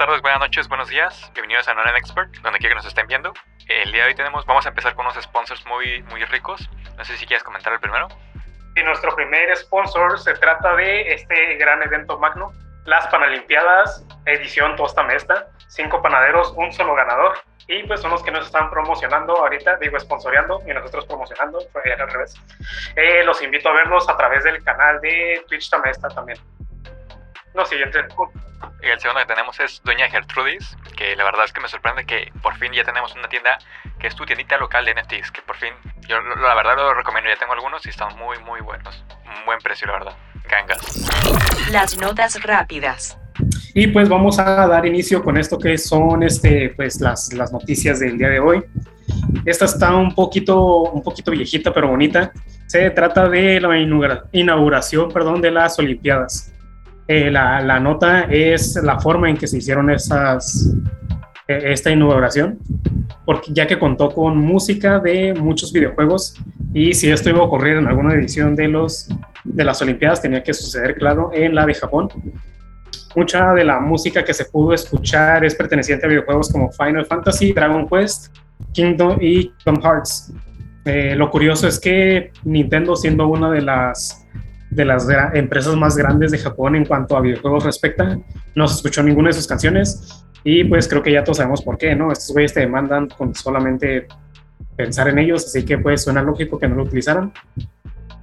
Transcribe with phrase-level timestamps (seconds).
[0.00, 1.30] Tardes, buenas noches, buenos días.
[1.34, 3.34] Bienvenidos a Non Expert, donde quiera que nos estén viendo.
[3.68, 6.70] El día de hoy tenemos, vamos a empezar con unos sponsors muy, muy ricos.
[6.96, 8.08] No sé si quieres comentar el primero.
[8.76, 12.50] Y nuestro primer sponsor se trata de este gran evento magno,
[12.86, 15.48] las Panalimpiadas, edición Tosta Mesta.
[15.68, 17.38] Cinco panaderos, un solo ganador.
[17.68, 21.82] Y pues son los que nos están promocionando ahorita, digo, sponsoreando y nosotros promocionando, fue
[21.92, 22.40] al revés.
[22.96, 26.38] Eh, los invito a verlos a través del canal de Twitch Tamesta también.
[27.54, 27.98] Lo siguiente.
[28.82, 32.04] Y el segundo que tenemos es Doña Gertrudis, que la verdad es que me sorprende
[32.04, 33.58] que por fin ya tenemos una tienda
[33.98, 35.72] que es tu tiendita local de NFTs, que por fin,
[36.08, 39.04] yo la verdad lo recomiendo, ya tengo algunos y están muy, muy buenos.
[39.24, 40.16] Un buen precio, la verdad.
[40.48, 41.70] Gangas.
[41.70, 43.18] Las notas rápidas.
[43.74, 48.00] Y pues vamos a dar inicio con esto que son este, pues las, las noticias
[48.00, 48.64] del día de hoy.
[49.44, 52.32] Esta está un poquito, un poquito viejita, pero bonita.
[52.66, 53.76] Se trata de la
[54.32, 56.52] inauguración perdón, de las Olimpiadas.
[57.12, 60.72] Eh, la, nota es la forma en que se hicieron esas,
[61.48, 62.60] e, esta inauguración,
[63.24, 66.36] porque ya que contó con música de muchos videojuegos
[66.72, 69.08] y si esto iba a ocurrir en alguna edición de, los,
[69.42, 72.10] de las Olimpiadas tenía que suceder, claro, en la de Japón.
[73.16, 77.52] Mucha de la música que se pudo escuchar es perteneciente a videojuegos como Final Fantasy,
[77.52, 78.36] Dragon Quest,
[78.72, 80.32] Kingdom y Kingdom Hearts.
[80.84, 84.19] Eh, lo curioso es que Nintendo, siendo una de las
[84.70, 88.18] de las empresas más grandes de Japón en cuanto a videojuegos respecta.
[88.54, 91.76] No se escuchó ninguna de sus canciones y pues creo que ya todos sabemos por
[91.76, 92.12] qué, ¿no?
[92.12, 94.06] Estos güeyes te demandan con solamente
[94.76, 97.32] pensar en ellos, así que pues suena lógico que no lo utilizaran.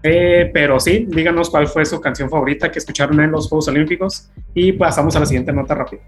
[0.03, 4.29] Eh, pero sí, díganos cuál fue su canción favorita que escucharon en los Juegos Olímpicos
[4.53, 6.01] y pasamos a la siguiente nota rápida.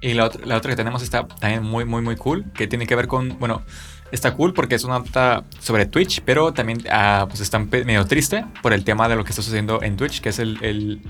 [0.00, 2.96] Y la, la otra que tenemos está también muy, muy, muy cool, que tiene que
[2.96, 3.62] ver con, bueno,
[4.12, 8.44] está cool porque es una nota sobre Twitch, pero también uh, pues está medio triste
[8.62, 11.00] por el tema de lo que está sucediendo en Twitch, que es el, el,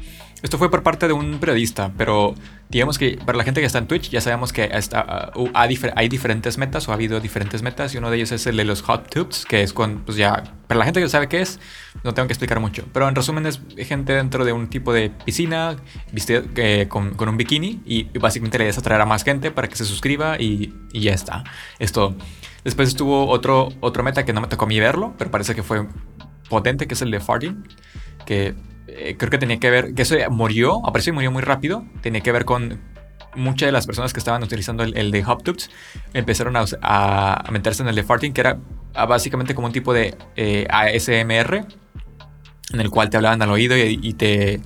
[0.43, 2.35] Esto fue por parte de un periodista, pero
[2.69, 6.09] digamos que para la gente que está en Twitch ya sabemos que está, uh, hay
[6.09, 8.83] diferentes metas o ha habido diferentes metas y uno de ellos es el de los
[8.83, 11.59] hot tubes, que es con, pues ya, para la gente que sabe qué es,
[12.05, 15.11] no tengo que explicar mucho, pero en resumen es gente dentro de un tipo de
[15.11, 15.77] piscina,
[16.13, 19.51] viste, eh, con, con, un bikini y, básicamente le idea es atraer a más gente
[19.51, 21.45] para que se suscriba y, y ya está.
[21.79, 22.15] Esto...
[22.65, 25.63] Después estuvo otro, otro meta que no me tocó a mí verlo, pero parece que
[25.63, 25.87] fue
[26.49, 27.67] potente, que es el de farting,
[28.27, 28.55] que
[28.87, 32.21] eh, creo que tenía que ver, que eso murió, apareció y murió muy rápido, tenía
[32.21, 32.81] que ver con
[33.35, 35.71] muchas de las personas que estaban utilizando el, de HubTubes
[36.15, 38.59] empezaron a, a, meterse en el de farting, que era
[38.93, 41.65] básicamente como un tipo de eh, ASMR,
[42.73, 44.61] en el cual te hablaban al oído y, te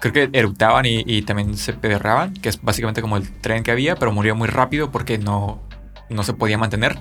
[0.00, 3.96] creo que eructaban y, también se pedorraban, que es básicamente como el tren que había,
[3.96, 5.62] pero murió muy rápido porque no,
[6.08, 6.98] no se podía mantener.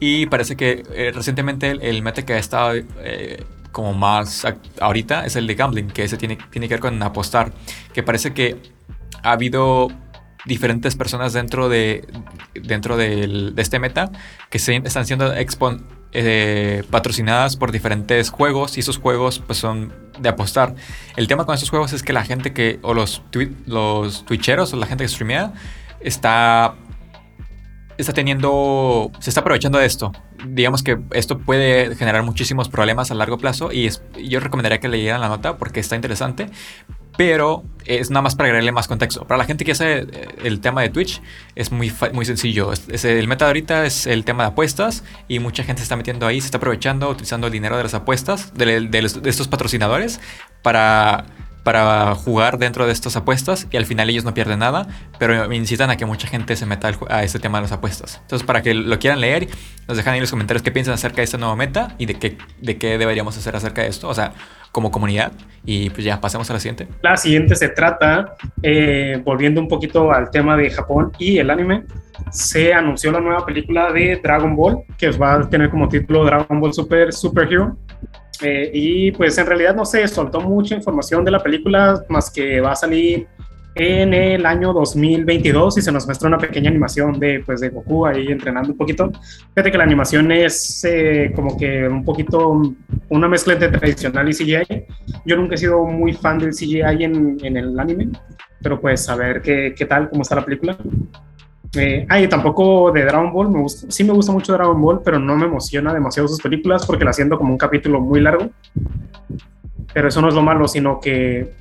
[0.00, 4.46] Y parece que eh, recientemente el, meta que ha estado eh, como más
[4.80, 7.52] ahorita es el de gambling, que ese tiene, tiene que ver con apostar.
[7.92, 8.56] Que parece que
[9.22, 9.88] ha habido
[10.44, 12.06] diferentes personas dentro de,
[12.54, 14.10] dentro de este meta
[14.50, 15.32] que se, están siendo
[16.12, 20.74] eh, patrocinadas por diferentes juegos y esos juegos pues son de apostar.
[21.16, 23.22] El tema con estos juegos es que la gente que, o los,
[23.66, 25.52] los twitcheros o la gente que streamea
[26.00, 26.74] está
[27.98, 30.12] está teniendo, se está aprovechando de esto.
[30.46, 33.88] Digamos que esto puede generar muchísimos problemas a largo plazo y
[34.22, 36.48] yo recomendaría que leyeran la nota porque está interesante,
[37.16, 39.24] pero es nada más para agregarle más contexto.
[39.26, 40.06] Para la gente que hace eh,
[40.42, 41.22] el tema de Twitch
[41.54, 42.72] es muy, muy sencillo.
[42.88, 46.26] El meta de ahorita es el tema de apuestas y mucha gente se está metiendo
[46.26, 48.88] ahí, se está aprovechando, utilizando el dinero de las apuestas, de
[49.24, 50.20] estos patrocinadores
[50.62, 51.26] para
[51.64, 54.86] para jugar dentro de estas apuestas y al final ellos no pierden nada,
[55.18, 58.20] pero incitan a que mucha gente se meta a este tema de las apuestas.
[58.22, 59.48] Entonces, para que lo quieran leer,
[59.88, 62.14] nos dejan ahí en los comentarios qué piensan acerca de esta nueva meta y de
[62.14, 64.34] qué, de qué deberíamos hacer acerca de esto, o sea,
[64.72, 65.32] como comunidad.
[65.64, 66.86] Y pues ya, pasemos a la siguiente.
[67.00, 71.84] La siguiente se trata, eh, volviendo un poquito al tema de Japón y el anime,
[72.30, 76.60] se anunció la nueva película de Dragon Ball, que va a tener como título Dragon
[76.60, 77.76] Ball Super Superhero.
[78.42, 82.60] Eh, y pues en realidad no se soltó mucha información de la película, más que
[82.60, 83.26] va a salir
[83.74, 88.06] en el año 2022 y se nos muestra una pequeña animación de, pues, de Goku
[88.06, 89.10] ahí entrenando un poquito.
[89.48, 92.62] Fíjate que la animación es eh, como que un poquito
[93.08, 94.86] una mezcla entre tradicional y CGI.
[95.26, 98.10] Yo nunca he sido muy fan del CGI en, en el anime,
[98.62, 100.76] pero pues a ver qué, qué tal, cómo está la película.
[101.76, 105.00] Eh, ah, y tampoco de Dragon Ball, me gusta, sí me gusta mucho Dragon Ball,
[105.04, 108.50] pero no me emociona demasiado sus películas porque la siento como un capítulo muy largo.
[109.92, 111.52] Pero eso no es lo malo, sino que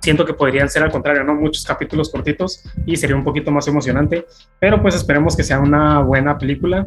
[0.00, 1.34] siento que podrían ser al contrario, ¿no?
[1.34, 4.26] Muchos capítulos cortitos y sería un poquito más emocionante.
[4.58, 6.86] Pero pues esperemos que sea una buena película.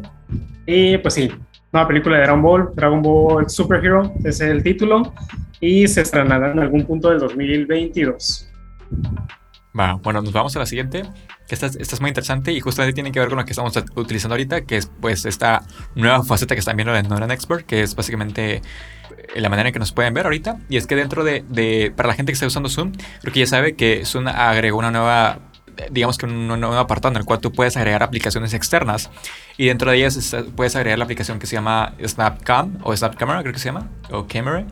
[0.66, 1.30] Y pues sí,
[1.74, 5.12] nueva película de Dragon Ball, Dragon Ball Superhero, es el título,
[5.60, 8.48] y se estrenará en algún punto del 2022.
[9.78, 11.02] Va, bueno, nos vamos a la siguiente,
[11.46, 13.76] que esta, esta, es muy interesante y justamente tiene que ver con lo que estamos
[13.94, 15.62] utilizando ahorita, que es pues esta
[15.94, 18.56] nueva faceta que están viendo en Noran Expert, que es básicamente
[19.34, 20.58] eh, la manera en que nos pueden ver ahorita.
[20.68, 23.40] Y es que dentro de, de, para la gente que está usando Zoom, creo que
[23.40, 25.38] ya sabe que Zoom agregó una nueva
[25.90, 29.10] digamos que un nuevo apartado en el cual tú puedes agregar aplicaciones externas
[29.56, 33.52] y dentro de ellas puedes agregar la aplicación que se llama SnapCam o SnapCamera creo
[33.52, 34.64] que se llama o Camera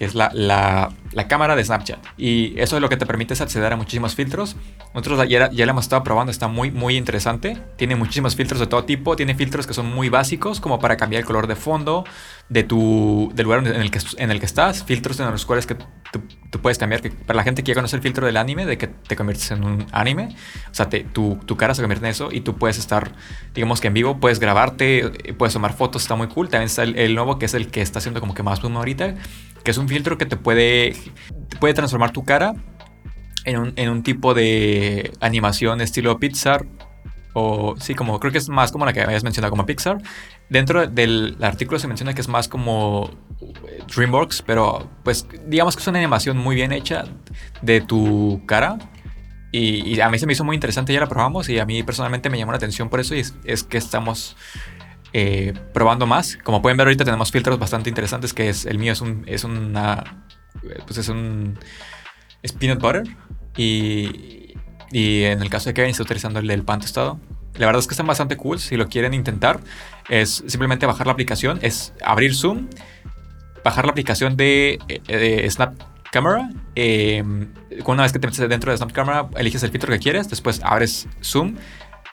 [0.00, 1.98] que es la, la, la, cámara de Snapchat.
[2.16, 4.56] Y eso es lo que te permite acceder a muchísimos filtros.
[4.94, 7.58] Nosotros ya, ya lo hemos estado probando, está muy, muy interesante.
[7.76, 9.14] Tiene muchísimos filtros de todo tipo.
[9.14, 12.04] Tiene filtros que son muy básicos, como para cambiar el color de fondo
[12.48, 14.84] de tu, del lugar en el, que, en el que estás.
[14.84, 16.22] Filtros en los cuales que tú,
[16.62, 17.02] puedes cambiar.
[17.02, 19.50] Que para la gente que quiere conocer el filtro del anime, de que te conviertes
[19.50, 20.34] en un anime.
[20.70, 23.12] O sea, te, tu, tu, cara se convierte en eso y tú puedes estar,
[23.54, 26.48] digamos que en vivo, puedes grabarte, puedes tomar fotos, está muy cool.
[26.48, 28.78] También está el, el nuevo que es el que está haciendo como que más boom
[28.78, 29.16] ahorita
[29.62, 30.94] que es un filtro que te puede,
[31.58, 32.54] puede transformar tu cara
[33.44, 36.66] en un, en un, tipo de animación estilo Pixar.
[37.32, 39.98] O sí, como creo que es más como la que habías mencionado como Pixar.
[40.48, 43.10] Dentro del artículo se menciona que es más como
[43.94, 47.04] DreamWorks, pero pues digamos que es una animación muy bien hecha
[47.62, 48.78] de tu cara.
[49.52, 52.30] Y, a mí se me hizo muy interesante, ya la probamos y a mí personalmente
[52.30, 54.36] me llamó la atención por eso y es que estamos
[55.12, 56.36] eh, probando más.
[56.36, 59.44] Como pueden ver ahorita tenemos filtros bastante interesantes que es el mío es un es
[59.44, 60.22] una
[60.86, 61.58] pues es un
[62.42, 63.04] es peanut butter
[63.56, 64.54] y,
[64.92, 67.20] y en el caso de Kevin está utilizando el del pan tostado.
[67.58, 68.58] La verdad es que están bastante cool.
[68.58, 69.60] Si lo quieren intentar,
[70.08, 72.68] es simplemente bajar la aplicación, es abrir Zoom,
[73.64, 75.74] bajar la aplicación de, eh, Snap
[76.10, 76.48] Camera.
[76.74, 77.22] Eh,
[77.84, 80.60] una vez que te metes dentro de Snap Camera, eliges el filtro que quieres, después
[80.62, 81.56] abres Zoom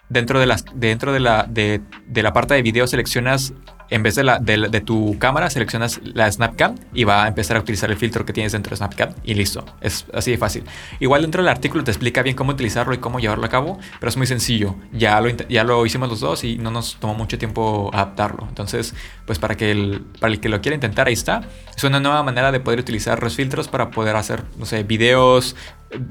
[0.10, 3.54] dentro de, las, dentro de, la, de, de la parte de video seleccionas
[3.90, 7.60] en vez de, la, de, tu cámara, seleccionas la Snapcam y va a empezar a
[7.60, 9.66] utilizar el filtro que tienes dentro de Snapcam y listo.
[9.82, 10.64] Es así de fácil.
[11.00, 14.10] Igual dentro del artículo te explica bien cómo utilizarlo y cómo llevarlo a cabo, pero
[14.10, 14.76] es muy sencillo.
[14.92, 18.46] Ya lo, ya lo hicimos los dos y no nos tomó mucho tiempo adaptarlo.
[18.50, 18.94] Entonces,
[19.26, 21.42] pues para, que el, para el que lo quiera intentar, ahí está.
[21.76, 25.56] Es una nueva manera de poder utilizar los filtros para poder hacer, no sé, videos,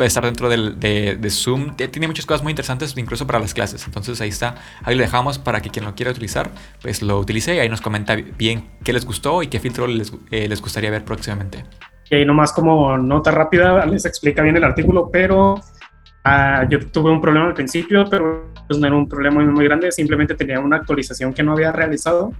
[0.01, 1.77] estar dentro del, de, de, Zoom.
[1.77, 3.85] Tiene muchas cosas muy interesantes, incluso para las clases.
[3.87, 4.57] Entonces ahí está.
[4.83, 6.51] Ahí lo dejamos para que quien lo quiera utilizar,
[6.81, 10.49] pues lo utilice y nos comenta bien qué les gustó y qué filtro les, eh,
[10.49, 11.65] les gustaría ver próximamente.
[12.11, 15.61] Y ahí nomás como nota rápida, les explica bien el artículo, pero
[16.25, 19.65] ah, yo tuve un problema al principio, pero pues no era un problema muy, muy
[19.65, 22.33] grande, simplemente tenía una actualización que no había realizado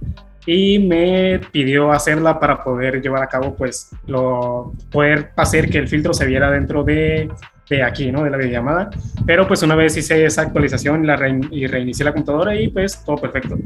[0.45, 5.89] y me pidió hacerla para poder llevar a cabo, pues, lo, poder hacer que el
[5.89, 7.29] filtro se viera dentro de
[7.69, 8.23] de aquí, ¿no?
[8.23, 8.89] De la videollamada.
[9.25, 11.17] Pero pues una vez hice esa actualización la
[11.51, 13.57] y reinicié la computadora y pues todo perfecto.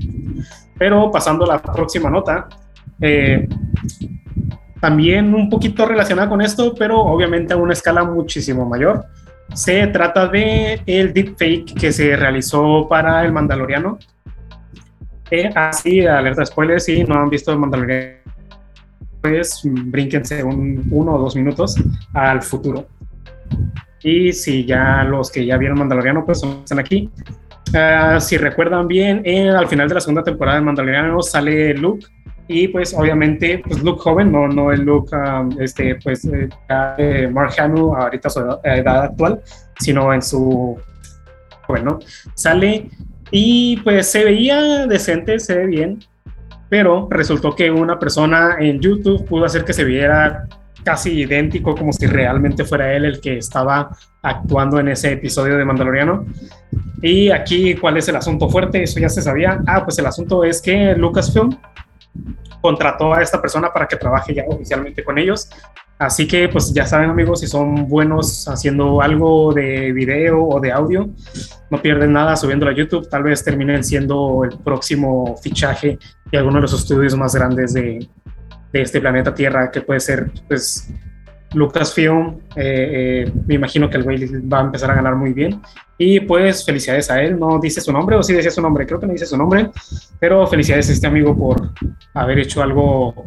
[0.78, 2.48] Pero pasando a la próxima nota,
[3.00, 3.48] eh,
[4.80, 9.06] también un poquito relacionada con esto, pero obviamente a una escala muchísimo mayor.
[9.54, 14.00] Se trata de el deepfake que se realizó para el Mandaloriano.
[15.30, 18.18] Eh, así, alerta spoiler, si no han visto el Mandaloriano,
[19.22, 21.76] pues brínquense un, uno o dos minutos
[22.14, 22.88] al futuro.
[24.04, 27.10] Y si ya los que ya vieron Mandaloriano, pues están aquí.
[27.74, 32.06] Uh, si recuerdan bien, eh, al final de la segunda temporada de Mandaloriano sale Luke
[32.52, 37.54] y pues obviamente pues Luke joven, no, no el Luke um, este, pues, eh, Mark
[37.58, 39.42] Hamill ahorita su edad, actual,
[39.80, 40.78] sino en su
[41.68, 42.00] bueno,
[42.34, 42.90] sale
[43.32, 46.00] y pues se veía decente, se ve bien,
[46.68, 50.46] pero resultó que una persona en YouTube pudo hacer que se viera
[50.84, 55.66] casi idéntico, como si realmente fuera él el que estaba actuando en ese episodio de
[55.66, 56.26] Mandaloriano.
[57.02, 58.84] Y aquí, ¿cuál es el asunto fuerte?
[58.84, 59.62] Eso ya se sabía.
[59.68, 61.58] Ah, pues el asunto es que Lucasfilm
[62.62, 65.50] contrató a esta persona para que trabaje ya oficialmente con ellos.
[65.98, 70.72] Así que, pues ya saben, amigos, si son buenos haciendo algo de video o de
[70.72, 71.10] audio,
[71.70, 73.08] no pierden nada subiéndolo a YouTube.
[73.08, 76.00] Tal vez terminen siendo el próximo fichaje
[76.32, 78.08] de alguno de los estudios más grandes de,
[78.72, 80.90] de este planeta Tierra, que puede ser, pues,
[81.54, 82.40] Lucasfilm.
[82.56, 85.62] Eh, eh, me imagino que el güey va a empezar a ganar muy bien.
[85.98, 87.40] Y pues, felicidades a él.
[87.40, 89.70] No dice su nombre, o sí decía su nombre, creo que no dice su nombre,
[90.20, 91.72] pero felicidades a este amigo por
[92.14, 93.26] haber hecho algo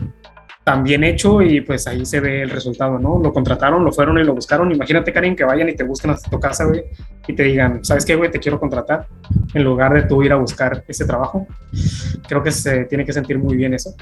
[0.64, 3.20] tan bien hecho y pues ahí se ve el resultado, ¿no?
[3.22, 4.72] Lo contrataron, lo fueron y lo buscaron.
[4.72, 6.84] Imagínate, Karin, que vayan y te busquen hasta tu casa, güey,
[7.28, 8.30] y te digan, ¿sabes qué, güey?
[8.30, 9.06] Te quiero contratar,
[9.52, 11.46] en lugar de tú ir a buscar ese trabajo.
[12.26, 13.94] Creo que se tiene que sentir muy bien eso.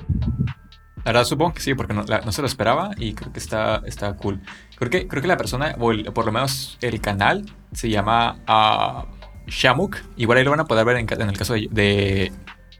[1.04, 4.14] La verdad supongo que sí, porque no, se lo esperaba y creo que está, está
[4.14, 4.40] cool.
[4.76, 9.04] Creo que, creo que la persona, o por lo menos el canal, se llama uh,
[9.48, 9.96] Shamuk.
[10.16, 12.32] Igual ahí lo van a poder ver en, el caso de,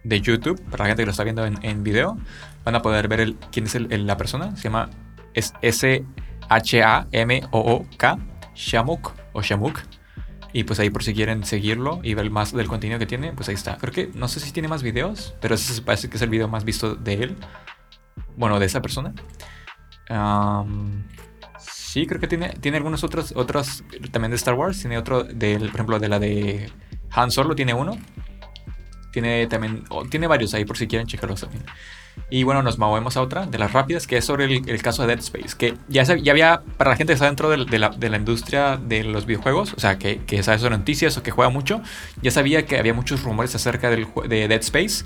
[0.05, 2.17] de, YouTube, para la gente que lo está viendo en, en video.
[2.64, 4.55] Van a poder ver el, quién es el, la persona.
[4.57, 4.88] Se llama
[5.35, 5.99] S-H-A-M-O-O-K,
[8.55, 9.81] Shamuk o Shamuk.
[10.52, 13.49] Y pues ahí por si quieren seguirlo y ver más del contenido que tiene, pues
[13.49, 13.79] ahí está.
[13.79, 16.47] Creo que no sé si tiene más videos, pero ese parece que es el video
[16.47, 17.37] más visto de él.
[18.37, 19.14] Bueno, de esa persona.
[21.59, 24.81] sí, creo que tiene, tiene algunos otros, otros también de Star Wars.
[24.81, 26.71] Tiene otro, del, por ejemplo, de la de
[27.11, 27.99] Han Solo, tiene uno.
[29.12, 31.64] Tiene también, tiene varios ahí por si quieren checarlos también.
[32.31, 35.09] Y bueno, nos movemos a otra de las rápidas, que es sobre el, caso de
[35.09, 35.57] Dead Space.
[35.57, 38.76] Que ya, ya había, para la gente que está dentro de, la, de, la, industria
[38.76, 41.83] de los videojuegos, o sea, que, que sabe sobre noticias o que juega mucho,
[42.23, 45.04] ya sabía que había muchos rumores acerca del, de Dead Space,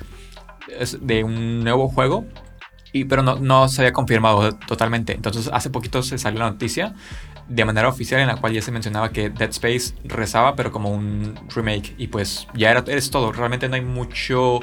[1.00, 2.26] de un nuevo juego.
[2.96, 5.12] Y, pero no, no se había confirmado totalmente.
[5.12, 6.94] Entonces, hace poquito se salió la noticia
[7.48, 10.90] de manera oficial en la cual ya se mencionaba que Dead Space rezaba, pero como
[10.90, 11.94] un remake.
[11.98, 13.32] Y pues ya era, es todo.
[13.32, 14.60] Realmente no hay mucho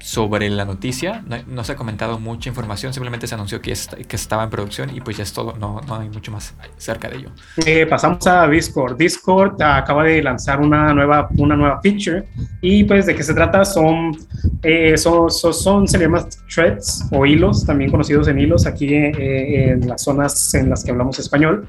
[0.00, 1.22] sobre la noticia.
[1.46, 3.74] No, se ha comentado mucha información, simplemente se anunció que,
[4.06, 7.08] que estaba en producción y pues ya es todo, no, no hay mucho más cerca
[7.08, 7.30] de ello.
[7.64, 8.96] Eh, pasamos a Discord.
[8.96, 12.28] Discord acaba de lanzar una nueva, una nueva feature
[12.60, 14.16] y pues de qué se trata son,
[14.62, 20.02] eh, son, son, llama threads o hilos, también conocidos en hilos aquí eh, en las
[20.02, 21.66] zonas en las que hablamos español.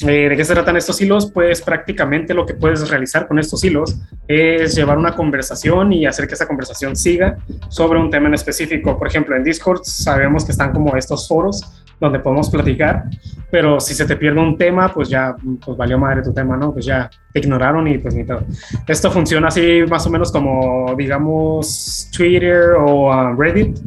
[0.00, 1.30] Eh, ¿De qué se tratan estos hilos?
[1.30, 6.26] Pues prácticamente lo que puedes realizar con estos hilos es llevar una conversación y hacer
[6.26, 7.36] que esa conversación siga
[7.68, 8.98] sobre un tema en específico.
[8.98, 13.04] Por ejemplo, en Discord sabemos que están como estos foros donde podemos platicar,
[13.48, 16.72] pero si se te pierde un tema, pues ya, pues valió madre tu tema, ¿no?
[16.72, 18.44] Pues ya te ignoraron y pues ni todo.
[18.88, 23.78] Esto funciona así más o menos como, digamos, Twitter o uh, Reddit,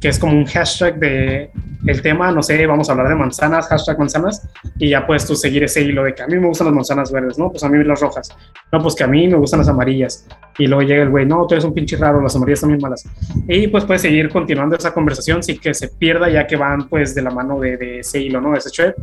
[0.00, 1.50] que es como un hashtag de
[1.86, 5.34] el tema, no sé, vamos a hablar de manzanas, hashtag manzanas, y ya puedes tú
[5.34, 7.50] seguir ese hilo de que a mí me gustan las manzanas verdes, ¿no?
[7.50, 8.36] Pues a mí las rojas,
[8.70, 10.26] no, pues que a mí me gustan las amarillas,
[10.58, 13.08] y luego llega el güey, no, tú eres un pinche raro, las amarillas muy malas,
[13.48, 17.14] y pues puedes seguir continuando esa conversación sin que se pierda ya que van pues
[17.14, 18.52] de la mano de, de ese hilo, ¿no?
[18.52, 18.94] De ese thread.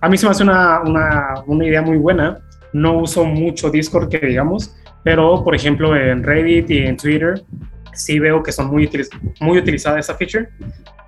[0.00, 2.38] A mí se me hace una, una, una idea muy buena,
[2.72, 7.42] no uso mucho Discord que digamos, pero por ejemplo en Reddit y en Twitter
[7.96, 8.88] sí veo que son muy,
[9.40, 10.48] muy utilizada esa feature.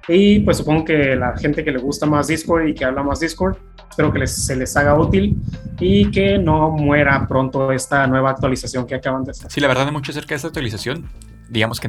[0.08, 3.20] Y pues supongo que la gente que le gusta más Discord y que habla más
[3.20, 3.58] Discord,
[3.90, 5.36] espero que les, se les haga útil
[5.78, 9.50] y que no muera pronto esta nueva actualización que acaban de hacer.
[9.50, 11.04] Sí, la verdad, mucho acerca de esta actualización.
[11.48, 11.88] Digamos que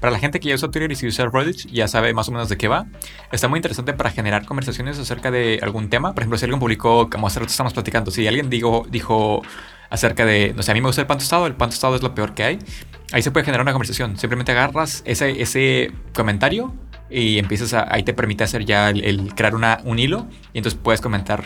[0.00, 2.32] para la gente que ya usa Twitter y si usa Reddit ya sabe más o
[2.32, 2.86] menos de qué va.
[3.32, 6.14] Está muy interesante para generar conversaciones acerca de algún tema.
[6.14, 9.42] Por ejemplo, si alguien publicó, como hace rato estamos platicando, si alguien dijo, dijo
[9.90, 12.02] acerca de, no sé, a mí me gusta el pan tostado, el pan tostado es
[12.02, 12.58] lo peor que hay.
[13.12, 14.16] Ahí se puede generar una conversación.
[14.16, 16.74] Simplemente agarras ese, ese comentario
[17.10, 20.78] y empiezas a, ahí te permite hacer ya el, crear una, un hilo y entonces
[20.82, 21.44] puedes comentar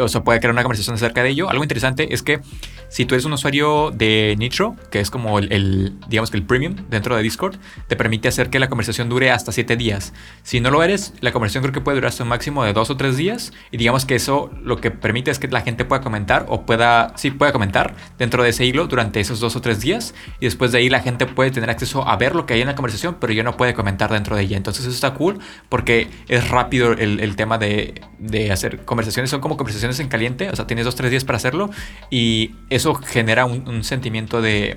[0.00, 1.50] o sea, puede crear una conversación acerca de ello.
[1.50, 2.40] Algo interesante es que
[2.88, 6.76] si tú eres un usuario de Nitro, que es como el, digamos que el premium
[6.90, 7.56] dentro de Discord,
[7.88, 10.12] te permite hacer que la conversación dure hasta 7 días.
[10.42, 12.90] Si no lo eres, la conversación creo que puede durar hasta un máximo de 2
[12.90, 16.02] o 3 días y digamos que eso lo que permite es que la gente pueda
[16.02, 19.80] comentar o pueda, sí, pueda comentar dentro de ese hilo durante esos 2 o 3
[19.80, 22.60] días y después de ahí la gente puede tener acceso a ver lo que hay
[22.60, 24.56] en la conversación, pero ya no puede comentar dentro de ella.
[24.56, 25.38] Entonces eso está cool
[25.68, 30.50] porque es rápido el, el tema de, de hacer conversaciones, son como conversaciones en caliente,
[30.50, 31.70] o sea, tienes dos, tres días para hacerlo
[32.10, 34.76] y eso genera un, sentimiento de,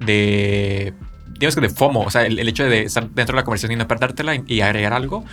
[0.00, 0.94] de,
[1.26, 3.76] digamos que de FOMO, o sea, el, hecho de estar dentro de la conversación y
[3.76, 5.24] no perdértela y agregar algo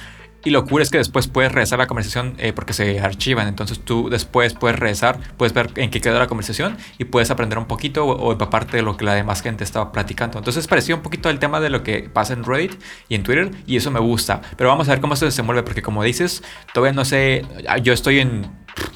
[0.45, 3.47] y lo cool es que después puedes regresar la conversación eh, porque se archivan.
[3.47, 7.57] Entonces tú después puedes regresar, puedes ver en qué quedó la conversación y puedes aprender
[7.57, 10.37] un poquito o, empaparte de lo que la demás gente estaba platicando.
[10.37, 12.73] Entonces pareció un poquito el tema de lo que pasa en Reddit
[13.07, 14.41] y en Twitter y eso me gusta.
[14.57, 17.45] Pero vamos a ver cómo se mueve porque como dices, todavía no sé,
[17.81, 18.45] yo estoy en,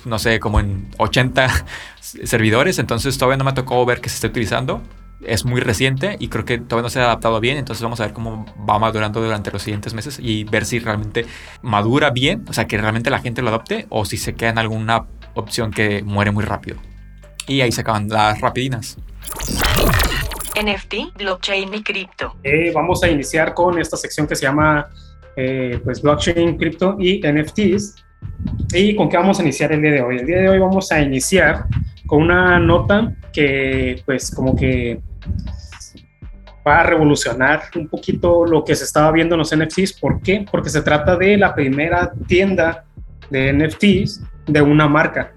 [0.05, 1.65] no sé, como en 80
[2.01, 4.81] servidores, entonces todavía no me tocó ver que se está utilizando
[5.21, 8.05] es muy reciente y creo que todavía no se ha adaptado bien, entonces vamos a
[8.05, 11.25] ver cómo va madurando durante los siguientes meses y ver si realmente
[11.61, 14.59] madura bien, o sea, que realmente la gente lo adopte o si se queda en
[14.59, 16.77] alguna opción que muere muy rápido.
[17.47, 18.97] Y ahí se acaban las rapidinas.
[20.55, 22.35] NFT, blockchain y cripto.
[22.43, 24.87] Eh, vamos a iniciar con esta sección que se llama
[25.35, 28.03] eh, pues blockchain, cripto y NFTs.
[28.73, 30.17] ¿Y con qué vamos a iniciar el día de hoy?
[30.17, 31.65] El día de hoy vamos a iniciar
[32.07, 34.99] con una nota que pues como que
[36.67, 39.93] va a revolucionar un poquito lo que se estaba viendo en los NFTs.
[39.93, 40.45] ¿Por qué?
[40.51, 42.85] Porque se trata de la primera tienda
[43.29, 45.33] de NFTs de una marca.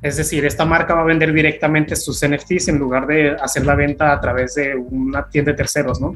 [0.00, 3.74] Es decir, esta marca va a vender directamente sus NFTs en lugar de hacer la
[3.74, 6.14] venta a través de una tienda de terceros, ¿no?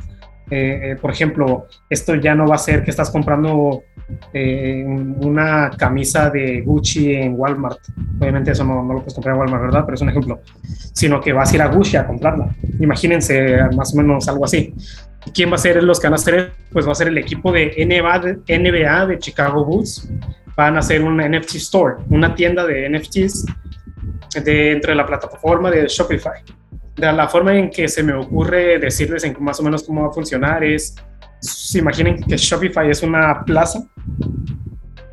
[0.55, 3.85] Eh, eh, por ejemplo, esto ya no va a ser que estás comprando
[4.35, 7.79] eh, una camisa de Gucci en Walmart.
[8.21, 9.85] Obviamente eso no, no, lo puedes comprar en Walmart, ¿verdad?
[9.87, 10.41] Pero es un ejemplo.
[10.93, 12.55] Sino que vas a ir a Gucci a comprarla.
[12.81, 14.75] Imagínense más o menos algo así.
[15.33, 16.53] ¿Quién va a ser los que van a hacer?
[16.71, 20.07] Pues va a ser el equipo de NBA, de Chicago Bulls.
[20.55, 23.47] Van a hacer un NFT store, una tienda de NFTs
[24.45, 26.43] dentro de la plataforma de Shopify.
[26.97, 30.09] De la forma en que se me ocurre decirles en más o menos cómo va
[30.09, 30.95] a funcionar es,
[31.41, 33.85] se imaginen que Shopify es una plaza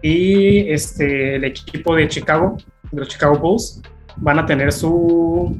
[0.01, 2.57] y este, el equipo de Chicago,
[2.91, 3.81] de los Chicago Bulls,
[4.17, 5.57] van a tener su,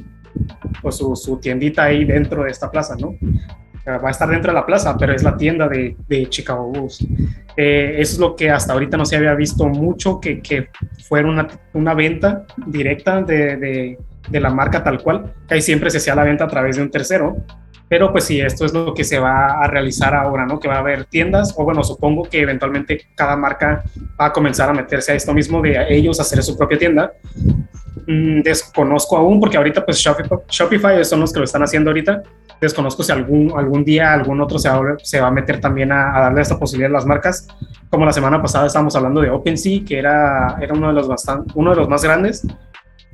[0.81, 3.15] pues su, su, tiendita ahí dentro de esta plaza, ¿no?
[3.87, 7.05] Va a estar dentro de la plaza, pero es la tienda de, de Chicago Bulls.
[7.57, 10.69] Eh, eso es lo que hasta ahorita no se había visto mucho, que, que
[11.07, 13.97] fuera una, una venta directa de, de,
[14.29, 16.81] de, la marca tal cual, que ahí siempre se hacía la venta a través de
[16.81, 17.37] un tercero.
[17.87, 20.59] Pero pues sí, esto es lo que se va a realizar ahora, ¿no?
[20.59, 23.83] Que va a haber tiendas, o bueno, supongo que eventualmente cada marca
[24.19, 27.13] va a comenzar a meterse a esto mismo de ellos hacer su propia tienda.
[28.11, 32.23] Mm, desconozco aún, porque ahorita pues Shopify, Shopify son los que lo están haciendo ahorita.
[32.59, 36.17] Desconozco si algún, algún día algún otro se va, se va a meter también a,
[36.17, 37.47] a, darle esta posibilidad a las marcas.
[37.89, 41.45] Como la semana pasada estábamos hablando de OpenSea, que era, era uno, de los bastan,
[41.53, 42.47] uno de los más grandes,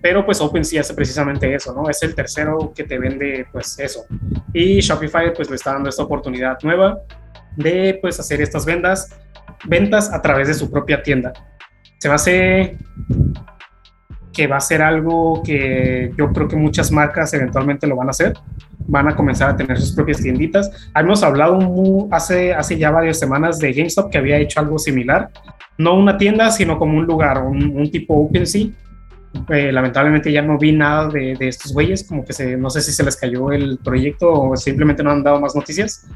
[0.06, 1.90] pero pues OpenSea hace precisamente eso, ¿no?
[1.90, 4.06] Es el tercero que te vende pues eso.
[4.54, 7.00] Y Shopify pues le está dando esta oportunidad nueva
[7.56, 9.10] de pues hacer estas ventas,
[9.64, 11.34] ventas a través de su propia tienda.
[11.98, 12.78] Se va a hacer
[14.32, 18.12] que va a ser algo que yo creo que muchas marcas eventualmente lo van a
[18.12, 18.36] hacer.
[18.82, 20.70] Van a comenzar a tener sus propias tienditas.
[20.94, 25.32] Habíamos hablado muy, hace, hace ya varias semanas de GameStop que había hecho algo similar.
[25.80, 28.68] No una tienda, sino como un lugar, un, un tipo OpenSea.
[29.50, 32.82] Eh, lamentablemente ya no vi nada de, de estos güeyes, como que se, no sé
[32.82, 36.08] si se les cayó el proyecto o simplemente no han dado más noticias.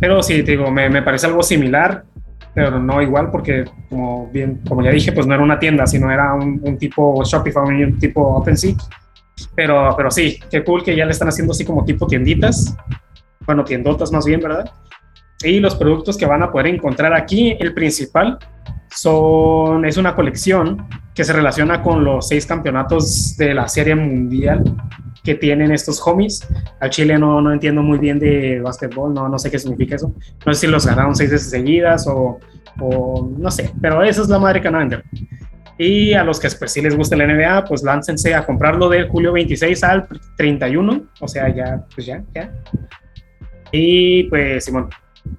[0.00, 2.04] Pero sí, te digo, me, me parece algo similar
[2.56, 6.10] pero no igual porque como bien como ya dije pues no era una tienda sino
[6.10, 8.74] era un, un tipo Shopify un tipo OpenSea.
[9.54, 12.74] Pero pero sí qué cool que ya le están haciendo así como tipo tienditas.
[13.46, 14.72] Bueno tiendotas más bien verdad
[15.44, 18.38] y los productos que van a poder encontrar aquí el principal
[18.96, 24.64] son es una colección que se relaciona con los seis campeonatos de la serie mundial
[25.22, 26.46] que tienen estos homies.
[26.80, 30.14] Al Chile no, no entiendo muy bien de básquetbol, no, no sé qué significa eso.
[30.44, 32.38] No sé si los ganaron seis veces seguidas o,
[32.80, 35.04] o no sé, pero esa es la madre que a vender.
[35.78, 39.08] Y a los que pues, sí les gusta la NBA, pues láncense a comprarlo de
[39.08, 42.50] julio 26 al 31, o sea, ya, pues ya, ya.
[43.72, 44.88] Y pues, Simón,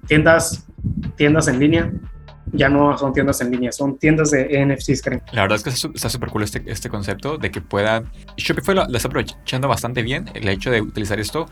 [0.06, 0.64] tiendas,
[1.16, 1.92] tiendas en línea,
[2.52, 5.20] ya no son tiendas en línea, son tiendas de NFTs, creo.
[5.32, 8.04] La verdad es que está súper cool este, este concepto de que pueda...
[8.36, 11.46] Shopify lo, lo, está aprovechando bastante bien el hecho de utilizar esto,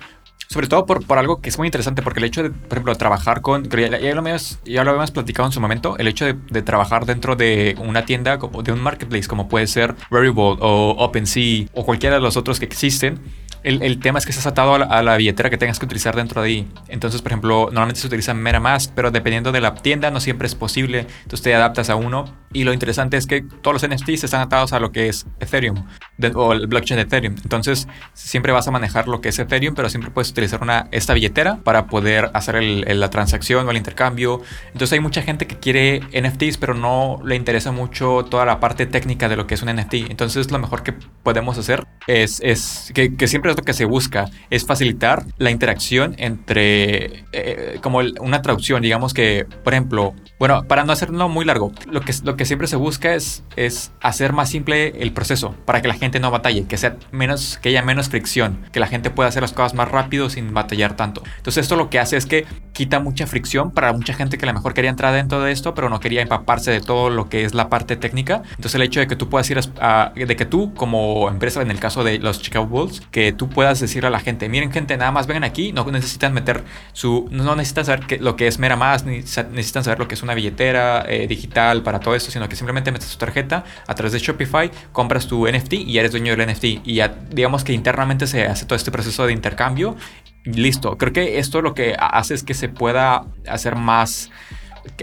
[0.49, 2.95] sobre todo por, por algo que es muy interesante, porque el hecho de, por ejemplo,
[2.95, 3.65] trabajar con...
[3.69, 7.07] Ya, ya, lo, habíamos, ya lo habíamos platicado en su momento, el hecho de, trabajar
[7.07, 11.85] dentro de una tienda, como de un marketplace, como puede ser Variable o OpenSea o
[11.85, 13.21] cualquiera de los otros que existen,
[13.67, 15.85] el, el, tema es que estás atado a la, a la, billetera que tengas que
[15.85, 16.69] utilizar dentro de ahí.
[16.89, 20.55] Entonces, por ejemplo, normalmente se utiliza MetaMask, pero dependiendo de la tienda no siempre es
[20.55, 21.07] posible.
[21.25, 22.33] Entonces te adaptas a uno.
[22.57, 25.85] Y lo interesante es que todos los NFTs están atados a lo que es Ethereum
[26.17, 27.35] de, o el blockchain de Ethereum.
[27.43, 31.13] Entonces, siempre vas a manejar lo que es Ethereum, pero siempre puedes utilizar una, esta
[31.13, 34.41] billetera para poder hacer el, el, la transacción o el intercambio.
[34.69, 38.87] Entonces, hay mucha gente que quiere NFTs, pero no le interesa mucho toda la parte
[38.87, 40.09] técnica de lo que es un NFT.
[40.09, 44.31] Entonces, lo mejor que podemos hacer es, es que, que siempre lo que se busca
[44.49, 50.65] es facilitar la interacción entre, eh, como el, una traducción, digamos que, por ejemplo, bueno,
[50.67, 54.33] para no hacerlo muy largo, lo que, lo que siempre se busca es, es hacer
[54.33, 57.83] más simple el proceso para que la gente no batalle, que, sea menos, que haya
[57.83, 61.23] menos fricción, que la gente pueda hacer las cosas más rápido sin batallar tanto.
[61.39, 64.49] Entonces esto lo que hace es que quita mucha fricción para mucha gente que a
[64.49, 67.45] lo mejor quería entrar dentro de esto, pero no quería empaparse de todo lo que
[67.45, 68.43] es la parte técnica.
[68.51, 71.71] Entonces el hecho de que tú puedas ir a, de que tú como empresa, en
[71.71, 74.97] el caso de los Chicago Bulls, que tú puedas decirle a la gente, miren gente,
[74.97, 78.59] nada más vengan aquí, no necesitan meter su, no necesitan saber que, lo que es
[78.59, 82.49] mera más, ni necesitan saber lo que es una billetera eh, digital para todo sino
[82.49, 86.37] que simplemente metes tu tarjeta a través de Shopify, compras tu NFT y eres dueño
[86.37, 86.65] del NFT.
[86.85, 89.97] Y ya digamos que internamente se hace todo este proceso de intercambio.
[90.45, 94.31] Listo, creo que esto lo que hace es que se pueda hacer más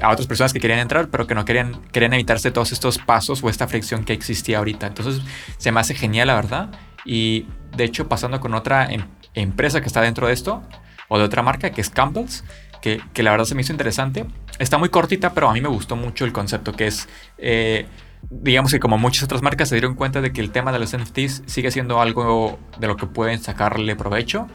[0.02, 3.44] a otras personas que querían entrar, pero que no querían, querían evitarse todos estos pasos
[3.44, 4.88] o esta fricción que existía ahorita.
[4.88, 5.22] Entonces
[5.58, 6.70] se me hace genial, la verdad.
[7.06, 9.04] Y de hecho, pasando con otra em
[9.36, 10.62] empresa que está dentro de esto,
[11.08, 12.44] o de otra marca, que es Campbell's,
[12.84, 14.26] que, que, la verdad se me hizo interesante.
[14.60, 17.86] Está muy cortita, pero a mí me gustó mucho el concepto, que es, eh,
[18.30, 20.94] digamos que como muchas otras marcas se dieron cuenta de que el tema de los
[20.96, 24.50] NFTs sigue siendo algo de lo que pueden sacarle provecho.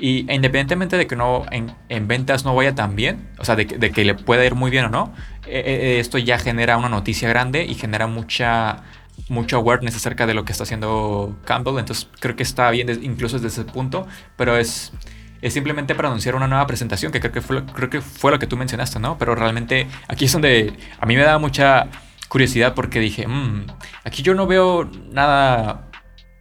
[0.00, 3.64] Y independientemente de que no en, en, ventas no vaya tan bien, o sea, de,
[3.64, 5.12] de que le pueda ir muy bien o no,
[5.46, 8.82] eh, esto ya genera una noticia grande y genera mucha
[9.28, 11.78] mucho awareness acerca de lo que está haciendo Campbell.
[11.78, 14.06] Entonces creo que está bien incluso desde ese punto.
[14.36, 14.92] Pero es,
[15.40, 18.38] es simplemente para anunciar una nueva presentación, que creo que, fue, creo que fue lo
[18.38, 19.18] que tú mencionaste, ¿no?
[19.18, 21.88] Pero realmente aquí es donde a mí me da mucha
[22.28, 23.66] curiosidad porque dije, mmm,
[24.04, 25.88] aquí yo no veo nada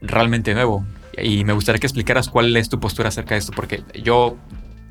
[0.01, 0.85] realmente nuevo.
[1.17, 4.37] Y me gustaría que explicaras cuál es tu postura acerca de esto, porque yo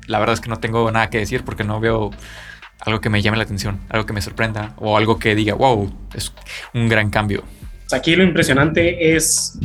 [0.07, 2.11] la verdad es que no tengo nada que decir porque no veo
[2.79, 5.91] algo que me llame la atención, algo que me sorprenda o algo que diga, wow,
[6.13, 6.33] es
[6.73, 7.43] un gran cambio.
[7.91, 9.59] Aquí lo impresionante es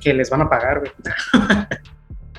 [0.00, 0.82] que les van a pagar,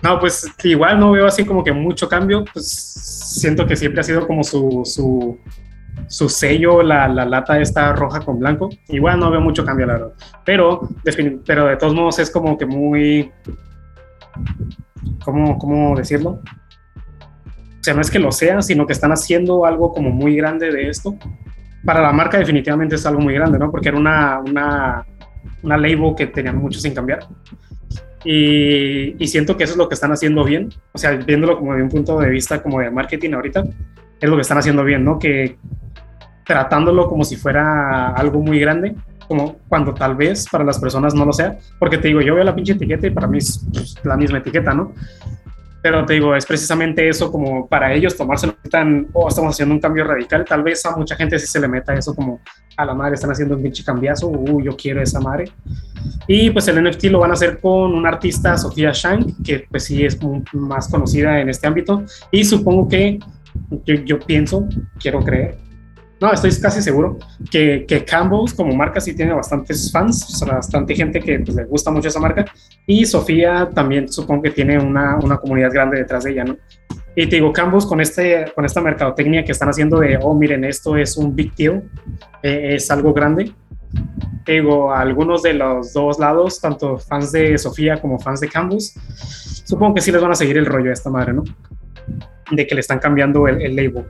[0.03, 4.03] no, pues igual no veo así como que mucho cambio, pues siento que siempre ha
[4.03, 5.37] sido como su, su,
[6.07, 8.69] su sello, la, la, lata esta roja con blanco.
[8.87, 10.13] Igual no veo mucho cambio, la verdad.
[10.43, 10.89] Pero,
[11.45, 13.31] pero de todos modos es como que muy...
[15.23, 16.41] ¿Cómo, cómo decirlo?
[17.81, 20.71] O sea, no es que lo sean, sino que están haciendo algo como muy grande
[20.71, 21.15] de esto.
[21.85, 23.71] Para la marca definitivamente es algo muy grande, ¿no?
[23.71, 25.05] Porque era una, una,
[25.63, 27.27] una label que tenían mucho sin cambiar.
[28.23, 30.69] Y, siento que eso es lo que están haciendo bien.
[30.91, 33.63] O sea, viéndolo como de un punto de vista como de marketing ahorita,
[34.19, 35.17] es lo que están haciendo bien, ¿no?
[35.17, 35.57] Que
[36.45, 38.95] tratándolo como si fuera algo muy grande,
[39.27, 42.43] como cuando tal vez para las personas no lo sea, porque te digo, yo veo
[42.43, 44.93] la pinche etiqueta y para mí es pues, la misma etiqueta, ¿no?
[45.82, 49.82] Pero te digo, es precisamente eso como para ellos tomárselo tan, oh, estamos haciendo un
[49.82, 50.46] cambio radical.
[50.46, 52.39] Tal vez a mucha gente sí se le meta eso como
[52.78, 55.52] a la madre, están haciendo un pinche cambiazo, uh, yo quiero esa madre.
[56.28, 59.86] Y pues el NFT lo van a hacer con una artista, Sofía Shank, que pues
[59.86, 60.20] sí es
[60.54, 62.04] más conocida en este ámbito.
[62.32, 63.20] Y supongo que
[63.86, 64.67] yo, yo pienso,
[65.00, 65.58] quiero creer,
[66.21, 67.17] no, estoy casi seguro
[67.49, 71.89] que, que Campbell's como marca sí tiene bastantes fans, bastante gente que pues, le gusta
[71.89, 72.45] mucho esa marca.
[72.86, 76.57] Y Sofía también supongo que tiene una, una comunidad grande detrás de ella, ¿no?
[77.15, 80.63] Y te digo, Campbell's con, este, con esta mercadotecnia que están haciendo de, oh, miren,
[80.63, 81.89] esto es un big deal,
[82.43, 83.51] eh, es algo grande.
[84.45, 88.93] Te digo, algunos de los dos lados, tanto fans de Sofía como fans de Campbell's,
[89.65, 91.43] supongo que sí les van a seguir el rollo a esta madre, ¿no?
[92.52, 94.06] De que le están cambiando el, label.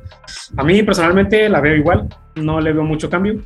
[0.58, 3.42] A mí personalmente la veo igual, no le veo mucho cambio,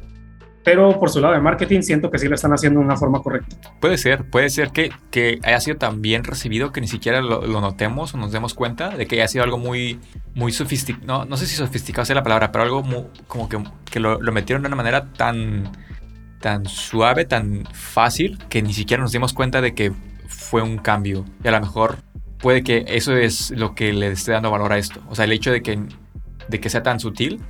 [0.64, 3.22] pero por su lado de marketing siento que sí lo están haciendo de una forma
[3.22, 3.56] correcta.
[3.80, 7.42] Puede ser, puede ser que, que haya sido tan bien recibido que ni siquiera lo,
[7.62, 10.00] notemos o nos demos cuenta de que haya sido algo muy,
[10.34, 12.84] muy sofisticado, no, no sé si sofisticado sea la palabra, pero algo
[13.28, 13.60] como que,
[13.92, 15.72] que lo, lo, metieron de una manera tan,
[16.40, 19.92] tan suave, tan fácil, que ni siquiera nos dimos cuenta de que
[20.28, 21.26] fue un cambio.
[21.44, 21.98] Y a lo mejor
[22.46, 25.02] puede que eso es lo que le esté dando valor a esto.
[25.10, 25.80] O sea, el hecho de que,
[26.48, 27.42] de que sea tan sutil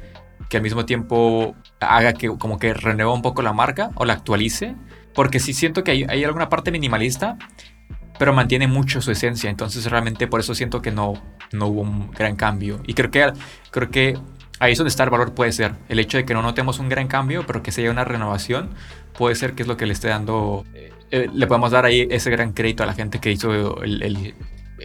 [0.47, 4.13] que al mismo tiempo haga que como que renueva un poco la marca o la
[4.13, 4.73] actualice.
[5.13, 7.37] Porque sí siento que hay, alguna parte minimalista,
[8.17, 9.49] pero mantiene mucho su esencia.
[9.49, 12.79] Entonces realmente por eso siento que no, no hubo un gran cambio.
[12.87, 13.33] Y creo que,
[13.71, 14.17] creo que
[14.61, 15.73] ahí es donde está el valor puede ser.
[15.89, 18.69] El hecho de que no notemos un gran cambio, pero que sea una renovación,
[19.17, 20.63] puede ser que es lo que le esté dando...
[20.73, 24.33] Eh, eh, le podemos dar ahí ese gran crédito a la gente que hizo el,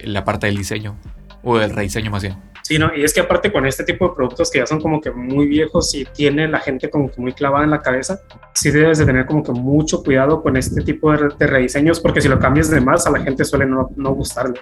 [0.04, 0.96] la parte del diseño
[1.42, 2.36] o del rediseño más bien.
[2.62, 5.00] Sí, no, y es que aparte con este tipo de productos que ya son como
[5.00, 8.20] que muy viejos y tiene la gente como que muy clavada en la cabeza,
[8.54, 12.28] sí debes de tener como que mucho cuidado con este tipo de, rediseños porque si
[12.28, 14.60] lo cambias de más a la gente suele no, no gustarle.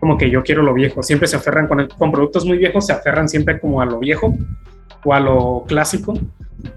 [0.00, 2.94] Como que yo quiero lo viejo, siempre se aferran con, con productos muy viejos, se
[2.94, 4.34] aferran siempre como a lo viejo
[5.04, 6.14] o a lo clásico.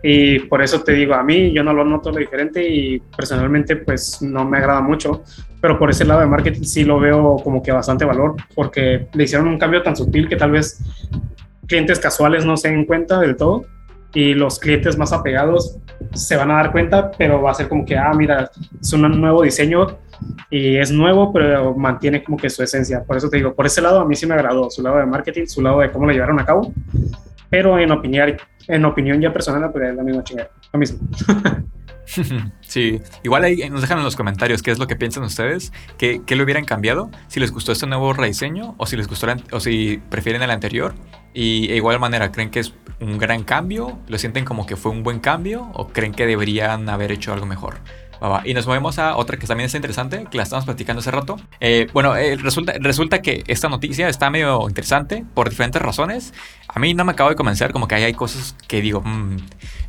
[0.01, 3.75] Y por eso te digo, a mí yo no lo noto lo diferente y personalmente
[3.75, 5.23] pues no me agrada mucho,
[5.59, 9.23] pero por ese lado de marketing sí lo veo como que bastante valor, porque le
[9.23, 10.79] hicieron un cambio tan sutil que tal vez
[11.67, 13.65] clientes casuales no se den cuenta del todo
[14.13, 15.77] y los clientes más apegados
[16.13, 19.01] se van a dar cuenta, pero va a ser como que, ah, mira, es un
[19.19, 19.97] nuevo diseño
[20.49, 23.03] y es nuevo, pero mantiene como que su esencia.
[23.03, 25.05] Por eso te digo, por ese lado a mí sí me agradó, su lado de
[25.05, 26.71] marketing, su lado de cómo lo llevaron a cabo
[27.53, 28.35] pero en opinión,
[28.67, 30.97] en opinión ya personal, pues es la misma chingada, lo mismo.
[32.61, 36.21] Sí, igual ahí nos dejan en los comentarios qué es lo que piensan ustedes, qué,
[36.25, 39.59] qué le hubieran cambiado, si les gustó este nuevo rediseño o si les gustó o
[39.61, 40.95] si prefieren el anterior.
[41.33, 43.99] Y de igual manera, ¿creen que es un gran cambio?
[44.09, 45.71] ¿Lo sienten como que fue un buen cambio?
[45.73, 47.75] ¿O creen que deberían haber hecho algo mejor?
[48.45, 51.37] Y nos movemos a otra que también está interesante, que la estamos platicando hace rato.
[51.59, 56.33] Eh, bueno, eh, resulta, resulta que esta noticia está medio interesante por diferentes razones.
[56.67, 59.37] A mí no me acabo de convencer, como que ahí hay cosas que digo, mm,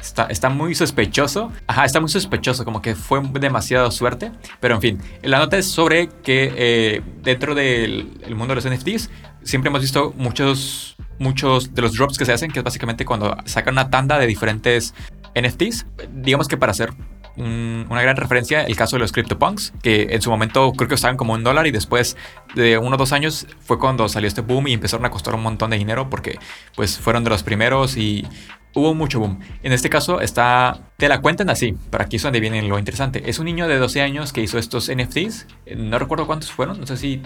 [0.01, 1.53] está, está muy sospechoso.
[1.67, 4.33] Ajá, está muy sospechoso, como que fue demasiado suerte.
[4.61, 9.11] Pero en fin, la nota es sobre que eh, dentro del mundo de los NFTs
[9.45, 13.37] siempre hemos visto muchos, muchos de los drops que se hacen, que es básicamente cuando
[13.45, 14.95] sacan una tanda de diferentes
[15.41, 16.93] NFTs, digamos que para hacer
[17.37, 21.17] una gran referencia el caso de los CryptoPunks, que en su momento creo que estaban
[21.17, 22.17] como un dólar y después
[22.55, 25.43] de uno o dos años fue cuando salió este boom y empezaron a costar un
[25.43, 26.39] montón de dinero porque
[26.77, 28.27] pues fueron de los primeros y
[28.75, 29.41] hubo mucho boom.
[29.63, 33.29] En este caso está, te la cuentan así, pero aquí es donde viene lo interesante.
[33.29, 36.87] Es un niño de 12 años que hizo estos NFTs, no recuerdo cuántos fueron, no
[36.87, 37.23] sé si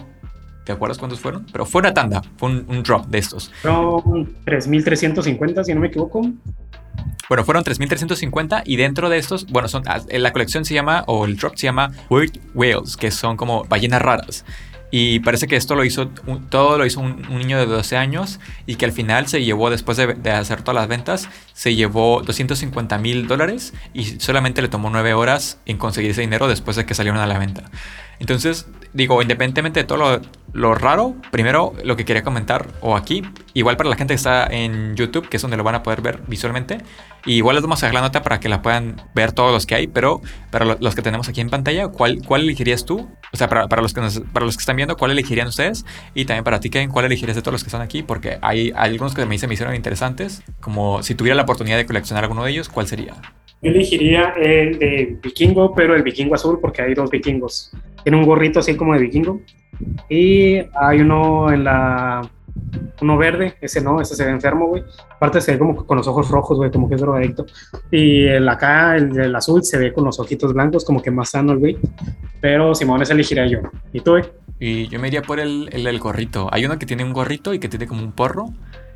[0.69, 1.47] ¿Te acuerdas cuántos fueron?
[1.51, 3.51] Pero fue una tanda, fue un, drop de estos.
[3.63, 4.03] Son
[4.45, 6.21] 3.350, si no me equivoco.
[7.27, 11.25] Bueno, fueron 3.350 y dentro de estos, bueno, son, ah, la colección se llama, o
[11.25, 14.45] el drop se llama Weird Whales, que son como ballenas raras.
[14.91, 16.09] Y parece que esto lo hizo,
[16.51, 19.97] todo lo hizo un, niño de 12 años y que al final se llevó, después
[19.97, 25.15] de, hacer todas las ventas, se llevó 250 mil dólares y solamente le tomó 9
[25.15, 27.71] horas en conseguir ese dinero después de que salieron a la venta.
[28.19, 30.21] Entonces, digo, independientemente de todo
[30.53, 33.23] lo, raro, primero lo que quería comentar, o aquí,
[33.55, 36.01] igual para la gente que está en YouTube, que es donde lo van a poder
[36.01, 36.79] ver visualmente,
[37.27, 39.75] igual les vamos a dejar la nota para que la puedan ver todos los que
[39.75, 40.21] hay, pero
[40.51, 43.09] para los que tenemos aquí en pantalla, ¿cuál, elegirías tú?
[43.33, 44.01] O sea, para, los que
[44.33, 45.85] para los que están viendo, ¿cuál elegirían ustedes?
[46.15, 48.03] Y también para ti, Kevin, ¿cuál elegirías de todos los que están aquí?
[48.03, 51.77] Porque hay, hay algunos que me, se me hicieron interesantes, como si tuviera la oportunidad
[51.77, 53.15] de coleccionar alguno de ellos, ¿cuál sería?
[53.61, 57.73] Yo elegiría el de vikingo, pero el vikingo azul, porque hay dos vikingos.
[58.05, 59.41] Tiene un gorrito así como de vikingo.
[60.09, 62.29] Y hay uno en la.
[63.01, 64.83] Uno verde, ese no, ese se ve enfermo, güey.
[65.11, 67.47] Aparte se ve como con los ojos rojos, güey, como que es drogadicto.
[67.91, 71.31] Y el acá, el del azul, se ve con los ojitos blancos, como que más
[71.31, 71.79] sano el güey.
[72.41, 73.61] Pero Simón, ese elegiría yo.
[73.93, 74.25] ¿Y tú, güey?
[74.61, 76.49] Y yo me iría por el, el, el gorrito.
[76.53, 78.53] Hay uno que tiene un gorrito y que tiene como un porro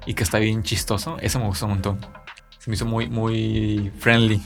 [0.07, 1.16] y que está bien chistoso.
[1.20, 1.98] Ese me gustó un montón.
[2.62, 4.40] Se me hizo muy, muy friendly.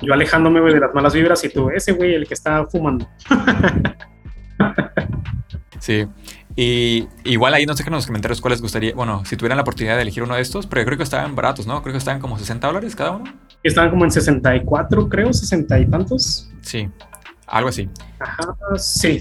[0.00, 3.06] Yo alejándome, de las malas vibras y tú, ese güey, el que está fumando.
[5.78, 6.08] sí.
[6.56, 9.62] Y igual ahí no sé qué en los comentarios cuáles gustaría, bueno, si tuvieran la
[9.62, 11.82] oportunidad de elegir uno de estos, pero yo creo que estaban baratos, ¿no?
[11.82, 13.30] Creo que estaban como 60 dólares cada uno.
[13.62, 16.50] Estaban como en 64, creo, 60 y tantos.
[16.62, 16.88] Sí,
[17.46, 17.90] algo así.
[18.20, 19.20] Ajá, sí.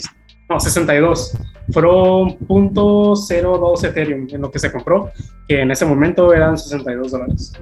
[0.50, 1.38] No, 62.
[1.74, 5.12] Fueron .02 Ethereum en lo que se compró,
[5.46, 7.54] que en ese momento eran 62 dólares.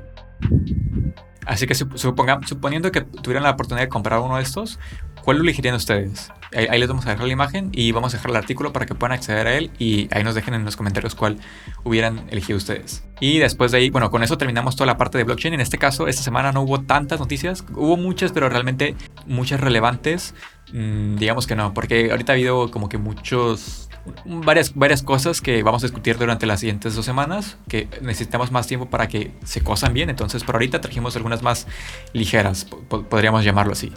[1.47, 4.79] Así que suponiendo que tuvieran la oportunidad de comprar uno de estos,
[5.23, 6.29] ¿cuál lo elegirían ustedes?
[6.53, 8.95] Ahí, les vamos a dejar la imagen y vamos a dejar el artículo para que
[8.95, 11.37] puedan acceder a él y ahí nos dejen en los comentarios cuál
[11.85, 13.05] hubieran elegido ustedes.
[13.21, 15.53] Y después de ahí, bueno, con eso terminamos toda la parte de blockchain.
[15.53, 18.95] En este caso, esta semana no hubo tantas noticias, hubo muchas, pero realmente
[19.25, 20.35] muchas relevantes.
[20.73, 23.86] Mm, digamos que no, porque ahorita ha habido como que muchos
[24.25, 28.67] varias, varias cosas que vamos a discutir durante las siguientes dos semanas, que necesitamos más
[28.67, 30.09] tiempo para que se cosan bien.
[30.09, 31.67] Entonces, por ahorita trajimos algunas más
[32.13, 33.91] ligeras, podríamos llamarlo así.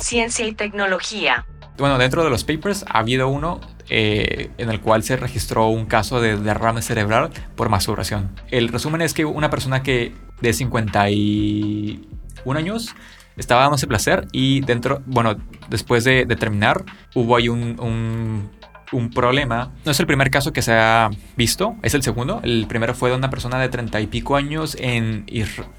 [0.00, 1.46] Ciencia y tecnología.
[1.78, 5.86] Bueno, dentro de los papers ha habido uno eh, en el cual se registró un
[5.86, 8.30] caso de derrame cerebral por masturbación.
[8.50, 12.94] El resumen es que una persona que de 51 años
[13.36, 15.36] estaba dándose placer y dentro, bueno,
[15.68, 19.72] después de, terminar, hubo ahí un, un, problema.
[19.86, 22.40] No es el primer caso que se ha visto, es el segundo.
[22.42, 25.24] El primero fue de una persona de treinta y pico años en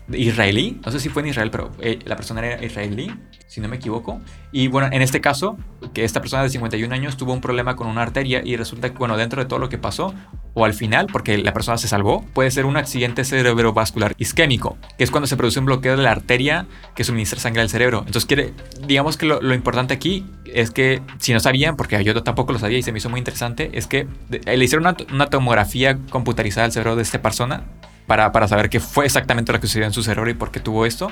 [0.09, 0.79] israelí.
[0.83, 3.11] No sé si fue en Israel, pero eh, la persona era israelí,
[3.47, 4.19] si no me equivoco.
[4.51, 5.57] Y bueno, en este caso,
[5.93, 8.97] que esta persona de 51 años tuvo un problema con una arteria y resulta que,
[8.97, 10.15] bueno, dentro de todo lo que pasó,
[10.53, 15.03] o al final, porque la persona se salvó, puede ser un accidente cerebrovascular isquémico, que
[15.03, 17.99] es cuando se produce un bloqueo de la arteria que suministra sangre al cerebro.
[17.99, 18.53] Entonces, quiere,
[18.85, 22.77] digamos que lo, importante aquí es que, si no sabían, porque yo tampoco lo sabía
[22.77, 26.71] y se me hizo muy interesante, es que le hicieron una, una tomografía computarizada al
[26.71, 27.63] cerebro de esta persona
[28.05, 30.59] para, para, saber qué fue exactamente lo que sucedió en su cerebro y por qué
[30.59, 31.09] tuvo esto.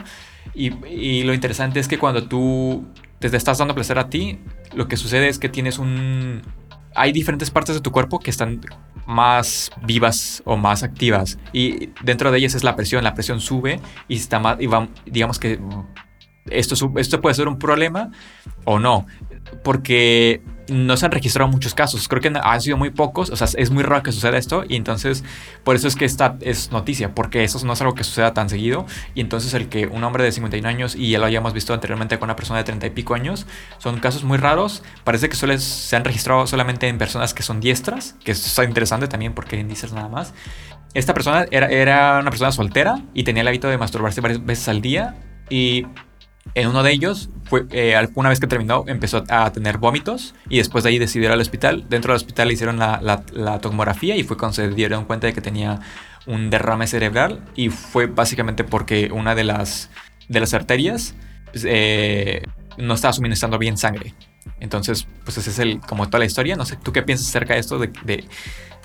[0.53, 2.85] Y, y, lo interesante es que cuando tú
[3.19, 4.39] te estás dando placer a ti,
[4.73, 6.41] lo que sucede es que tienes un...
[6.95, 8.61] Hay diferentes partes de tu cuerpo que están
[9.07, 11.37] más vivas o más activas.
[11.53, 13.03] Y dentro de ellas es la presión.
[13.03, 14.67] La presión sube y está más, y
[15.05, 15.59] digamos que
[16.49, 18.11] esto, esto puede ser un problema
[18.65, 19.05] o no.
[19.63, 22.07] Porque no se han registrado muchos casos.
[22.07, 23.29] Creo que han sido muy pocos.
[23.29, 24.63] O sea, es muy raro que suceda esto.
[24.67, 25.23] Y entonces,
[25.63, 27.13] por eso es que esta es noticia.
[27.13, 28.85] Porque eso no es algo que suceda tan seguido.
[29.15, 32.17] Y entonces, el que un hombre de 51 años y ya lo hayamos visto anteriormente
[32.19, 33.45] con una persona de 30 y pico años,
[33.77, 34.83] son casos muy raros.
[35.03, 38.15] Parece que solo se han registrado solamente en personas que son diestras.
[38.23, 40.33] Que esto está interesante también porque índices nada más.
[40.93, 44.67] Esta persona era, era una persona soltera y tenía el hábito de masturbarse varias veces
[44.67, 45.15] al día.
[45.49, 45.85] Y
[46.53, 50.57] en uno de ellos, fue, eh, una vez que terminó, empezó a tener vómitos y
[50.57, 51.85] después de ahí decidió ir al hospital.
[51.87, 55.41] Dentro del hospital le hicieron la, tomografía y fue cuando se dieron cuenta de que
[55.41, 55.79] tenía
[56.25, 59.89] un derrame cerebral y fue básicamente porque una de las,
[60.27, 61.15] de las arterias
[61.51, 62.43] pues, eh,
[62.77, 64.13] no estaba suministrando bien sangre.
[64.59, 66.55] Entonces, pues ese es el, como toda la historia.
[66.55, 67.79] No sé, ¿tú qué piensas acerca de esto?
[67.79, 68.25] De, de,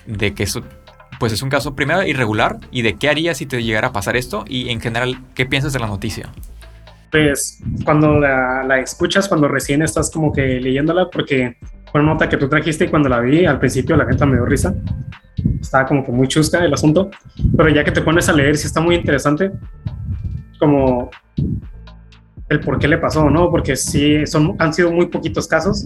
[0.05, 0.63] de que eso
[1.19, 4.15] pues es un caso primero irregular y de qué harías si te llegara a pasar
[4.15, 6.31] esto y en general, ¿qué piensas de la noticia?
[7.11, 11.57] Pues cuando la, escuchas, cuando recién estás como que leyéndola, porque
[11.91, 14.35] fue una nota que tú trajiste y cuando la vi al principio la neta me
[14.35, 14.75] dio risa.
[15.61, 17.09] Estaba como que muy chusca el asunto,
[17.55, 19.51] pero ya que te pones a leer, sí está muy interesante,
[20.59, 21.09] como
[22.49, 23.49] el por qué le pasó, ¿no?
[23.49, 25.85] Porque sí, son, han sido muy poquitos casos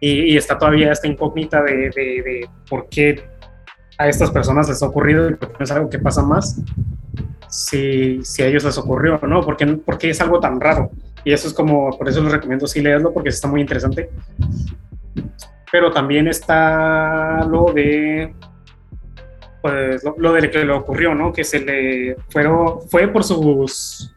[0.00, 3.24] y, está todavía esta incógnita de, por qué
[3.98, 6.60] a estas personas les ha ocurrido y por qué es algo que pasa más
[7.52, 9.42] si, si a ellos les ocurrió, ¿no?
[9.42, 10.90] Porque, porque es algo tan raro.
[11.22, 14.08] Y eso es como, por eso les recomiendo sí leerlo, porque está muy interesante.
[15.70, 18.34] Pero también está lo de,
[19.60, 21.30] pues, lo, lo de que le ocurrió, ¿no?
[21.30, 24.14] Que se le fueron, fue por sus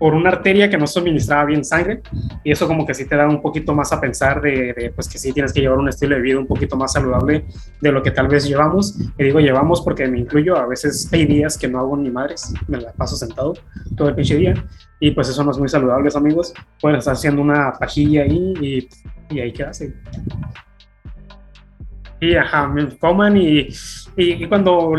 [0.00, 2.00] por una arteria que no suministraba bien sangre
[2.42, 5.18] y eso como que sí te da un poquito más a pensar de, pues que
[5.18, 7.44] sí tienes que llevar un estilo de vida un poquito más saludable
[7.82, 8.98] de lo que tal vez llevamos.
[9.18, 12.50] Y digo llevamos porque me incluyo, a veces hay días que no hago ni madres,
[12.66, 13.52] me la paso sentado
[13.94, 14.54] todo el pinche día
[15.00, 16.54] y pues eso no es muy saludable, amigos.
[16.80, 18.88] Pueden estar haciendo una pajilla ahí y,
[19.28, 19.94] y ahí quedarse.
[22.22, 23.68] Y ajá, coman y,
[24.16, 24.94] y, y cuando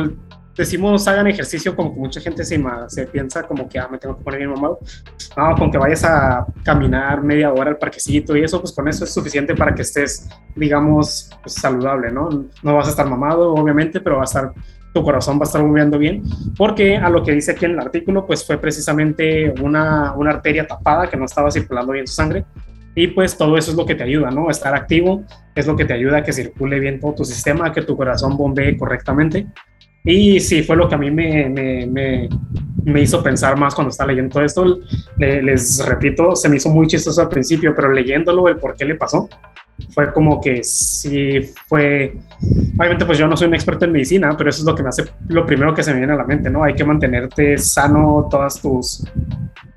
[0.56, 4.18] decimos hagan ejercicio, como que mucha gente se, se piensa como que, ah, me tengo
[4.18, 4.80] que poner bien mamado.
[5.38, 9.04] No, con que vayas a caminar media hora al parquecito y eso, pues con eso
[9.04, 12.30] es suficiente para que estés, digamos, pues, saludable, ¿no?
[12.64, 14.52] No vas a estar mamado, obviamente, pero va a estar,
[14.94, 16.24] tu corazón va a estar moviendo bien,
[16.58, 20.68] porque a lo que dice aquí en el artículo, pues fue precisamente una, una arteria
[20.68, 22.46] tapada que no estaba circulando bien su sangre.
[22.94, 24.50] Y pues todo eso es lo que te ayuda, ¿no?
[24.50, 25.24] Estar activo
[25.56, 28.36] es lo que te ayuda a que circule bien todo tu sistema, que tu corazón
[28.36, 29.48] bombee correctamente.
[30.04, 32.30] Y sí, fue lo que a mí me, me,
[32.84, 34.80] me, hizo pensar más cuando estaba leyendo todo esto.
[35.18, 38.96] les repito, se me hizo muy chistoso al principio, pero leyéndolo, el por qué le
[38.96, 39.30] pasó,
[39.94, 42.16] fue como que sí fue.
[42.78, 44.90] Obviamente, pues yo no soy un experto en medicina, pero eso es lo que me
[44.90, 46.64] hace lo primero que se me viene a la mente, ¿no?
[46.64, 49.06] Hay que mantenerte sano todas tus,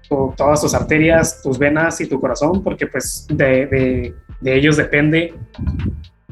[0.09, 5.35] todas tus arterias, tus venas y tu corazón, porque pues de, de, de ellos depende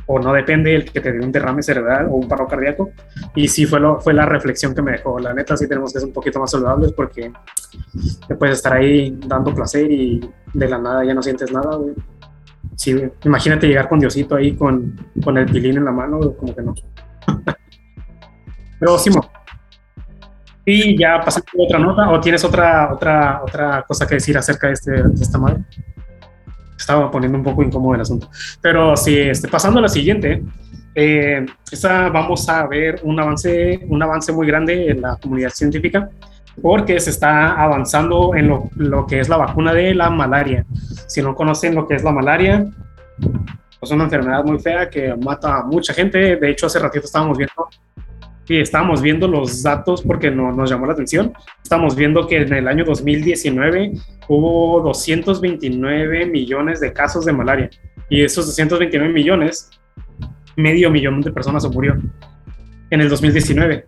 [0.06, 2.90] o no depende el que te dé un derrame cerebral o un paro cardíaco.
[3.34, 5.18] Y sí fue, lo, fue la reflexión que me dejó.
[5.18, 7.32] La neta, sí tenemos que ser un poquito más saludables porque
[8.26, 10.20] te puedes estar ahí dando placer y
[10.52, 11.78] de la nada ya no sientes nada,
[12.74, 16.62] Sí, imagínate llegar con Diosito ahí con, con el pilín en la mano, como que
[16.62, 16.74] no.
[18.80, 19.30] Pero Simo.
[20.64, 24.68] Y ya pasando a otra nota, o tienes otra, otra, otra cosa que decir acerca
[24.68, 25.64] de, este, de esta madre
[26.82, 28.28] estaba poniendo un poco incómodo el asunto.
[28.60, 30.42] Pero sí, este, pasando a la siguiente,
[30.94, 36.10] eh, esta vamos a ver un avance, un avance muy grande en la comunidad científica
[36.60, 40.66] porque se está avanzando en lo, lo, que es la vacuna de la malaria.
[41.06, 42.66] Si no conocen lo que es la malaria,
[43.80, 46.36] es una enfermedad muy fea que mata a mucha gente.
[46.36, 47.68] De hecho, hace ratito estábamos viendo
[48.48, 51.32] y estábamos viendo los datos porque no, nos llamó la atención.
[51.62, 53.92] Estamos viendo que en el año 2019
[54.28, 57.70] hubo 229 millones de casos de malaria
[58.08, 59.70] y esos 229 millones,
[60.56, 61.96] medio millón de personas se murió
[62.90, 63.86] en el 2019.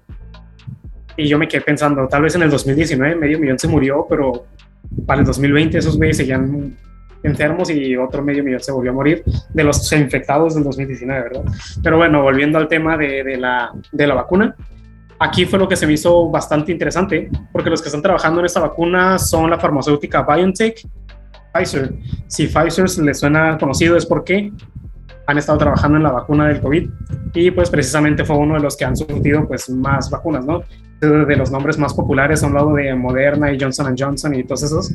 [1.17, 4.47] Y yo me quedé pensando, tal vez en el 2019 medio millón se murió, pero
[5.07, 6.77] para el 2020 esos güeyes seguían
[7.25, 11.45] enfermos y otro medio millón se volvió a morir de los infectados del 2019, ¿verdad?
[11.83, 14.55] Pero bueno, volviendo al tema de, de, la, de la vacuna,
[15.19, 18.47] aquí fue lo que se me hizo bastante interesante, porque los que están trabajando en
[18.47, 20.87] esta vacuna son la farmacéutica BioNTech,
[21.53, 21.95] Pfizer.
[22.27, 24.53] Si Pfizer le suena conocido es porque
[25.27, 26.91] han estado trabajando en la vacuna del COVID
[27.33, 30.63] y pues precisamente fue uno de los que han surtido pues más vacunas, ¿no?
[31.01, 34.65] De los nombres más populares a un lado de Moderna y Johnson Johnson y todos
[34.65, 34.95] esos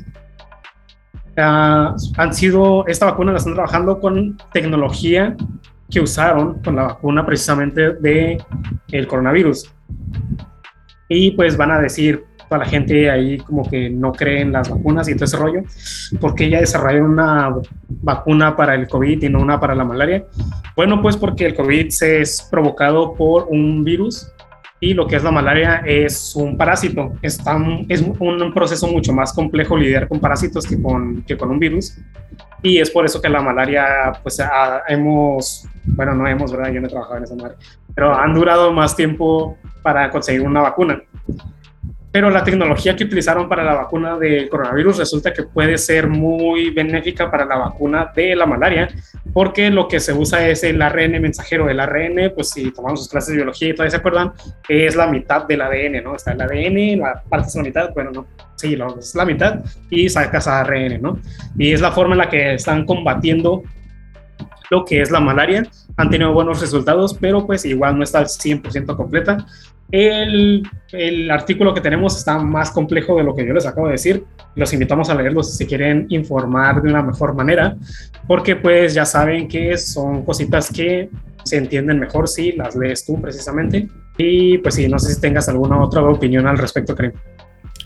[1.39, 5.35] han sido, esta vacuna la están trabajando con tecnología
[5.89, 8.37] que usaron con la vacuna precisamente de
[8.91, 9.71] el coronavirus.
[11.07, 14.69] Y pues van a decir toda la gente ahí como que no cree en las
[14.69, 15.61] vacunas y todo ese rollo,
[16.19, 17.55] porque ya desarrollaron una
[17.87, 20.25] vacuna para el COVID y no una para la malaria.
[20.75, 24.31] Bueno, pues porque el COVID se es provocado por un virus
[24.81, 27.13] y lo que es la malaria es un parásito.
[27.21, 27.39] Es,
[27.89, 31.97] es un proceso mucho más complejo lidiar con parásitos que con, que con un virus.
[32.61, 34.41] Y es por eso que la malaria, pues
[34.87, 36.71] hemos, bueno, no hemos, ¿verdad?
[36.71, 37.55] Yo no he trabajado en esa madre,
[37.93, 41.01] pero han durado más tiempo para conseguir una vacuna.
[42.11, 46.71] Pero la tecnología que utilizaron para la vacuna del coronavirus resulta que puede ser muy
[46.71, 48.89] benéfica para la vacuna de la malaria,
[49.33, 51.69] porque lo que se usa es el ARN mensajero.
[51.69, 54.33] El ARN, pues si tomamos sus clases de biología y todavía se acuerdan,
[54.67, 56.15] es la mitad del ADN, ¿no?
[56.15, 59.59] Está el ADN, la parte es la mitad, bueno, no, sí, es la mitad
[59.89, 61.19] y sacas ARN, ¿no?
[61.57, 63.63] Y es la forma en la que están combatiendo
[64.69, 65.67] lo que es la malaria.
[65.97, 69.45] Han tenido buenos resultados, pero pues igual no está al 100% completa.
[69.91, 73.93] El, el, artículo que tenemos está más complejo de lo que yo les acabo de
[73.93, 74.23] decir.
[74.55, 77.75] Los invitamos a leerlo si se quieren informar de una mejor manera,
[78.27, 81.09] porque pues ya saben que son cositas que
[81.43, 83.87] se entienden mejor si las lees tú precisamente.
[84.17, 87.13] Y pues sí, no sé si tengas alguna otra opinión al respecto, Karim.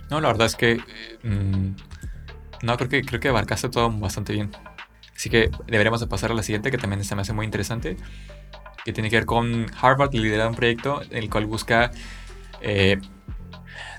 [0.10, 0.78] No, la verdad es que
[1.24, 4.52] mm, no creo que creo que abarcaste todo bastante bien.
[5.16, 7.96] Así que deberíamos pasar a la siguiente, que también se me hace muy interesante
[8.84, 11.92] que tiene que ver con Harvard, lidera un proyecto en el cual busca
[12.62, 13.00] eh,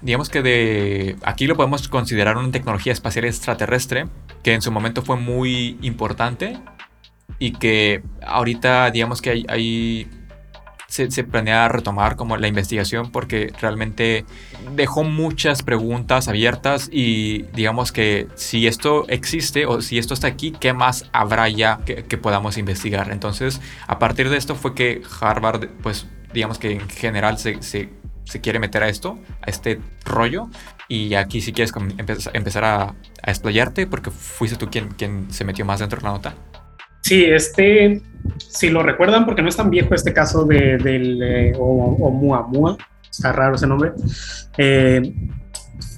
[0.04, 4.06] Digamos que de aquí lo podemos considerar una tecnología espacial extraterrestre
[4.42, 6.58] que en su momento fue muy importante
[7.38, 10.10] y que ahorita digamos que hay, hay
[10.94, 14.24] se, planea retomar como la investigación porque realmente
[14.76, 20.52] dejó muchas preguntas abiertas y digamos que si esto existe o si esto está aquí,
[20.52, 23.10] ¿qué más habrá ya que, podamos investigar?
[23.10, 27.90] Entonces, a partir de esto fue que Harvard, pues digamos que en general se, se,
[28.40, 30.48] quiere meter a esto, a este rollo.
[30.88, 31.72] Y aquí si quieres
[32.32, 36.12] empezar a, a explayarte porque fuiste tú quien, quien se metió más dentro de la
[36.12, 36.34] nota.
[37.04, 38.00] Sí, este,
[38.38, 42.78] si lo recuerdan, porque no es tan viejo este caso de, del eh, Oumuamua,
[43.10, 43.92] está raro ese nombre,
[44.56, 45.12] eh,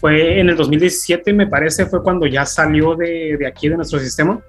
[0.01, 4.01] fue en el 2017, me parece, fue cuando ya salió de, de, aquí, de nuestro
[4.01, 4.41] sistema.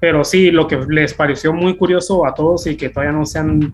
[0.00, 3.38] Pero sí, lo que les pareció muy curioso a todos y que todavía no se
[3.38, 3.72] han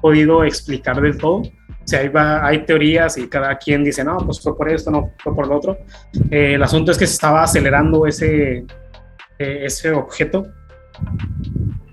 [0.00, 1.52] podido explicar del todo, o
[1.84, 5.34] sea, hay, hay teorías y cada quien dice, no, pues fue por esto, no fue
[5.34, 5.76] por lo otro.
[6.30, 8.64] Eh, el asunto es que se estaba acelerando ese,
[9.38, 10.46] ese objeto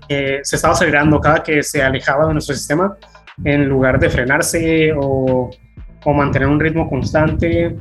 [0.08, 2.96] se estaba acelerando cada que se alejaba de nuestro sistema,
[3.44, 5.50] en lugar de frenarse o,
[6.14, 7.76] mantener un ritmo constante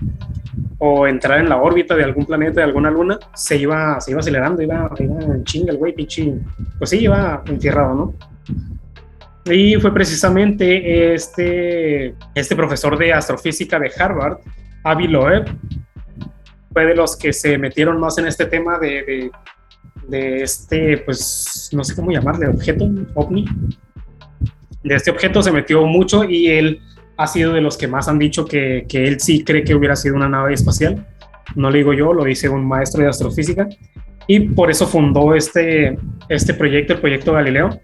[0.78, 4.20] o entrar en la órbita de algún planeta, de alguna luna, se iba, se iba
[4.20, 6.34] acelerando, iba, en chinga el güey, pinche.
[6.78, 8.14] Pues sí, iba entierrado, ¿no?
[9.46, 14.38] Y fue precisamente este, este profesor de astrofísica de Harvard,
[14.84, 15.46] Avi Loeb,
[16.72, 19.32] fue de los que se metieron más en este tema de
[20.10, 23.46] este, pues, no sé cómo llamarle, objeto, ovni.
[24.84, 26.82] De este objeto se metió mucho y él
[27.18, 29.96] ha sido de los que más han dicho que, que él sí cree que hubiera
[29.96, 31.06] sido una nave espacial.
[31.56, 33.68] No lo digo yo, lo dice un maestro de astrofísica.
[34.28, 35.98] Y por eso fundó este,
[36.30, 37.80] este proyecto, el proyecto Galileo,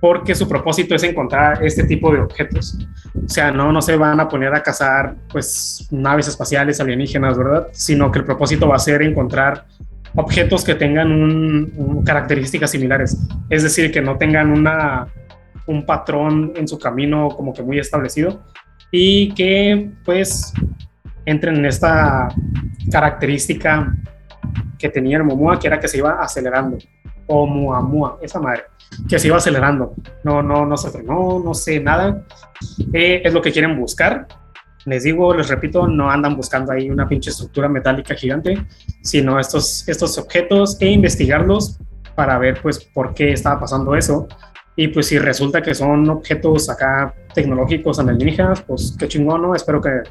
[0.00, 2.78] porque su propósito es encontrar este tipo de objetos.
[3.14, 7.68] O sea, no, no se van a poner a cazar pues naves espaciales alienígenas, ¿verdad?
[7.72, 9.66] Sino que el propósito va a ser encontrar
[10.14, 13.16] objetos que tengan un, características similares,
[13.48, 15.06] es decir, que no tengan una,
[15.66, 18.40] un patrón en su camino como que muy establecido
[18.90, 20.52] y que pues
[21.24, 22.28] entren en esta
[22.90, 23.94] característica
[24.78, 26.78] que tenía el Momoa, que era que se iba acelerando,
[27.26, 28.64] o Muamua, esa madre,
[29.08, 29.94] que se iba acelerando,
[30.24, 32.24] no, no, no se frenó, no sé nada,
[32.92, 34.26] eh, es lo que quieren buscar,
[34.86, 38.64] les digo, les repito, no andan buscando ahí una pinche estructura metálica gigante,
[39.02, 41.78] sino estos, estos objetos e investigarlos
[42.14, 44.26] para ver pues por qué estaba pasando eso.
[44.76, 49.54] Y pues si resulta que son objetos acá tecnológicos alienígenas, pues qué chingón, ¿no?
[49.54, 50.02] Espero que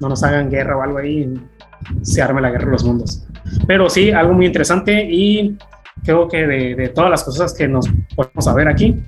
[0.00, 3.26] no nos hagan guerra o algo ahí y se arme la guerra de los mundos.
[3.66, 5.56] Pero sí, algo muy interesante y
[6.02, 9.00] creo que de, de todas las cosas que nos podemos saber aquí,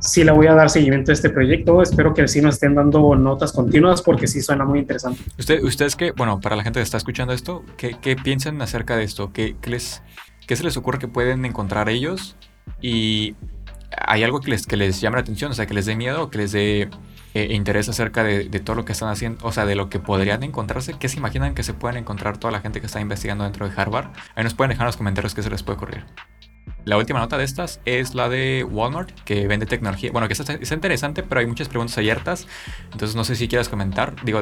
[0.00, 1.82] sí le voy a dar seguimiento a este proyecto.
[1.82, 5.22] Espero que sí nos estén dando notas continuas porque sí suena muy interesante.
[5.38, 8.96] Usted, ustedes que, bueno, para la gente que está escuchando esto, ¿qué, qué piensan acerca
[8.96, 9.32] de esto?
[9.32, 10.02] ¿Qué, qué, les,
[10.46, 12.36] ¿Qué se les ocurre que pueden encontrar ellos?
[12.80, 13.34] Y
[13.96, 16.30] hay algo que les, que les llame la atención, o sea, que les dé miedo,
[16.30, 16.88] que les dé
[17.34, 19.98] eh, interés acerca de, de, todo lo que están haciendo, o sea, de lo que
[19.98, 20.94] podrían encontrarse.
[20.98, 23.74] ¿Qué se imaginan que se pueden encontrar toda la gente que está investigando dentro de
[23.74, 24.08] Harvard?
[24.34, 26.04] Ahí nos pueden dejar en los comentarios qué se les puede ocurrir.
[26.84, 30.10] La última nota de estas es la de Walmart, que vende tecnología.
[30.10, 32.48] Bueno, que está, interesante, pero hay muchas preguntas abiertas.
[32.92, 34.16] Entonces no sé si quieras comentar.
[34.24, 34.40] Digo,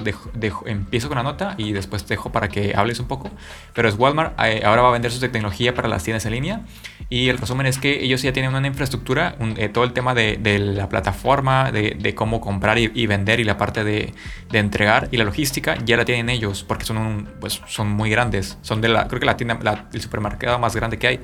[0.64, 3.30] empiezo con la nota y después te dejo para que hables un poco.
[3.74, 6.62] Pero es Walmart, eh, ahora va a vender su tecnología para las tiendas en línea.
[7.10, 10.38] Y el resumen es que ellos ya tienen una infraestructura, eh, todo el tema de,
[10.58, 14.14] la plataforma, de, cómo comprar y, vender y la parte de,
[14.52, 18.56] entregar y la logística, ya la tienen ellos, porque son, pues, son muy grandes.
[18.62, 21.20] Son de la, creo que la tienda, el supermercado más grande que hay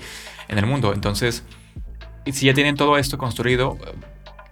[0.49, 0.93] en el mundo.
[0.93, 1.45] Entonces,
[2.33, 3.79] si ya tienen todo esto construido,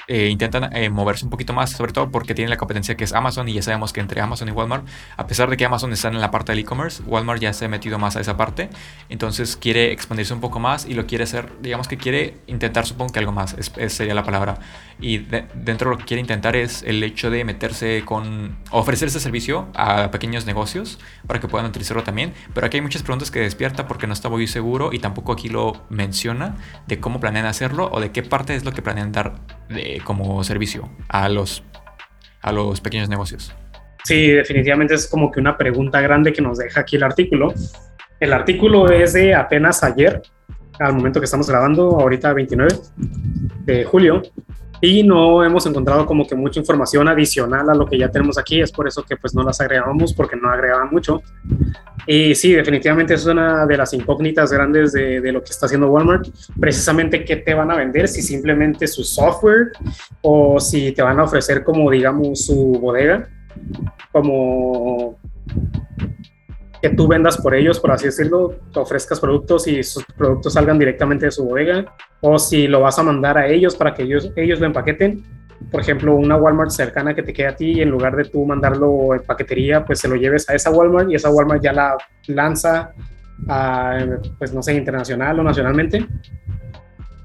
[0.07, 3.13] eh, intentan eh, moverse un poquito más, sobre todo porque tienen la competencia que es
[3.13, 4.87] Amazon y ya sabemos que entre Amazon y Walmart,
[5.17, 7.69] a pesar de que Amazon está en la parte del e-commerce, Walmart ya se ha
[7.69, 8.69] metido más a esa parte,
[9.09, 13.13] entonces quiere expandirse un poco más y lo quiere hacer, digamos que quiere intentar, supongo
[13.13, 14.59] que algo más, es, sería la palabra,
[15.01, 19.21] y dentro de lo que quiere intentar es el hecho de meterse con, ofrecer ese
[19.21, 23.41] servicio a pequeños negocios para que puedan utilizarlo también, pero aquí hay muchas preguntas que
[23.41, 27.89] despierta porque no está muy seguro y tampoco aquí lo menciona de cómo planean hacerlo
[27.91, 29.35] o de qué parte es lo que planean dar
[29.69, 31.63] de, como servicio a los,
[32.41, 33.55] a los pequeños negocios?
[34.05, 37.55] Sí, definitivamente es como que una pregunta grande que nos deja aquí el artículo.
[38.21, 40.23] El artículo es de apenas ayer,
[40.79, 42.75] al momento que estamos grabando, ahorita 29
[43.65, 44.23] de julio,
[44.85, 48.61] y no hemos encontrado como que mucha información adicional a lo que ya tenemos aquí,
[48.61, 51.23] es por eso que pues no las agregamos porque no agregaban mucho.
[52.07, 55.89] Y sí, definitivamente es una de las incógnitas grandes de, de, lo que está haciendo
[55.89, 56.29] Walmart,
[56.61, 59.73] precisamente qué te van a vender, si simplemente su software
[60.21, 63.29] o si te van a ofrecer como digamos su bodega
[64.13, 65.19] como
[66.85, 70.79] que tú vendas por ellos, por así decirlo, te ofrezcas productos y sus productos salgan
[70.79, 74.31] directamente de su bodega, o si lo vas a mandar a ellos para que ellos,
[74.37, 75.25] ellos lo empaqueten.
[75.71, 78.45] Por ejemplo, una Walmart cercana que te quede a ti y en lugar de tú
[78.45, 81.97] mandarlo en paquetería, pues se lo lleves a esa Walmart y esa Walmart ya la
[82.27, 82.93] lanza
[84.39, 86.07] pues no sé, internacional o nacionalmente.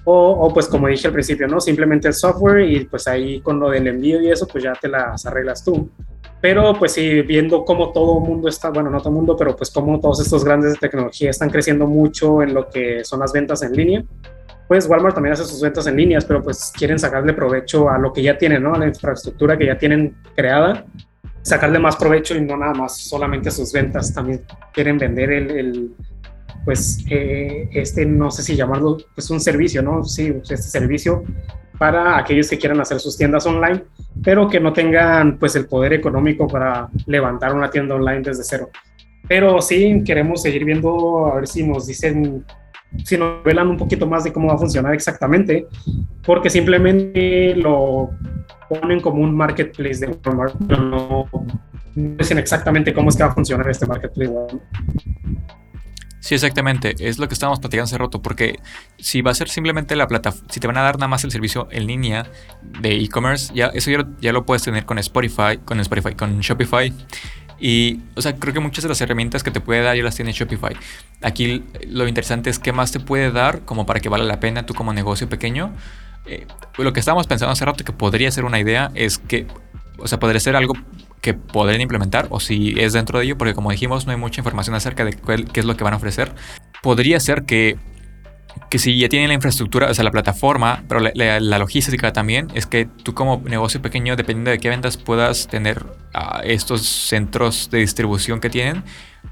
[0.06, 1.60] O, o, pues como dije al principio, ¿no?
[1.60, 4.88] Simplemente el software y pues ahí con lo del envío y eso, pues ya te
[4.88, 5.92] las arreglas tú.
[6.42, 9.56] Pero pues sí, viendo cómo todo el mundo está, bueno, no todo el mundo, pero
[9.56, 13.34] pues cómo todos estos grandes de tecnología están creciendo mucho en lo que son las
[13.34, 14.04] ventas en línea,
[14.70, 18.14] pues Walmart también hace sus ventas en líneas, pero pues quieren sacarle provecho a lo
[18.14, 18.76] que ya tienen, ¿no?
[18.76, 20.86] A la infraestructura que ya tienen creada,
[21.42, 25.52] sacarle más provecho y no nada más solamente a sus ventas, también quieren vender el,
[25.52, 25.96] el
[26.64, 30.04] pues eh, este, no sé si llamarlo, pues un servicio, ¿no?
[30.04, 31.24] Sí, este servicio
[31.80, 33.84] para aquellos que quieran hacer sus tiendas online,
[34.22, 38.70] pero que no tengan pues el poder económico para levantar una tienda online desde cero.
[39.28, 42.46] Pero sí queremos seguir viendo a ver si nos dicen,
[43.06, 45.68] si nos revelan un poquito más de cómo va a funcionar exactamente,
[46.26, 48.10] porque simplemente lo
[48.68, 51.26] ponen como un marketplace de Walmart, pero no,
[51.96, 54.34] dicen exactamente cómo es que va a funcionar este marketplace.
[56.20, 56.96] Sí, exactamente.
[57.00, 58.60] Es lo que estábamos platicando hace rato, porque
[58.98, 61.32] si va a ser simplemente la plataforma, si te van a dar nada más el
[61.32, 62.30] servicio en línea
[62.82, 63.90] de e-commerce, ya eso
[64.20, 66.94] ya, lo puedes tener con Spotify, con Spotify, con Shopify.
[67.62, 70.16] Y, o sea, creo que muchas de las herramientas que te puede dar ya las
[70.16, 70.76] tiene Shopify.
[71.22, 74.66] Aquí lo interesante es qué más te puede dar como para que valga la pena
[74.66, 75.74] tú como negocio pequeño.
[76.26, 76.48] Eh,
[76.78, 79.48] lo que estábamos pensando hace rato que podría ser una idea es que,
[79.98, 80.74] o sea, podría ser algo
[81.22, 84.40] que podrían implementar o si es dentro de ello, porque como dijimos no hay mucha
[84.42, 86.34] información acerca de qué es lo que van a ofrecer.
[86.82, 87.78] Podría ser que,
[88.70, 92.66] que si ya tienen la infraestructura, o sea, la plataforma, pero la, logística también, es
[92.66, 97.80] que tú como negocio pequeño, dependiendo de qué ventas, puedas tener uh, estos centros de
[97.80, 98.84] distribución que tienen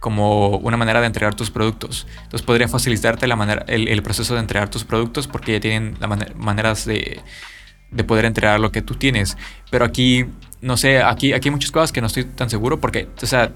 [0.02, 2.06] como una manera de entregar tus productos.
[2.24, 6.08] Entonces podría facilitarte la manera, el, proceso de entregar tus productos porque ya tienen la
[6.36, 7.22] maneras de,
[7.92, 9.38] de poder entregar lo que tú tienes.
[9.72, 10.26] Pero aquí
[10.62, 13.52] no sé, aquí, aquí hay muchas cosas que no estoy tan seguro porque, o sea,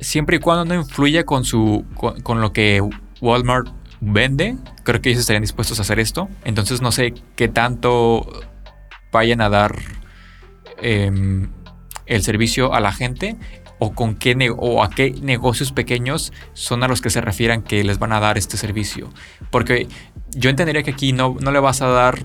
[0.00, 2.82] siempre y cuando no influya con, su, con, lo que
[3.20, 3.68] Walmart
[4.00, 6.28] vende, creo que ellos estarían dispuestos a hacer esto.
[6.44, 8.26] Entonces no sé qué tanto
[9.12, 9.76] vayan a dar
[10.78, 11.50] em,
[12.06, 13.36] el servicio a la gente
[13.78, 17.84] o con qué o a qué negocios pequeños son a los que se refieran que
[17.84, 19.10] les van a dar este servicio.
[19.50, 19.88] Porque
[20.30, 22.24] yo entendería que aquí no, no le vas a dar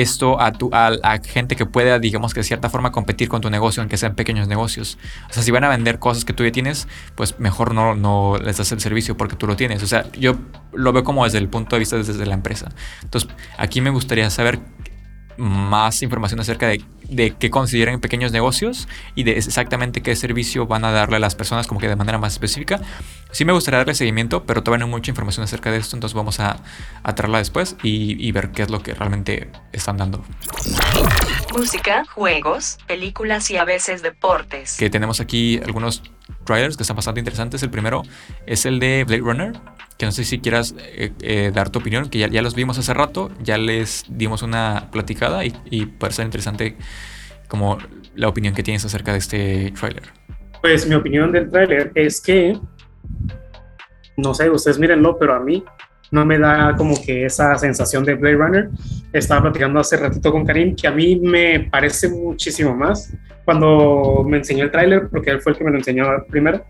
[0.00, 3.50] esto a, tu, a, gente que pueda, digamos que de cierta forma, competir con tu
[3.50, 4.98] negocio, aunque sean pequeños negocios.
[5.30, 8.36] O sea, si van a vender cosas que tú ya tienes, pues mejor no, no
[8.38, 9.82] les das el servicio porque tú lo tienes.
[9.82, 10.36] O sea, yo
[10.72, 12.70] lo veo como desde el punto de vista desde la empresa.
[13.02, 14.60] Entonces, aquí me gustaría saber
[15.36, 20.84] más información acerca de, de, qué consideran pequeños negocios y de exactamente qué servicio van
[20.84, 22.80] a darle a las personas como que de manera más específica.
[23.32, 26.14] Sí me gustaría darle seguimiento, pero todavía no hay mucha información acerca de esto, entonces
[26.14, 26.58] vamos a,
[27.02, 30.24] a traerla después y, y ver qué es lo que realmente están dando.
[31.56, 34.76] Música, juegos, películas y a veces deportes.
[34.76, 36.02] Que tenemos aquí algunos
[36.44, 37.62] trailers que están bastante interesantes.
[37.62, 38.02] El primero
[38.46, 39.52] es el de Blade Runner,
[39.98, 42.78] que no sé si quieras eh, eh, dar tu opinión, que ya, ya, los vimos
[42.78, 46.76] hace rato, ya les dimos una platicada y, y ser interesante
[47.48, 47.78] como
[48.14, 50.04] la opinión que tienes acerca de este trailer.
[50.60, 52.58] Pues mi opinión del trailer es que,
[54.16, 55.64] no sé, ustedes mírenlo, pero a mí
[56.10, 58.68] no me da como que esa sensación de Blade Runner.
[59.12, 63.12] Estaba platicando hace ratito con Karim que a mí me parece muchísimo más
[63.44, 66.64] cuando me enseñó el tráiler, porque él fue el que me lo enseñó primero.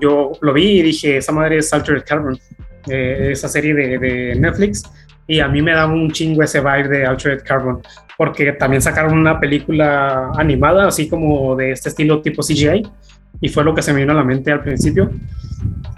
[0.00, 2.38] Yo lo vi y dije, esa madre es Altered Carbon,
[2.88, 4.82] eh, esa serie de, de, Netflix,
[5.26, 7.80] y a mí me da un chingo ese vibe de Altered Carbon,
[8.18, 12.82] porque también sacaron una película animada, así como de este estilo tipo CGI,
[13.40, 15.10] y fue lo que se me vino a la mente al principio.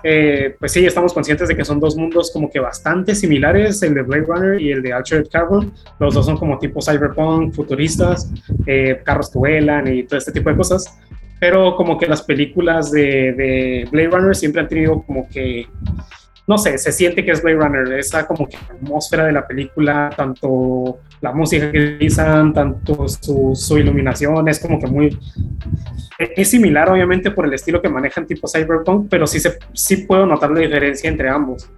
[0.03, 3.95] Eh, pues sí, estamos conscientes de que son dos mundos como que bastante similares, el
[3.95, 5.73] de Blade Runner y el de Altered Carbon.
[5.99, 8.33] Los dos son como tipo cyberpunk, futuristas,
[8.67, 10.99] eh, carros que vuelan y todo este tipo de cosas.
[11.39, 15.67] Pero como que las películas de, de Blade Runner siempre han tenido como que
[16.47, 20.11] no sé, se siente que es Blade Runner, esa como que atmósfera de la película,
[20.17, 25.19] tanto la música que utilizan, tanto su, su, iluminación, es como que muy...
[26.19, 30.25] Es similar obviamente por el estilo que manejan tipo Cyberpunk, pero sí, se, sí puedo
[30.25, 31.69] notar la diferencia entre ambos.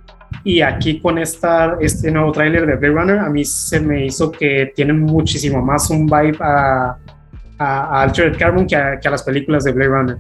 [0.45, 4.31] Y aquí con esta, este nuevo tráiler de Blade Runner, a mí se me hizo
[4.31, 6.99] que tiene muchísimo más un vibe a,
[7.59, 10.17] a, Altered Carbon que a, que a las películas de Blade Runner.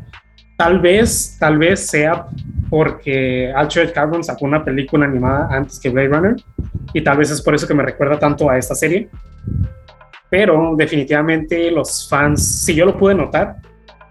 [0.56, 2.26] Tal vez, tal vez sea
[2.68, 6.36] porque Altered Carbon sacó una película animada antes que Blade Runner
[6.92, 9.08] y tal vez es por eso que me recuerda tanto a esta serie.
[10.30, 13.56] pero definitivamente los fans, si yo lo pude notar,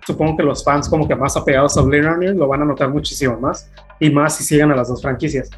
[0.05, 2.89] supongo que los fans como que más apegados a Blade Runner lo van a notar
[2.89, 3.69] muchísimo más
[3.99, 5.49] y más si siguen a las dos franquicias.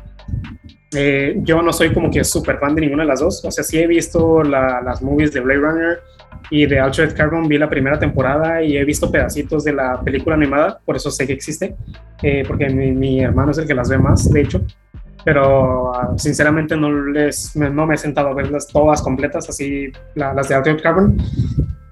[0.94, 3.64] Eh, yo no soy como que súper fan de ninguna de las dos, o sea,
[3.64, 6.00] sí he visto las movies de Blade Runner
[6.50, 10.36] y de Altered Carbon, vi la primera temporada y he visto pedacitos de la película
[10.36, 11.76] animada, por eso sé que existe,
[12.24, 14.62] eh, porque mi, mi hermano es el que las ve más, de hecho
[15.24, 20.48] pero ah, sinceramente no, les, no me he sentado a verlas todas completas, así las
[20.48, 21.18] de Altered Carbon.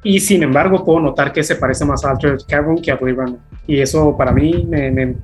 [0.04, 3.16] Y sin embargo, puedo notar que se parece más a Altered Carbon que a Blade
[3.16, 3.40] Runner.
[3.66, 5.16] Y eso para mí me, me,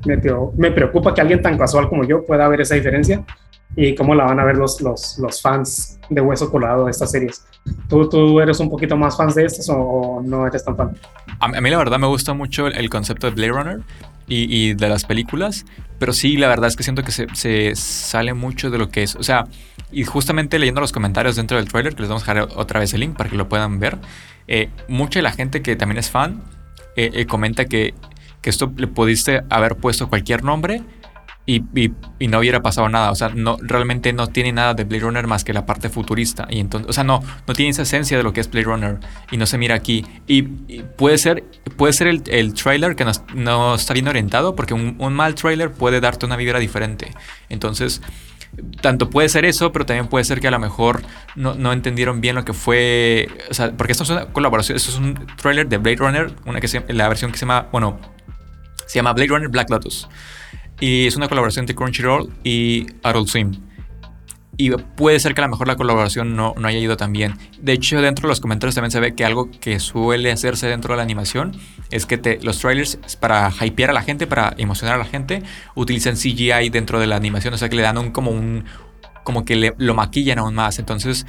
[0.58, 3.24] me, preocupa que alguien tan casual como yo pueda ver esa diferencia
[3.76, 7.12] y cómo la van a ver los, los, los fans de Hueso Colado de estas
[7.12, 7.46] series.
[7.88, 10.98] ¿Tú, ¿Tú eres un poquito más fan de estas o no eres tan fan?
[11.40, 13.80] A mí, la verdad me gusta mucho el, concepto de Blade Runner
[14.28, 15.66] y, y, de las películas,
[16.00, 19.04] pero sí, la verdad es que siento que se, se, sale mucho de lo que
[19.04, 19.16] es.
[19.16, 19.46] O sea,
[19.92, 22.94] y justamente leyendo los comentarios dentro del trailer, que les vamos a dejar otra vez
[22.94, 23.98] el link para que lo puedan ver,
[24.48, 26.44] eh, mucha de la gente que también es fan
[26.96, 27.94] eh, eh, comenta que,
[28.42, 30.84] que esto le pudiste haber puesto cualquier nombre
[31.46, 31.62] y,
[32.20, 33.12] y, no hubiera pasado nada.
[33.12, 36.48] O sea, no, realmente no tiene nada de Blade Runner más que la parte futurista.
[36.50, 39.00] Y entonces, o sea, no, no tiene esa esencia de lo que es Blade Runner
[39.30, 40.06] y no se mira aquí.
[40.26, 41.44] Y, puede ser,
[41.76, 46.00] puede ser el, el trailer que no, está bien orientado, porque un, mal trailer puede
[46.00, 47.12] darte una vibra diferente.
[47.50, 48.02] Entonces,
[48.82, 51.02] tanto puede ser eso, pero también puede ser que a lo mejor
[51.36, 53.28] no, no, entendieron bien lo que fue.
[53.52, 56.62] O sea, porque esto es una colaboración, esto es un trailer de Blade Runner, una
[56.62, 58.00] que se, la versión que se llama, bueno,
[58.88, 60.08] se llama Blade Runner Black Lotus.
[60.84, 63.54] Y es una colaboración de Crunchyroll y Adult Swim.
[64.58, 67.36] Y puede ser que a lo mejor la colaboración no, no haya ido tan bien.
[67.62, 70.94] De hecho, dentro de los comentarios también se ve que algo que suele hacerse dentro
[70.94, 71.56] de la animación
[71.90, 75.42] es que los trailers, para hypear a la gente, para emocionar a la gente,
[75.74, 77.54] utilizan CGI dentro de la animación.
[77.54, 78.66] O sea que le dan un como un.
[79.24, 80.80] como que le, lo maquillan aún más.
[80.80, 81.26] Entonces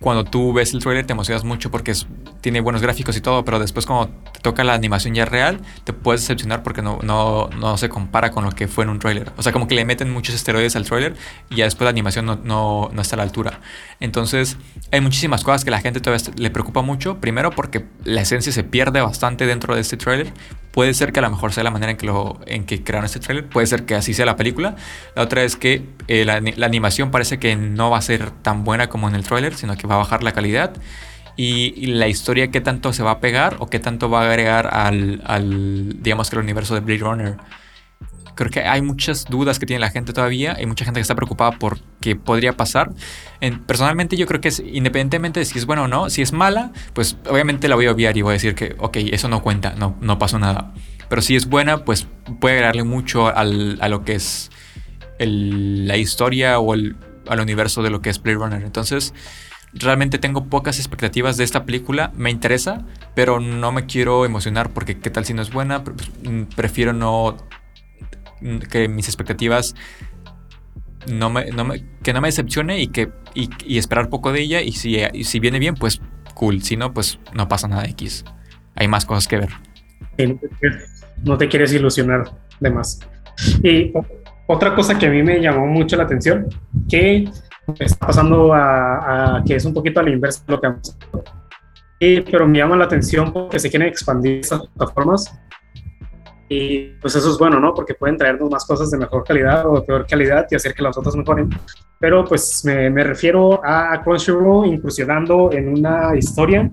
[0.00, 1.92] cuando tú ves el trailer te emocionas mucho porque
[2.40, 5.92] tiene buenos gráficos y todo, pero después cuando te toca la animación ya real, te
[5.92, 9.32] puedes decepcionar porque no, no, no se compara con lo que fue en un trailer.
[9.36, 11.14] O sea, como que le meten muchos esteroides al trailer
[11.50, 13.60] y ya después la animación no, no, no está a la altura.
[13.98, 14.58] Entonces,
[14.92, 17.18] hay muchísimas cosas que la gente todavía le preocupa mucho.
[17.18, 20.32] Primero porque la esencia se pierde bastante dentro de este trailer.
[20.70, 23.06] Puede ser que a lo mejor sea la manera en que, lo, en que crearon
[23.06, 23.48] este trailer.
[23.48, 24.76] Puede ser que así sea la película.
[25.14, 28.62] La otra es que eh, la, la, animación parece que no va a ser tan
[28.62, 30.72] buena como en el trailer, sino que va a bajar la calidad.
[31.38, 34.68] Y, la historia, qué tanto se va a pegar o qué tanto va a agregar
[34.72, 37.36] al, al digamos que el universo de Blade Runner
[38.36, 40.54] creo que hay muchas dudas que tiene la gente todavía.
[40.56, 42.92] Hay mucha gente que está preocupada por qué podría pasar.
[43.66, 46.70] personalmente yo creo que es, independientemente de si es buena o no, si es mala,
[46.92, 49.74] pues obviamente la voy a obviar y voy a decir que, ok, eso no cuenta,
[49.76, 50.72] no, no pasó nada.
[51.08, 52.06] Pero si es buena, pues
[52.40, 54.50] puede agregarle mucho al, a lo que es
[55.18, 58.62] la historia o el, al universo de lo que es Blade Runner.
[58.62, 59.14] Entonces,
[59.78, 62.12] realmente tengo pocas expectativas de esta película.
[62.16, 65.84] Me interesa, pero no me quiero emocionar porque qué tal si no es buena.
[65.84, 67.36] Pues, mm, prefiero no
[68.70, 69.74] que mis expectativas
[71.10, 74.60] no me, no me, que no me decepcione y que y, esperar poco de ella
[74.60, 76.00] y si, si viene bien pues
[76.34, 78.24] cool si no pues no pasa nada X
[78.74, 79.50] hay más cosas que ver
[81.24, 83.00] no te quieres ilusionar de más
[83.62, 83.92] y
[84.46, 86.46] otra cosa que a mí me llamó mucho la atención
[86.88, 87.28] que
[87.78, 90.96] está pasando a, que es un poquito a la inversa de lo que hemos
[91.98, 95.32] y, pero me llama la atención porque se quieren expandir estas plataformas
[96.48, 97.74] y pues eso es bueno, ¿no?
[97.74, 100.82] Porque pueden traernos más cosas de mejor calidad o de peor calidad y hacer que
[100.82, 101.50] las otras mejoren.
[101.98, 106.70] Pero pues me, me refiero a Crunchyroll incursionando en una historia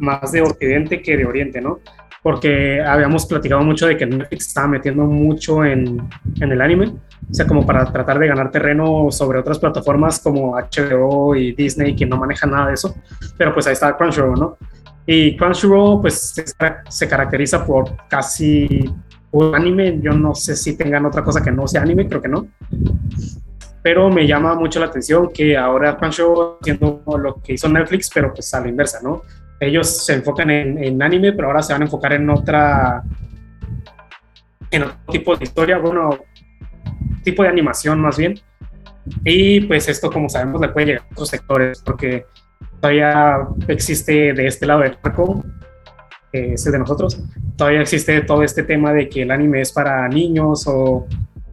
[0.00, 1.80] más de Occidente que de Oriente, ¿no?
[2.26, 6.08] Porque habíamos platicado mucho de que Netflix estaba metiendo mucho en,
[6.40, 6.86] en el anime,
[7.30, 11.94] o sea, como para tratar de ganar terreno sobre otras plataformas como HBO y Disney,
[11.94, 12.96] que no manejan nada de eso.
[13.38, 14.56] Pero pues ahí está Crunchyroll, ¿no?
[15.06, 16.34] Y Crunchyroll pues
[16.88, 18.92] se, caracteriza por casi
[19.30, 20.00] un anime.
[20.02, 22.48] Yo no sé si tengan otra cosa que no sea anime, creo que no.
[23.82, 28.34] Pero me llama mucho la atención que ahora Crunchyroll haciendo lo que hizo Netflix, pero
[28.34, 29.22] pues a la inversa, ¿no?
[29.60, 33.02] Ellos se enfocan en, en anime, pero ahora se van a enfocar en otra
[34.70, 36.10] en otro tipo de historia, bueno,
[37.22, 38.38] tipo de animación más bien.
[39.24, 42.26] Y pues esto, como sabemos, le puede llegar a otros sectores, porque
[42.80, 43.38] todavía
[43.68, 45.44] existe de este lado del arco,
[46.32, 47.22] que es el de nosotros,
[47.56, 51.06] todavía existe todo este tema de que el anime es para niños o,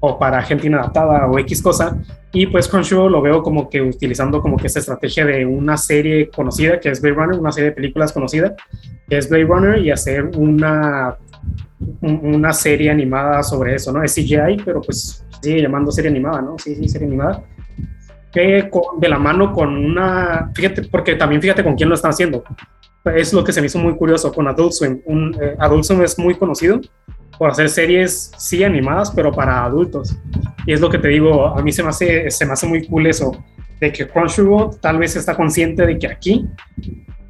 [0.06, 1.98] o para gente inadaptada o X cosa.
[2.34, 6.30] Y pues Crunchyroll lo veo como que utilizando como que esta estrategia de una serie
[6.30, 8.54] conocida, que es Blade Runner, una serie de películas conocida,
[9.08, 11.16] que es Blade Runner, y hacer una,
[12.02, 14.04] una serie animada sobre eso, ¿no?
[14.04, 16.58] Es CGI, pero pues sigue llamando serie animada, ¿no?
[16.58, 17.42] Sí, sí, serie animada
[18.34, 22.44] que de la mano con una, fíjate, porque también fíjate con quién lo están haciendo.
[23.16, 25.02] Es lo que se me hizo muy curioso con Adult Swim.
[25.40, 26.82] Eh, Adult Swim es muy conocido
[27.38, 30.16] por hacer series, sí, animadas, pero para adultos.
[30.66, 32.86] Y es lo que te digo, a mí se me hace, se me hace muy
[32.88, 33.44] cool eso,
[33.80, 36.48] de que Crunchyroll tal vez está consciente de que aquí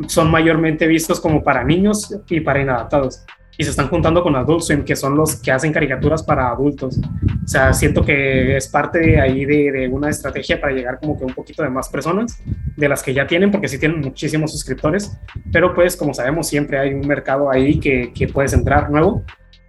[0.07, 3.25] son mayormente vistos como para niños y para inadaptados.
[3.55, 6.99] Y se están juntando con Adult Swim, que son los que hacen caricaturas para adultos.
[7.43, 11.17] O sea, siento que es parte de ahí de, de, una estrategia para llegar como
[11.17, 12.41] que un poquito de más personas,
[12.75, 15.15] de las que ya tienen, porque sí tienen muchísimos suscriptores.
[15.51, 19.23] Pero pues, como sabemos, siempre hay un mercado ahí que, que puedes entrar nuevo.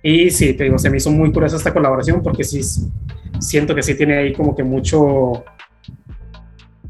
[0.07, 2.61] Y sí, te digo, se me hizo muy curiosa esta colaboración porque sí,
[3.41, 5.43] siento que sí tiene ahí como que mucho,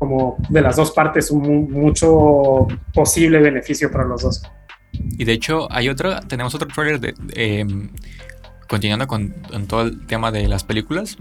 [0.01, 4.43] como de las dos partes, un, mucho posible beneficio para los dos.
[5.17, 7.89] Y de hecho, hay otro, tenemos otro trailer de, em,
[8.69, 9.33] continuando con,
[9.69, 11.17] todo el tema de las películas,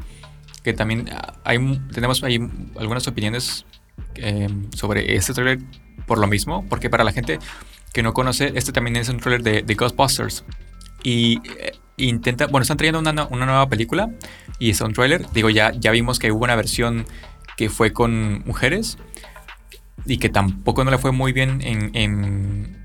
[0.64, 1.06] que también
[1.44, 2.40] hay, tenemos ahí
[2.76, 3.68] algunas opiniones
[4.16, 5.60] em, sobre este trailer
[6.08, 7.38] por lo mismo, porque para la gente
[7.94, 10.44] que no conoce, este también es un trailer de, Ghostbusters.
[11.04, 14.10] Y eh, intenta, bueno, están trayendo una, una, nueva película
[14.60, 15.26] y es un trailer.
[15.34, 17.06] Digo, ya, ya vimos que hubo una versión
[17.58, 18.98] que fue con mujeres
[20.06, 22.84] y que tampoco no le fue muy bien en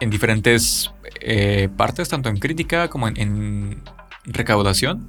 [0.00, 3.82] en diferentes eh, partes, tanto en crítica como en,
[4.24, 5.08] recaudación.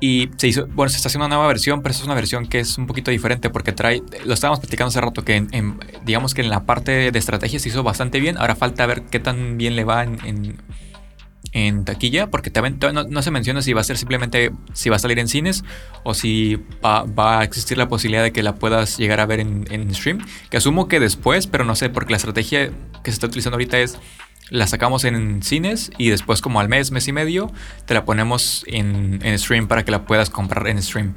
[0.00, 2.58] Y se hizo, bueno, se está haciendo una nueva versión, pero es una versión que
[2.58, 6.42] es un poquito diferente porque trae, lo estábamos platicando hace rato, que en, digamos que
[6.42, 8.36] en la parte de estrategia se hizo bastante bien.
[8.36, 10.58] Ahora falta ver qué tan bien le va en,
[11.54, 12.78] en taquilla, porque también
[13.08, 15.64] no, se menciona si va a ser simplemente si va a salir en cines
[16.02, 19.64] o si va, a existir la posibilidad de que la puedas llegar a ver en,
[19.70, 20.18] en, stream.
[20.50, 22.70] Que asumo que después, pero no sé, porque la estrategia
[23.02, 23.98] que se está utilizando ahorita es
[24.50, 27.52] la sacamos en cines y después como al mes, mes y medio,
[27.86, 31.14] te la ponemos en, en stream para que la puedas comprar en stream.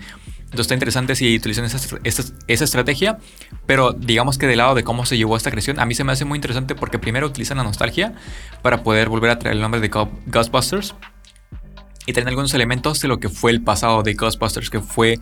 [0.48, 3.20] Entonces está interesante si utilizan esa, estrategia,
[3.66, 6.14] pero digamos que del lado de cómo se llevó esta creación, a mí se me
[6.14, 8.14] hace muy interesante porque primero utilizan la nostalgia
[8.62, 10.96] para poder volver a traer el nombre de Ghostbusters
[12.06, 15.20] y traen algunos elementos de lo que fue el pasado de Ghostbusters, que fue,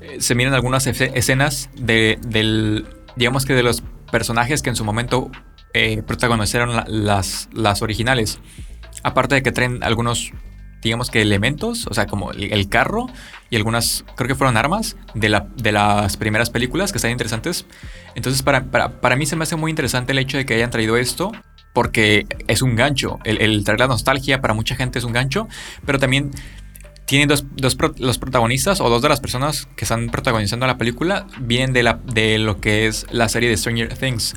[0.00, 4.84] eh, se miran algunas escenas de, del, digamos que de los personajes que en su
[4.84, 5.32] momento
[5.74, 8.38] eh, protagonizaron las, las originales.
[9.02, 10.32] Aparte de que traen algunos
[10.82, 13.08] digamos que elementos, o sea, como el carro
[13.50, 17.66] y algunas, creo que fueron armas de, la, de las primeras películas que están interesantes.
[18.14, 20.96] Entonces, para, para, mí se me hace muy interesante el hecho de que hayan traído
[20.96, 21.32] esto,
[21.72, 23.18] porque es un gancho.
[23.24, 25.48] El, el traer la nostalgia para mucha gente es un gancho,
[25.86, 26.30] pero también
[27.06, 31.26] tienen dos, dos los protagonistas o dos de las personas que están protagonizando la película
[31.40, 34.34] vienen de, la, de lo que es la serie de Stranger Things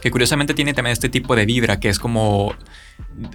[0.00, 2.54] que curiosamente tiene también este tipo de vibra que es como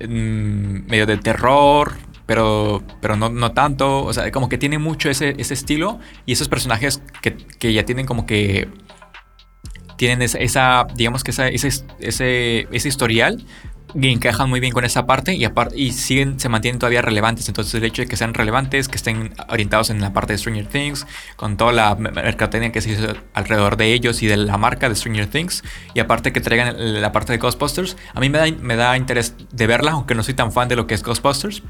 [0.08, 1.94] mm, medio de terror,
[2.30, 4.04] pero, pero no, no, tanto.
[4.04, 7.86] O sea, como que tiene mucho ese, ese estilo y esos personajes que, que, ya
[7.86, 8.70] tienen como que.
[9.98, 11.70] Tienen esa, digamos que esa, ese,
[12.00, 13.44] ese, ese historial
[13.96, 17.48] y encajan muy bien con esa parte y, y siguen, se mantienen todavía relevantes.
[17.48, 20.68] Entonces, el hecho de que sean relevantes, que estén orientados en la parte de Stranger
[20.68, 24.88] Things, con toda la mercadotecnia que se hizo alrededor de ellos y de la marca
[24.88, 25.64] de Stranger Things,
[25.96, 29.34] y aparte que traigan la parte de Ghostbusters, a mí me da, me da interés
[29.52, 31.64] de verla, aunque no soy tan fan de lo que es Ghostbusters.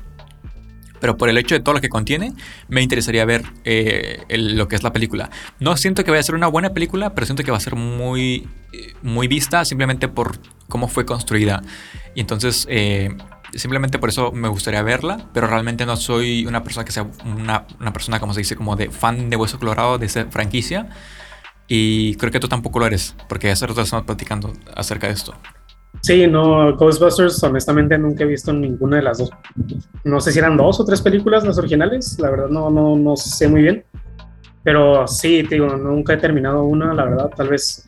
[1.00, 2.34] Pero por el hecho de todo lo que contiene,
[2.68, 5.30] me interesaría ver eh, lo que es la película.
[5.60, 7.76] No siento que vaya a ser una buena película, pero siento que va a ser
[7.76, 11.62] muy, eh, muy vista simplemente por cómo fue construida.
[12.16, 13.10] Y entonces, eh,
[13.54, 17.66] simplemente por eso me gustaría verla, pero realmente no soy una persona que sea una,
[17.80, 20.90] una persona, como se dice, como de fan de Hueso Colorado de esa franquicia.
[21.68, 25.36] Y creo que tú tampoco lo eres, porque hace rato estamos platicando acerca de esto.
[26.02, 29.32] Sí, no, Ghostbusters honestamente nunca he visto ninguna de las dos.
[30.04, 33.16] No sé si eran dos o tres películas las originales, la verdad no, no, no
[33.18, 33.84] sé muy bien.
[34.64, 37.88] Pero sí, te digo, nunca he terminado una, la verdad, tal vez,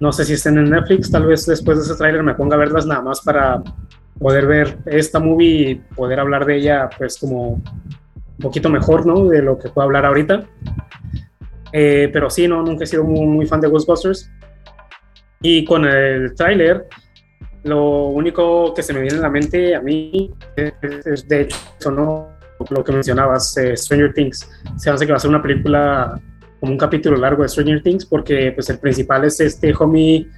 [0.00, 2.58] no sé si estén en Netflix, tal vez después de ese tráiler me ponga a
[2.58, 3.62] verlas nada más para
[4.18, 7.62] poder ver esta movie y poder hablar de ella pues como un
[8.40, 9.26] poquito mejor, ¿no?
[9.26, 10.44] De lo que puedo hablar ahorita.
[11.72, 14.30] Eh, pero sí, no, nunca he sido muy, muy fan de Ghostbusters.
[15.42, 16.86] Y con el tráiler,
[17.66, 22.28] lo único que se me viene a la mente a mí es, de hecho, no
[22.70, 24.48] lo que mencionabas, eh, Stranger Things.
[24.76, 26.20] Se hace que va a ser una película
[26.60, 30.28] como un capítulo largo de Stranger Things porque pues el principal es este homie,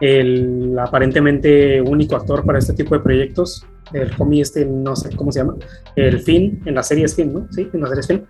[0.00, 3.66] el aparentemente único actor para este tipo de proyectos.
[3.92, 5.54] El homie este, no sé cómo se llama,
[5.94, 7.46] el Finn, en la serie es Finn, ¿no?
[7.50, 8.26] Sí, en la serie es Finn.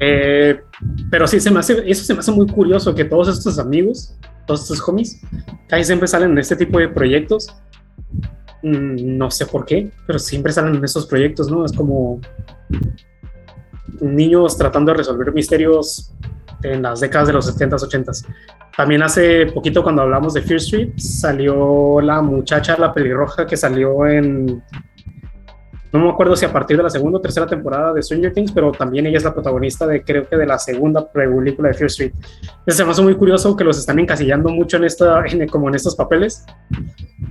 [0.00, 0.60] Eh,
[1.10, 4.16] pero sí, se me hace, eso se me hace muy curioso que todos estos amigos
[4.48, 5.20] todos estos homies,
[5.68, 7.54] casi siempre salen en este tipo de proyectos.
[8.62, 11.64] Mm, no sé por qué, pero siempre salen en estos proyectos, ¿no?
[11.64, 12.20] Es como
[14.00, 16.12] niños tratando de resolver misterios
[16.62, 18.26] en las décadas de los 70s, 80s.
[18.76, 24.06] También hace poquito cuando hablamos de Fear Street salió la muchacha, la pelirroja que salió
[24.06, 24.62] en
[25.92, 28.52] no me acuerdo si a partir de la segunda o tercera temporada de Stranger Things,
[28.52, 31.86] pero también ella es la protagonista de creo que de la segunda película de Fear
[31.86, 32.12] Street.
[32.66, 36.44] Entonces se muy curioso que los están encasillando mucho en esta, como en estos papeles.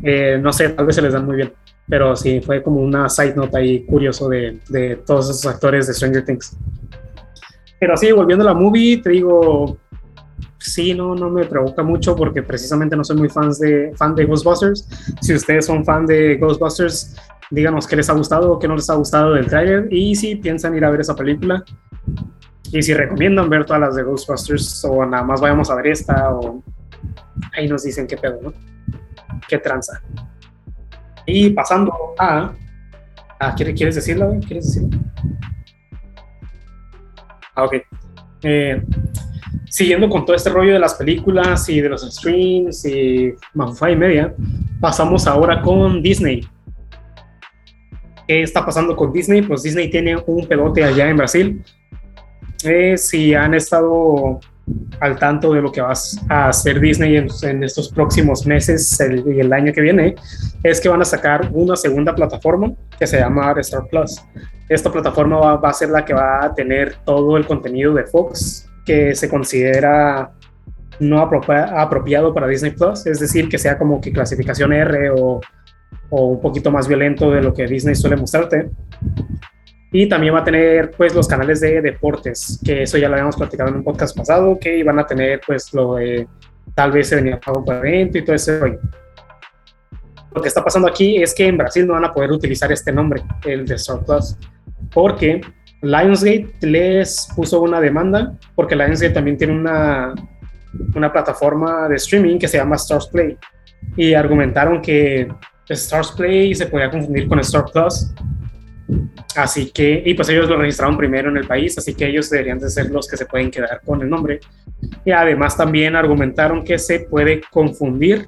[0.03, 1.53] Eh, no sé, tal vez se les dan muy bien,
[1.87, 5.93] pero sí, fue como una side note ahí curioso de, de todos esos actores de
[5.93, 6.57] Stranger Things.
[7.79, 9.77] Pero sí, volviendo a la movie, te digo,
[10.57, 14.25] sí, no, no me provoca mucho porque precisamente no soy muy fans de, fan de
[14.25, 14.87] Ghostbusters.
[15.21, 17.15] Si ustedes son fan de Ghostbusters,
[17.49, 20.35] díganos qué les ha gustado o qué no les ha gustado del trailer y si
[20.35, 21.63] piensan ir a ver esa película
[22.71, 26.33] y si recomiendan ver todas las de Ghostbusters o nada más vayamos a ver esta
[26.33, 26.63] o
[27.55, 28.53] ahí nos dicen qué pedo, ¿no?
[29.47, 30.01] Qué tranza.
[31.25, 32.51] Y pasando a...
[33.39, 34.35] Ah, ¿quieres decirlo?
[34.45, 34.99] ¿Quieres decirlo?
[37.55, 37.75] Ah, ok.
[38.43, 38.83] Eh,
[39.69, 43.95] siguiendo con todo este rollo de las películas y de los streams y Manfai y
[43.95, 44.35] media,
[44.81, 46.47] pasamos ahora con Disney
[48.27, 51.63] qué está pasando con Disney, pues Disney tiene un pelote allá en Brasil.
[52.63, 54.39] Eh, si han estado
[54.99, 55.93] al tanto de lo que va
[56.29, 60.15] a hacer Disney en, estos próximos meses y el, año que viene,
[60.63, 64.21] es que van a sacar una segunda plataforma que se llama Star Plus.
[64.67, 68.03] Esta plataforma va, va, a ser la que va a tener todo el contenido de
[68.03, 70.31] Fox que se considera
[70.99, 75.41] no apropiado para Disney Plus, es decir, que sea como que clasificación R o
[76.09, 78.69] o un poquito más violento de lo que Disney suele mostrarte.
[79.91, 83.37] Y también va a tener pues los canales de deportes, que eso ya lo habíamos
[83.37, 86.27] platicado en un podcast pasado, que iban a tener pues lo de
[86.75, 88.79] tal vez se venía pago por evento y todo ese rollo.
[90.33, 92.91] Lo que está pasando aquí es que en Brasil no van a poder utilizar este
[92.91, 94.37] nombre, el de Star Plus,
[94.93, 95.41] porque
[95.81, 100.13] Lionsgate les puso una demanda, porque Lionsgate también tiene una,
[100.93, 103.37] una plataforma de streaming que se llama Stars Play,
[103.95, 105.27] y argumentaron que
[105.73, 108.11] Stars Play se podía confundir con Star Plus.
[109.35, 112.57] Así que, y pues ellos lo registraron primero en el país, así que ellos deberían
[112.57, 114.39] de ser los que se pueden quedar con el nombre.
[115.03, 118.27] Y además también argumentaron que se puede confundir,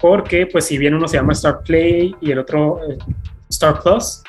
[0.00, 2.98] porque pues si bien uno se llama Star Play y el otro eh,
[3.48, 4.22] Star Plus,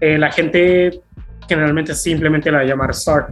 [0.00, 1.00] eh, la gente
[1.48, 3.28] generalmente simplemente la va a llamar Star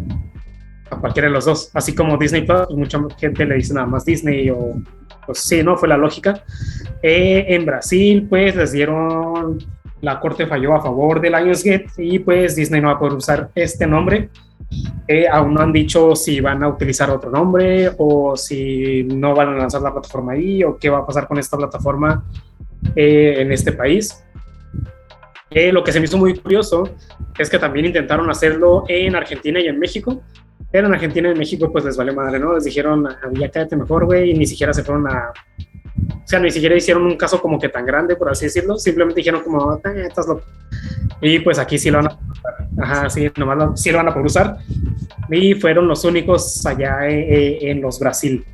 [0.91, 1.71] a cualquiera de los dos.
[1.75, 4.75] Así como Disney Plus, pues mucha gente le dice nada más Disney o
[5.31, 5.76] pues sí, ¿no?
[5.76, 6.43] Fue la lógica.
[7.01, 9.59] Eh, en Brasil, pues les dieron,
[10.01, 13.51] la corte falló a favor de Lionsgate y pues Disney no va a poder usar
[13.55, 14.28] este nombre.
[15.07, 19.51] Eh, aún no han dicho si van a utilizar otro nombre o si no van
[19.51, 22.24] a lanzar la plataforma ahí o qué va a pasar con esta plataforma
[22.97, 24.24] eh, en este país.
[25.53, 26.91] lo que se me hizo muy curioso
[27.39, 30.22] es que también intentaron hacerlo en Argentina y en México,
[30.71, 32.55] pero en Argentina y México pues les valió madre, ¿no?
[32.55, 35.33] Les dijeron, ah, ya cállate mejor, güey, y ni siquiera se fueron a...
[36.11, 39.21] O sea, ni siquiera hicieron un caso como que tan grande, por así decirlo, simplemente
[39.21, 40.43] dijeron como, ah, estás loco.
[41.21, 42.18] Y pues aquí sí lo van a
[42.79, 44.57] Ajá, sí, nomás lo, sí lo van a poder usar.
[45.29, 48.45] Y fueron los únicos allá eh, eh, en los Brasil.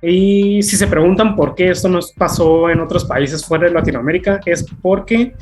[0.00, 4.40] Y si se preguntan por qué esto nos pasó en otros países fuera de Latinoamérica,
[4.44, 5.34] es porque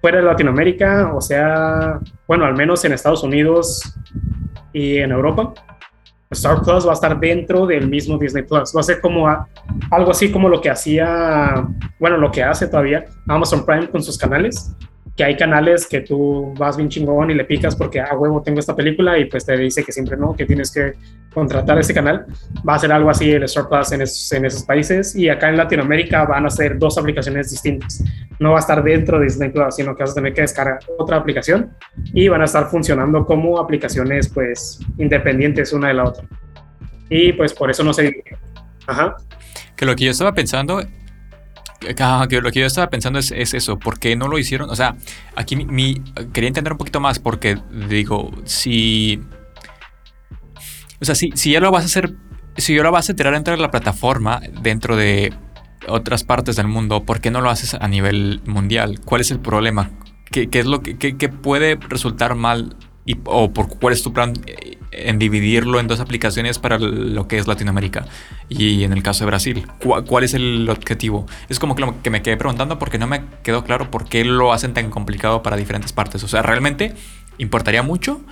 [0.00, 3.82] fuera de Latinoamérica, o sea, bueno, al menos en Estados Unidos,
[4.76, 5.54] y en Europa,
[6.30, 8.74] Star Plus va a estar dentro del mismo Disney Plus.
[8.76, 9.26] Va a ser como
[9.90, 11.66] algo así como lo que hacía,
[11.98, 14.76] bueno, lo que hace todavía Amazon Prime con sus canales,
[15.16, 18.60] que hay canales que tú vas bien chingón y le picas porque, ah, huevo, tengo
[18.60, 20.92] esta película y pues te dice que siempre no, que tienes que
[21.36, 22.24] contratar ese canal.
[22.66, 25.50] Va a ser algo así el Star Plus en esos, en esos países y acá
[25.50, 28.02] en Latinoamérica van a ser dos aplicaciones distintas.
[28.38, 30.78] No va a estar dentro de Disney Plus, sino que vas a tener que descargar
[30.96, 31.72] otra aplicación
[32.14, 36.24] y van a estar funcionando como aplicaciones pues independientes una de la otra.
[37.10, 38.24] Y pues por eso no se...
[38.86, 39.16] Ajá.
[39.76, 40.80] Que lo que yo estaba pensando
[41.78, 44.70] que lo que yo estaba pensando es, eso, ¿por qué no lo hicieron?
[44.70, 44.96] O sea,
[45.34, 47.58] aquí mi, quería entender un poquito más porque
[47.90, 49.20] digo, si...
[51.00, 52.14] O sea, si, si ya lo vas a hacer,
[52.56, 55.32] si ya lo vas a tirar dentro de la plataforma, dentro de
[55.88, 59.00] otras partes del mundo, ¿por qué no lo haces a nivel mundial?
[59.04, 59.90] ¿Cuál es el problema?
[60.30, 64.12] ¿Qué, qué es lo que, qué, puede resultar mal y, o por cuál es tu
[64.12, 64.32] plan
[64.96, 68.06] en dividirlo en dos aplicaciones para lo que es Latinoamérica
[68.48, 69.66] y en el caso de Brasil.
[70.06, 71.26] ¿Cuál, es el objetivo?
[71.48, 74.74] Es como que me quedé preguntando porque no me quedó claro por qué lo hacen
[74.74, 76.24] tan complicado para diferentes partes.
[76.24, 76.94] O sea, ¿realmente
[77.38, 78.22] importaría mucho?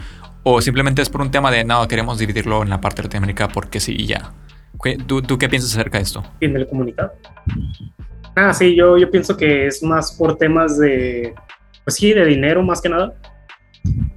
[0.45, 3.49] ¿O simplemente es por un tema de, no, queremos dividirlo en la parte de Latinoamérica
[3.49, 4.33] porque sí y ya?
[5.07, 6.23] ¿Tú, ¿Tú, qué piensas acerca de esto?
[6.41, 7.13] En el comunicado.
[8.37, 11.35] Ah, sí, yo, yo pienso que es más por temas de,
[11.85, 13.15] pues sí, de dinero más que nada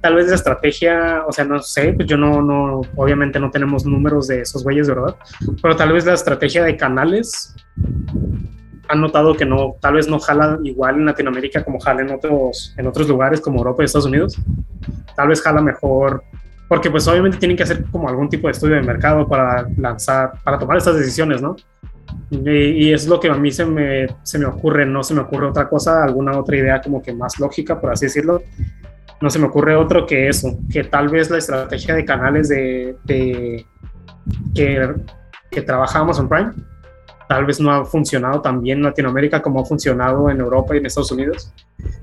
[0.00, 3.84] tal vez la estrategia, o sea, no sé, pues yo no, no, obviamente no tenemos
[3.84, 5.16] números de esos güeyes, verdad,
[5.62, 7.54] pero tal vez la estrategia de canales
[8.88, 12.74] han notado que no, tal vez no jala igual en Latinoamérica como jala en otros,
[12.76, 14.38] en otros lugares como Europa y Estados Unidos.
[15.14, 16.24] Tal vez jala mejor,
[16.68, 20.32] porque pues obviamente tienen que hacer como algún tipo de estudio de mercado para lanzar,
[20.42, 21.54] para tomar estas decisiones, ¿no?
[22.30, 25.48] Y, es lo que a mí se me, se me ocurre, no se me ocurre
[25.48, 28.42] otra cosa, alguna otra idea como que más lógica, por así decirlo.
[29.20, 32.96] No se me ocurre otro que eso, que tal vez la estrategia de canales de,
[33.04, 33.66] de
[34.54, 34.94] que,
[35.50, 36.52] que trabaja Amazon Prime
[37.28, 40.78] tal vez no ha funcionado tan bien en Latinoamérica como ha funcionado en Europa y
[40.78, 41.52] en Estados Unidos.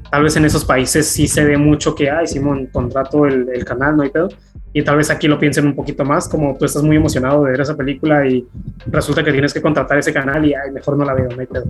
[0.10, 3.50] Tal vez en esos países sí se ve mucho que, ah, hicimos un contrato el,
[3.50, 4.30] el canal, no hay pedo.
[4.72, 7.52] Y tal vez aquí lo piensen un poquito más, como tú estás muy emocionado de
[7.52, 8.46] ver esa película y
[8.86, 11.48] resulta que tienes que contratar ese canal y, ay, mejor no la veo, no hay
[11.48, 11.66] pedo.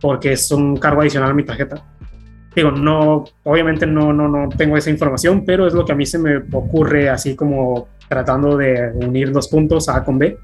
[0.00, 1.84] Porque es un cargo adicional a mi tarjeta.
[2.54, 6.06] Digo, no, obviamente no, no, no tengo esa información, pero es lo que a mí
[6.06, 10.38] se me ocurre así como tratando de unir los puntos A con B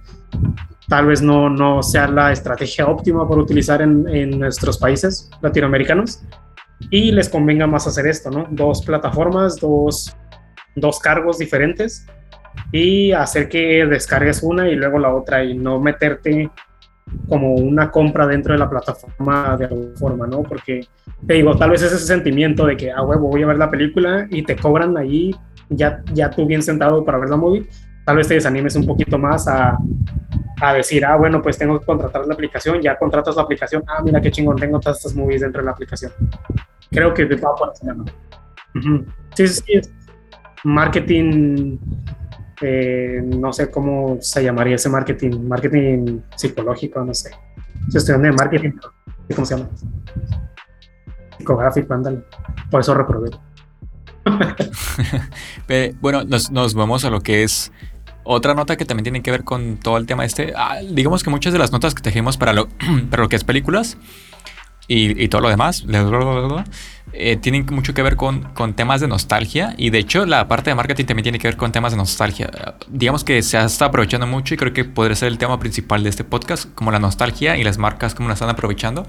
[0.89, 6.23] tal vez no, no sea la estrategia óptima por utilizar en, en, nuestros países latinoamericanos
[6.91, 8.47] y les convenga más hacer esto, ¿no?
[8.51, 10.15] Dos plataformas, dos,
[10.77, 12.07] dos cargos diferentes
[12.73, 16.51] y hacer que descargues una y luego la otra y no meterte
[17.29, 20.43] como una compra dentro de la plataforma de alguna forma, ¿no?
[20.43, 20.87] Porque
[21.27, 23.71] te digo, tal vez es ese sentimiento de que, ah, huevo, voy a ver la
[23.71, 25.35] película y te cobran ahí
[25.69, 27.67] ya, ya tú bien sentado para ver la movie,
[28.05, 29.79] tal vez te desanimes un poquito más a,
[30.61, 34.03] a decir, ah, bueno, pues tengo que contratar la aplicación, ya contratas la aplicación, ah,
[34.05, 36.13] mira qué chingón, tengo todas estas movies dentro de la aplicación.
[36.91, 38.05] Creo que va por ese lado.
[39.35, 39.91] Sí, sí, sí,
[40.65, 41.79] marketing,
[42.61, 47.31] eh, no sé cómo se llamaría ese marketing, marketing psicológico, no sé.
[47.87, 48.71] Estoy estudiando de marketing,
[49.35, 49.71] ¿cómo se llama?
[51.39, 52.23] Psicográfico, ándale.
[52.71, 53.31] Por eso reprobé.
[56.01, 57.73] bueno, nos, vamos a lo que es
[58.25, 61.31] otra nota que también tiene que ver con todo el tema este, ah, digamos que
[61.31, 62.69] muchas de las notas que tejimos para lo,
[63.11, 63.97] para lo que es películas
[64.89, 65.85] y, y todo lo demás,
[67.15, 70.71] eh, tienen mucho que ver con, con, temas de nostalgia y de hecho la parte
[70.71, 72.51] de marketing también tiene que ver con temas de nostalgia.
[72.89, 76.09] Digamos que se está aprovechando mucho y creo que podría ser el tema principal de
[76.09, 79.07] este podcast, como la nostalgia y las marcas cómo la están aprovechando.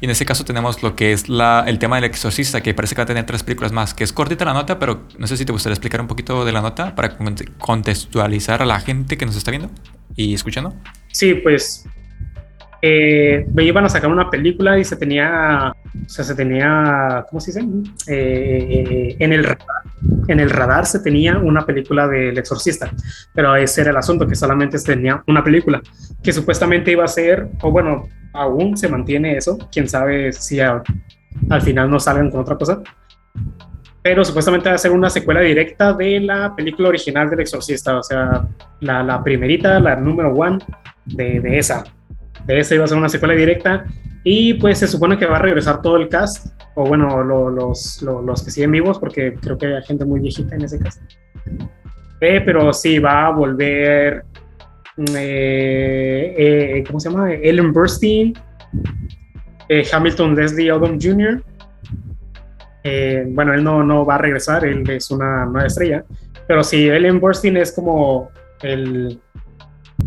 [0.00, 2.94] Y en este caso tenemos lo que es la, el tema del exorcista, que parece
[2.94, 5.36] que va a tener tres películas más, que es cortita la nota, pero no sé
[5.36, 7.16] si te gustaría explicar un poquito de la nota para
[7.58, 9.70] contextualizar a la gente que nos está viendo
[10.14, 10.74] y escuchando.
[11.08, 11.86] Sí, pues
[12.82, 17.52] eh, iban a sacar una película y se tenía, o sea, se tenía, ¿cómo se
[17.52, 17.66] dice?
[18.06, 19.82] Eh, en, el radar,
[20.28, 22.90] en el radar se tenía una película del exorcista,
[23.34, 25.82] pero ese era el asunto, que solamente se tenía una película,
[26.22, 30.82] que supuestamente iba a ser, o bueno, aún se mantiene eso, quién sabe si al
[31.62, 32.80] final no salgan con otra cosa,
[34.02, 38.02] pero supuestamente va a ser una secuela directa de la película original del exorcista, o
[38.02, 38.48] sea,
[38.80, 40.58] la, la primerita, la número one
[41.04, 41.84] de, de esa
[42.58, 43.84] esa iba a ser una secuela directa
[44.22, 48.42] y pues se supone que va a regresar todo el cast, o bueno, los, los,
[48.42, 51.02] que siguen vivos, porque creo que hay gente muy viejita en ese cast.
[52.20, 54.24] Eh, pero sí, va a volver,
[55.16, 57.32] eh, eh, ¿cómo se llama?
[57.32, 58.34] Ellen Burstyn,
[59.92, 61.42] Hamilton Leslie Odom Jr.
[63.28, 66.04] bueno, él no, no va a regresar, él es una nueva estrella,
[66.46, 68.28] pero sí, Ellen Burstyn es como
[68.62, 69.18] el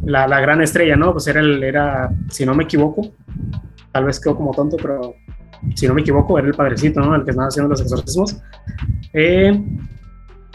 [0.06, 1.14] la, gran estrella, ¿no?
[1.14, 3.12] Pues era, el, era, si no me equivoco,
[3.92, 5.16] tal vez quedó como tonto, pero
[5.76, 7.16] si no me equivoco, era el padrecito, ¿no?
[7.16, 8.38] El que estaba haciendo los exorcismos.
[9.14, 9.62] Eh,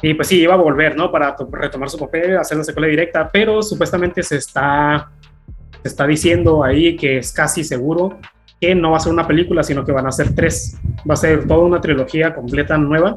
[0.02, 1.10] y pues sí, iba a volver, ¿no?
[1.10, 5.10] Para retomar su papel, hacer la secuela directa, pero supuestamente se está,
[5.82, 8.18] está diciendo ahí que es casi seguro
[8.60, 10.76] que no va a ser una película, sino que van a ser tres.
[11.08, 13.16] Va a ser toda una trilogía completa nueva.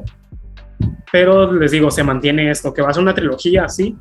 [1.10, 3.96] Pero les digo, se mantiene esto, que va a ser una trilogía, sí,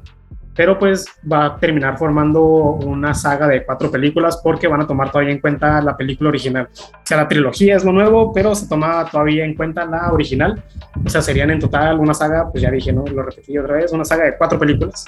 [0.55, 5.11] pero pues va a terminar formando una saga de cuatro películas porque van a tomar
[5.11, 6.69] todavía en cuenta la película original.
[6.73, 10.61] O sea, la trilogía es lo nuevo, pero se toma todavía en cuenta la original.
[11.05, 13.05] O sea, serían en total una saga, pues ya dije, ¿no?
[13.05, 15.05] Lo repetí otra vez, una saga de cuatro películas.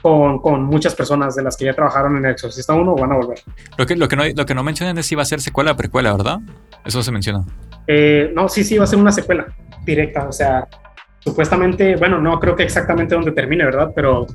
[0.00, 3.38] Con, con, muchas personas de las que ya trabajaron en Exorcista 1 van a volver.
[3.78, 5.70] Lo que, lo que, no, lo que no mencionan es si va a ser secuela
[5.70, 6.40] o precuela, ¿verdad?
[6.84, 7.44] Eso se menciona.
[7.86, 9.46] Eh, no, sí, sí, va a ser una secuela
[9.84, 10.26] directa.
[10.26, 10.66] O sea,
[11.24, 13.92] supuestamente, bueno, no creo que exactamente donde termine, ¿verdad?
[13.94, 14.26] Pero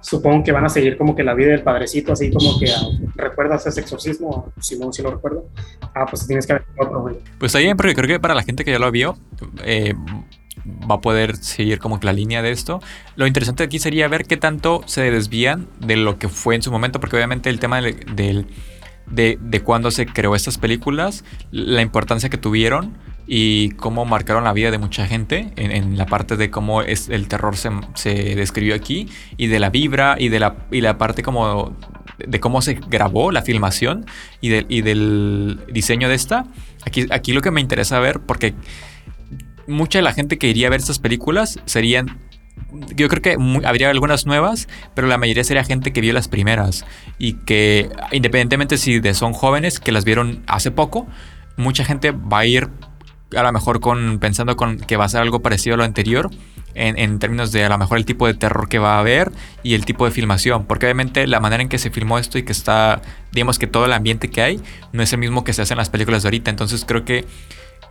[0.00, 2.80] supongo que van a seguir como que la vida del padrecito, así como que ah,
[3.16, 5.48] recuerdas ese exorcismo, Simón, si lo recuerdo.
[5.94, 7.16] Ah, pues tienes que ver otro, güey.
[7.38, 9.16] Pues bien, porque creo que para la gente que ya lo vio,
[9.64, 9.94] eh,
[10.90, 12.80] va a poder seguir como que la línea de esto.
[13.16, 16.72] Lo interesante aquí sería ver qué tanto se desvían de lo que fue en su
[16.72, 18.46] momento, porque obviamente el tema del,
[19.06, 24.52] de, de cuando se creó estas películas, la importancia que tuvieron y cómo marcaron la
[24.52, 28.74] vida de mucha gente en, la parte de cómo es, el terror se, se, describió
[28.74, 31.76] aquí y de la vibra y de la, y la parte como
[32.18, 34.06] de cómo se grabó la filmación
[34.40, 36.46] y, y del diseño de esta.
[36.84, 38.54] Aquí, aquí lo que me interesa ver, porque
[39.66, 42.18] mucha de la gente que iría a ver estas películas serían
[42.94, 46.84] yo creo que habría algunas nuevas, pero la mayoría sería gente que vio las primeras
[47.18, 51.06] y que independientemente si de son jóvenes que las vieron hace poco,
[51.56, 52.70] mucha gente va a ir
[53.36, 56.30] a lo mejor con pensando con que va a ser algo parecido a lo anterior
[56.74, 59.30] en, en, términos de a lo mejor el tipo de terror que va a haber
[59.62, 62.44] y el tipo de filmación, porque obviamente la manera en que se filmó esto y
[62.44, 63.02] que está,
[63.32, 64.60] digamos que todo el ambiente que hay
[64.92, 67.26] no es el mismo que se hace en las películas de ahorita, entonces creo que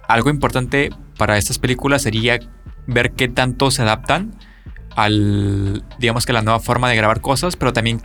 [0.07, 2.39] algo importante para estas películas sería
[2.87, 4.35] ver qué tanto se adaptan
[4.95, 8.01] al, digamos que la nueva forma de grabar cosas, pero también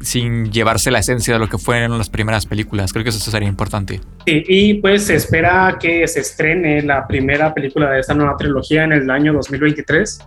[0.00, 2.92] sin llevarse la esencia de lo que fueron las primeras películas.
[2.92, 4.00] Creo que eso sería importante.
[4.26, 8.92] y pues se espera que se estrene la primera película de esta nueva trilogía en
[8.92, 10.20] el año 2023.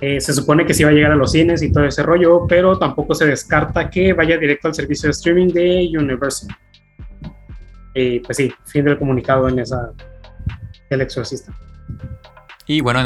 [0.00, 2.46] Eh, se supone que sí va a llegar a los cines y todo ese rollo,
[2.48, 6.54] pero tampoco se descarta que vaya directo al servicio de streaming de Universal.
[7.94, 9.92] Y pues sí, fin del comunicado en esa
[10.90, 11.54] El Exorcista.
[12.66, 13.00] Y bueno,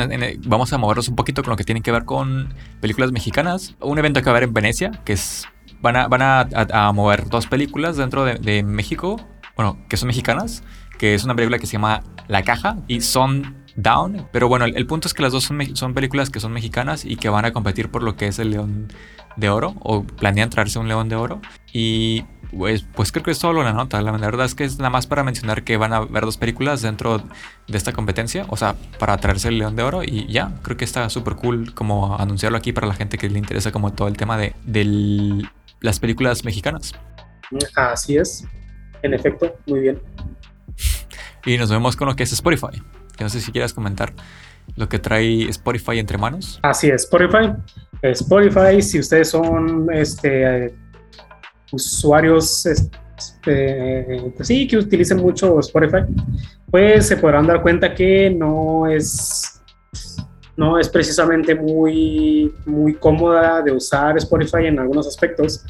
[0.46, 3.76] vamos a movernos un poquito con lo que tiene que ver con películas mexicanas.
[3.80, 5.46] Un evento que va a haber en Venecia, que es.
[5.80, 9.20] Van a, van a, mover dos películas dentro de, México,
[9.56, 10.62] bueno, que son mexicanas,
[10.98, 14.26] que es una película que se llama La Caja y Son Down.
[14.32, 17.16] Pero bueno, el, punto es que las dos son, son películas que son mexicanas y
[17.16, 18.88] que van a competir por lo que es el León
[19.36, 21.40] de Oro, o planean traerse un León de Oro.
[21.72, 22.24] Y
[22.56, 24.00] pues, pues creo que es solo la nota.
[24.02, 26.82] La verdad es que es nada más para mencionar que van a haber dos películas
[26.82, 28.46] dentro de esta competencia.
[28.48, 30.02] O sea, para traerse el León de Oro.
[30.02, 33.38] Y ya, creo que está súper cool como anunciarlo aquí para la gente que le
[33.38, 34.54] interesa como todo el tema de,
[35.80, 36.92] las películas mexicanas.
[37.74, 38.44] Así es.
[39.02, 40.02] En efecto, muy bien.
[41.44, 42.82] Y nos vemos con lo que es Spotify.
[43.20, 44.12] No sé si quieras comentar
[44.76, 46.60] lo que trae Spotify entre manos.
[46.62, 47.52] Así es, Spotify.
[48.02, 50.74] Spotify, si ustedes son este
[51.72, 52.64] usuarios
[53.18, 56.04] este, pues sí, que utilicen mucho Spotify,
[56.70, 59.60] pues se podrán dar cuenta que no es,
[60.58, 65.64] no es precisamente muy, muy cómoda de usar Spotify en algunos aspectos.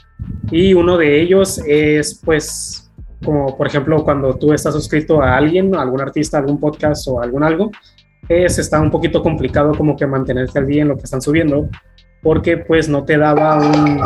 [0.51, 2.91] Y uno de ellos es, pues,
[3.22, 7.45] como por ejemplo, cuando tú estás suscrito a alguien, algún artista, algún podcast o algún
[7.45, 7.70] algo,
[8.30, 11.68] es, está un poquito complicado como que mantenerte al día en lo que están subiendo,
[12.22, 14.01] porque pues no te daba un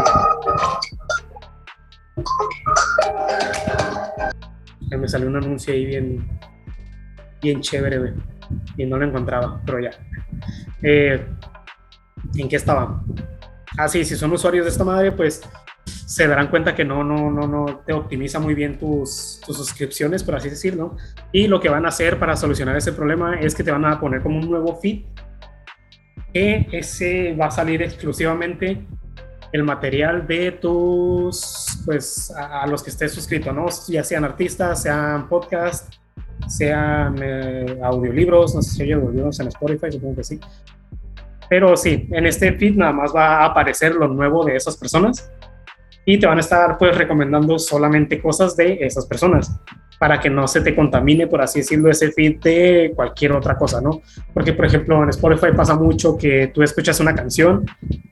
[4.98, 6.28] me salió un anuncio ahí bien,
[7.40, 8.14] bien chévere,
[8.76, 9.90] Y no lo encontraba, pero ya.
[10.82, 11.26] Eh,
[12.34, 13.02] ¿En qué estaba?
[13.78, 15.42] Ah, sí, si son usuarios de esta madre, pues
[15.84, 20.22] se darán cuenta que no, no, no, no te optimiza muy bien tus, tus suscripciones,
[20.22, 20.96] por así decirlo.
[21.32, 23.98] Y lo que van a hacer para solucionar ese problema es que te van a
[23.98, 25.04] poner como un nuevo feed
[26.32, 28.86] que ese va a salir exclusivamente
[29.52, 33.66] el material de tus, pues, a, los que estés suscrito, ¿no?
[33.88, 36.00] Ya sean artistas, sean podcasts,
[36.48, 37.16] sean
[37.82, 40.40] audiolibros, no sé si hay audiolibros en Spotify, supongo que sí.
[41.48, 45.30] Pero sí, en este feed nada más va a aparecer lo nuevo de esas personas
[46.04, 49.60] y te van a estar pues recomendando solamente cosas de esas personas
[49.98, 53.80] para que no se te contamine, por así decirlo, ese feed de cualquier otra cosa,
[53.80, 54.02] ¿no?
[54.34, 57.64] Porque, por ejemplo, en Spotify pasa mucho que tú escuchas una canción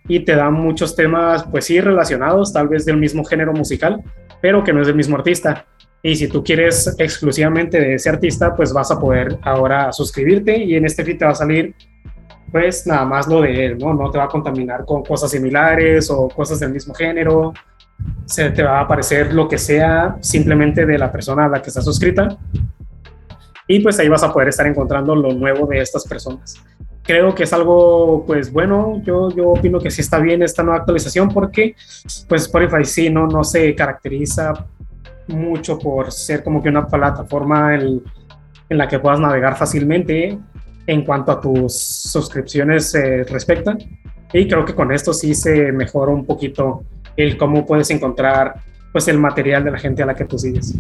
[0.06, 4.04] y te dan muchos temas, pues sí, relacionados, tal vez del mismo género musical,
[4.40, 5.66] pero que no es del mismo artista.
[6.02, 10.74] Y si tú quieres exclusivamente de ese artista, pues vas a poder ahora suscribirte y
[10.74, 11.74] en este feed te va a salir
[12.50, 13.94] pues nada más lo de él, ¿no?
[13.94, 17.52] No te va a contaminar con cosas similares o cosas del mismo género
[18.26, 21.68] se te va a aparecer lo que sea simplemente de la persona a la que
[21.68, 22.36] estás suscrita.
[23.66, 26.56] Y pues ahí vas a poder estar encontrando lo nuevo de estas personas.
[27.02, 30.78] Creo que es algo, pues bueno, yo, yo opino que sí está bien esta nueva
[30.78, 31.74] actualización porque
[32.28, 34.52] pues Spotify sí no, no se caracteriza
[35.30, 38.02] mucho por ser como que una plataforma en,
[38.68, 40.38] la que puedas navegar fácilmente
[40.86, 43.78] en cuanto a tus suscripciones eh, respectan.
[44.32, 46.84] Y creo que con esto sí se mejora un poquito
[47.16, 48.54] el cómo puedes encontrar
[48.92, 50.74] pues el material de la gente a la que tú sigues.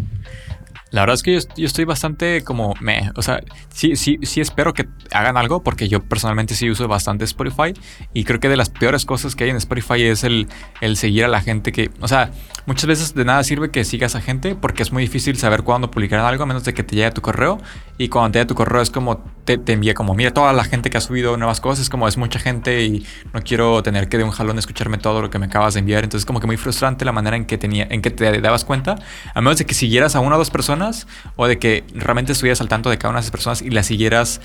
[0.90, 3.40] La verdad es que yo, estoy bastante como me, o sea,
[3.72, 7.74] sí, sí, sí espero que hagan algo porque yo personalmente sí uso bastante Spotify
[8.12, 10.48] y creo que de las peores cosas que hay en Spotify es el,
[10.80, 12.32] el seguir a la gente que, o sea,
[12.66, 15.90] muchas veces de nada sirve que sigas a gente porque es muy difícil saber cuándo
[15.90, 17.58] publicarán algo a menos de que te llegue a tu correo
[17.96, 19.24] y cuando te llegue tu correo es como
[19.56, 22.16] te, te, envía como, mira, toda la gente que ha subido nuevas cosas, como es
[22.16, 25.46] mucha gente y no quiero tener que de un jalón escucharme todo lo que me
[25.46, 26.04] acabas de enviar.
[26.04, 28.96] Entonces, como que muy frustrante la manera en que, tenía, en que te dabas cuenta,
[29.34, 31.06] a menos de que siguieras a una o dos personas
[31.36, 33.86] o de que realmente estuvieras al tanto de cada una de esas personas y las
[33.86, 34.40] siguieras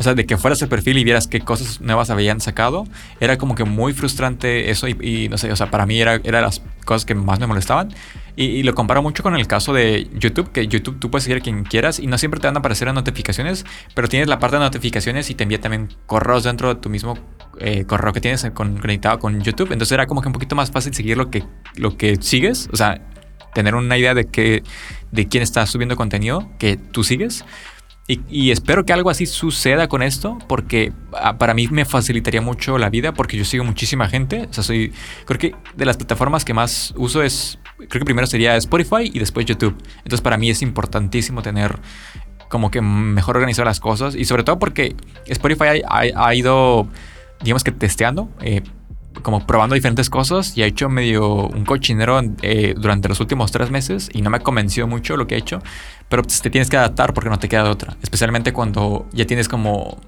[0.00, 2.86] o sea, de que fueras el perfil y vieras qué cosas nuevas habían sacado,
[3.20, 6.40] era como que muy frustrante eso y, no sé, o sea, para mí era, era
[6.40, 7.90] las cosas que más me molestaban.
[8.34, 11.40] Y, lo comparo mucho con el caso de YouTube, que YouTube tú puedes seguir a
[11.42, 14.56] quien quieras y no siempre te van a aparecer las notificaciones, pero tienes la parte
[14.56, 17.18] de notificaciones y te envía también correos dentro de tu mismo
[17.58, 19.70] eh, correo que tienes conectado con YouTube.
[19.70, 21.44] Entonces era como que un poquito más fácil seguir lo que,
[21.76, 23.02] lo que sigues, o sea,
[23.52, 24.62] tener una idea de, que,
[25.10, 27.44] de quién está subiendo contenido que tú sigues.
[28.28, 32.76] Y, espero que algo así suceda con esto, porque ah, para mí me facilitaría mucho
[32.76, 34.48] la vida, porque yo sigo muchísima gente.
[34.50, 34.92] O sea, soy.
[35.26, 37.58] Creo que de las plataformas que más uso es.
[37.76, 39.76] Creo que primero sería Spotify y después YouTube.
[39.98, 41.78] Entonces, para mí es importantísimo tener
[42.48, 44.16] como que mejor organizar las cosas.
[44.16, 44.96] Y sobre todo porque
[45.26, 46.88] Spotify ha, ido,
[47.42, 48.28] digamos que testeando.
[48.40, 48.62] Eh,
[49.22, 53.70] como probando diferentes cosas y ha hecho medio un cochinero eh, durante los últimos tres
[53.70, 55.60] meses y no me convenció mucho lo que ha hecho,
[56.08, 59.26] pero pues, te tienes que adaptar porque no te queda de otra, especialmente cuando ya
[59.26, 59.98] tienes como...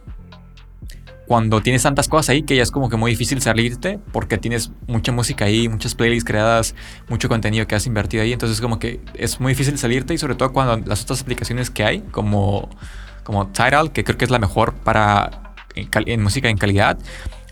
[1.24, 4.70] Cuando tienes tantas cosas ahí que ya es como que muy difícil salirte porque tienes
[4.86, 6.74] mucha música ahí, muchas playlists creadas,
[7.08, 10.34] mucho contenido que has invertido ahí, entonces como que es muy difícil salirte y sobre
[10.34, 12.68] todo cuando las otras aplicaciones que hay, como,
[13.22, 16.98] como Tidal, que creo que es la mejor para en música en calidad,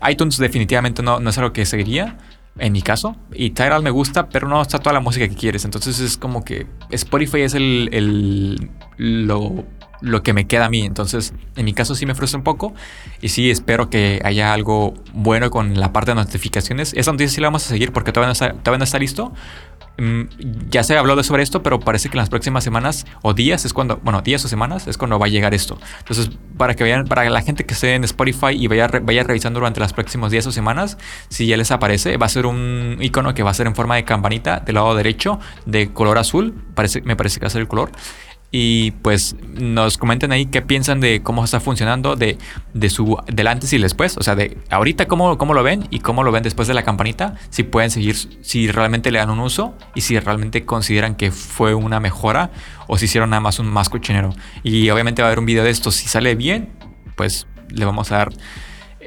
[0.09, 2.17] iTunes definitivamente no, no es algo que seguiría,
[2.57, 3.15] en mi caso.
[3.33, 5.65] Y Tidal me gusta, pero no está toda la música que quieres.
[5.65, 9.65] Entonces es como que Spotify es el, el lo,
[10.01, 10.81] lo, que me queda a mí.
[10.81, 12.73] Entonces, en mi caso sí me frustra un poco.
[13.21, 16.93] Y sí espero que haya algo bueno con la parte de notificaciones.
[16.95, 19.33] Esa noticia sí la vamos a seguir porque todavía todavía no está listo.
[19.97, 20.23] Mm,
[20.69, 23.65] ya se habló de sobre esto, pero parece que en las próximas semanas o días
[23.65, 25.77] es cuando, bueno, días o semanas es cuando va a llegar esto.
[25.99, 29.59] Entonces, para que vean, para la gente que esté en Spotify y vaya, vaya revisando
[29.59, 30.97] durante los próximos días o semanas,
[31.29, 33.95] si ya les aparece, va a ser un icono que va a ser en forma
[33.95, 37.61] de campanita del lado derecho de color azul, parece, me parece que va a ser
[37.61, 37.91] el color
[38.51, 42.37] y pues nos comenten ahí qué piensan de cómo está funcionando de,
[42.73, 45.99] de su del antes y después, o sea, de ahorita cómo, cómo lo ven y
[45.99, 49.39] cómo lo ven después de la campanita, si pueden seguir, si realmente le dan un
[49.39, 52.51] uso y si realmente consideran que fue una mejora
[52.87, 54.33] o si hicieron nada más un más cochinero.
[54.63, 56.69] Y obviamente va a haber un video de esto, si sale bien,
[57.15, 58.33] pues le vamos a dar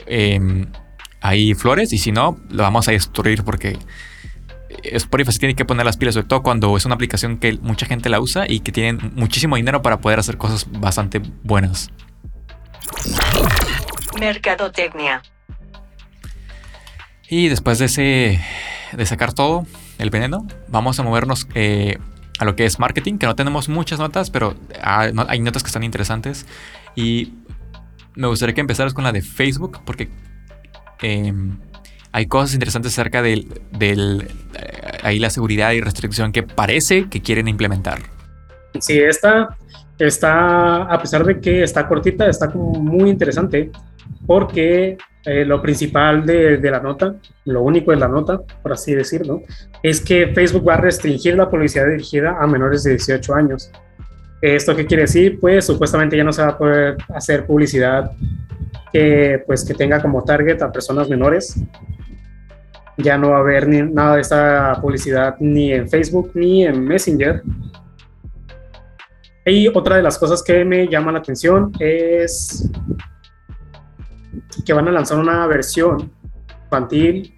[0.07, 0.67] em,
[1.21, 3.77] ahí flores y si no, lo vamos a destruir porque
[4.93, 7.87] Spotify se tiene que poner las pilas, sobre todo cuando es una aplicación que mucha
[7.87, 11.91] gente la usa y que tienen muchísimo dinero para poder hacer cosas bastante buenas.
[14.19, 15.23] Mercadotecnia.
[17.29, 18.41] Y después de ese
[18.93, 19.67] de sacar todo
[19.99, 21.99] el veneno, vamos a movernos eh,
[22.39, 25.83] a lo que es marketing, que no tenemos muchas notas, pero hay, notas que están
[25.83, 26.47] interesantes.
[26.95, 27.33] Y
[28.15, 30.09] me gustaría que empezaras con la de Facebook, porque
[31.03, 31.59] em,
[32.15, 37.21] hay cosas interesantes acerca del, del eh, ahí la seguridad y restricción que parece que
[37.21, 37.99] quieren implementar.
[38.79, 39.57] Sí, esta
[39.99, 43.73] está, a pesar de que está cortita, está como muy interesante
[44.29, 47.17] porque eh, lo principal de, de, la nota,
[47.47, 49.43] lo único de la nota, por así decirlo,
[49.83, 53.73] es que Facebook va a restringir la publicidad dirigida a menores de 18 años.
[54.41, 55.41] ¿Esto qué quiere decir?
[55.41, 58.13] Pues supuestamente ya no se va a poder hacer publicidad
[58.93, 61.57] que, pues, que tenga como target a personas menores
[62.97, 66.85] ya no va a haber ni, nada de esta publicidad ni en Facebook ni en
[66.85, 67.43] Messenger.
[69.47, 72.71] Y otra de las cosas que me llama la atención es
[74.65, 76.11] que van a lanzar una versión
[76.65, 77.35] infantil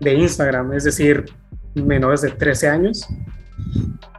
[0.00, 1.26] de Instagram, es decir,
[1.74, 3.06] menores de 13 años.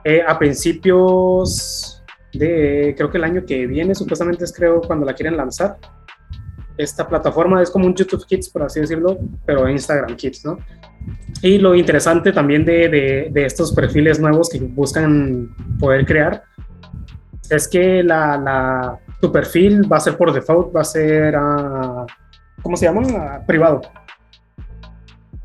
[0.03, 2.03] Eh, a principios
[2.34, 5.77] de, creo que el año que viene, supuestamente es creo cuando la quieren lanzar
[6.77, 10.57] esta plataforma es como un YouTube Kids, por así decirlo, pero Instagram Kids, ¿no?
[11.41, 16.43] Y lo interesante también de, de, estos perfiles nuevos que buscan poder crear
[17.49, 22.05] es que la, la, tu perfil va a ser por default, va a ser, uh,
[22.61, 23.01] ¿cómo se llama?
[23.01, 23.81] Uh, privado.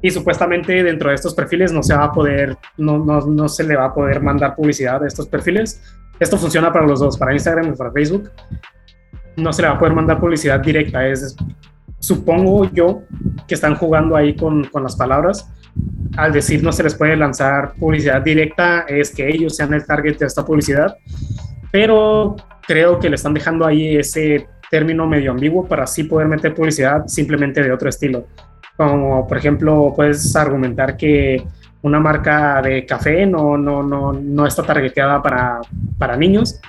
[0.01, 3.65] Y supuestamente dentro de estos perfiles no se va a poder, no, no, no se
[3.65, 5.83] le va a poder mandar publicidad a estos perfiles.
[6.21, 8.31] Esto funciona para los dos, para Instagram y para Facebook
[9.39, 11.07] no se le va a poder mandar publicidad directa.
[11.07, 11.37] Es,
[11.99, 13.03] supongo yo
[13.47, 15.51] que están jugando ahí con, con, las palabras.
[16.17, 20.19] Al decir no se les puede lanzar publicidad directa, es que ellos sean el target
[20.19, 20.97] de esta publicidad.
[21.71, 22.37] Pero
[22.67, 27.07] creo que le están dejando ahí ese término medio ambiguo para así poder meter publicidad
[27.07, 28.27] simplemente de otro estilo.
[28.77, 31.45] Como por ejemplo, puedes argumentar que
[31.83, 35.61] una marca de café no, no, no, no está targeteada para,
[35.97, 36.61] para niños,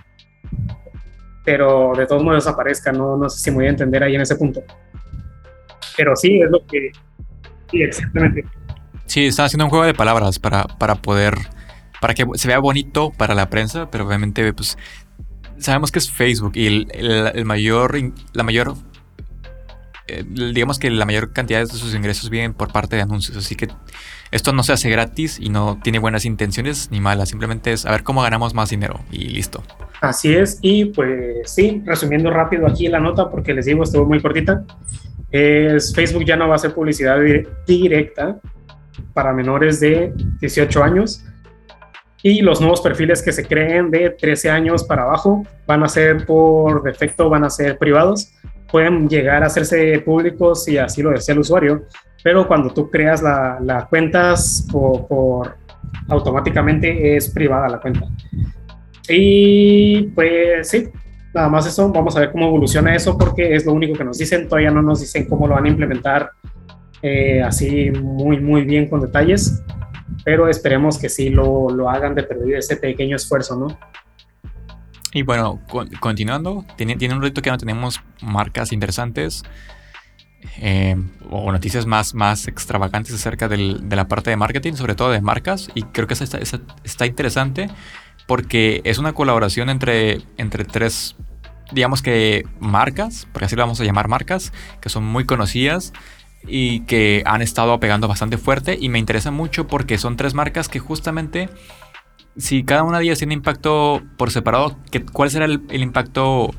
[1.43, 4.21] pero de todos modos aparezca, no, no sé si me voy a entender ahí en
[4.21, 4.61] ese punto.
[5.97, 6.91] Pero sí, es lo que...
[7.71, 8.45] Sí, exactamente.
[9.05, 11.35] Sí, están haciendo un juego de palabras para, para poder...
[12.01, 14.77] Para que se vea bonito para la prensa, pero obviamente pues
[15.57, 17.97] sabemos que es Facebook y el, el mayor,
[18.31, 18.75] la mayor
[20.09, 23.55] eh, digamos que la mayor cantidad de sus ingresos vienen por parte de anuncios, así
[23.55, 23.67] que
[24.31, 27.91] esto no se hace gratis y no tiene buenas intenciones ni malas, simplemente es a
[27.91, 29.63] ver cómo ganamos más dinero y listo.
[30.01, 34.21] Así es, y pues sí, resumiendo rápido aquí la nota, porque les digo, estuvo muy
[34.21, 34.63] cortita,
[35.31, 37.17] es Facebook ya no va a hacer publicidad
[37.67, 38.39] directa
[39.13, 41.23] para menores de 18 años
[42.21, 46.25] y los nuevos perfiles que se creen de 13 años para abajo van a ser
[46.25, 48.33] por defecto, van a ser privados
[48.71, 51.83] pueden llegar a hacerse públicos si así lo desea el usuario,
[52.23, 55.55] pero cuando tú creas la, la cuentas por,
[56.07, 58.07] automáticamente es privada la cuenta.
[59.07, 60.89] Y pues sí,
[61.33, 64.17] nada más eso, vamos a ver cómo evoluciona eso porque es lo único que nos
[64.17, 66.31] dicen, todavía no nos dicen cómo lo van a implementar
[67.01, 69.63] eh, así muy, muy bien con detalles,
[70.25, 73.67] pero esperemos que sí lo, lo hagan de perder ese pequeño esfuerzo, ¿no?
[75.13, 75.59] Y bueno,
[75.99, 79.43] continuando, tiene, tiene un reto que no tenemos marcas interesantes
[80.61, 80.95] eh,
[81.29, 85.69] o noticias más, más extravagantes acerca de la parte de marketing, sobre todo de marcas.
[85.73, 86.39] Y creo que esa está,
[86.83, 87.69] está, interesante
[88.27, 91.15] porque es una colaboración entre, entre tres,
[91.71, 95.91] digamos que marcas, porque así lo vamos a llamar marcas, que son muy conocidas
[96.47, 98.77] y que han estado pegando bastante fuerte.
[98.79, 101.49] Y me interesa mucho porque son tres marcas que justamente
[102.37, 104.77] si cada una de ellas tiene impacto por separado,
[105.11, 106.53] ¿cuál será el, impacto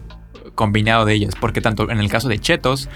[0.55, 1.35] combinado de ellas?
[1.41, 2.89] Porque tanto en el caso de Chetos,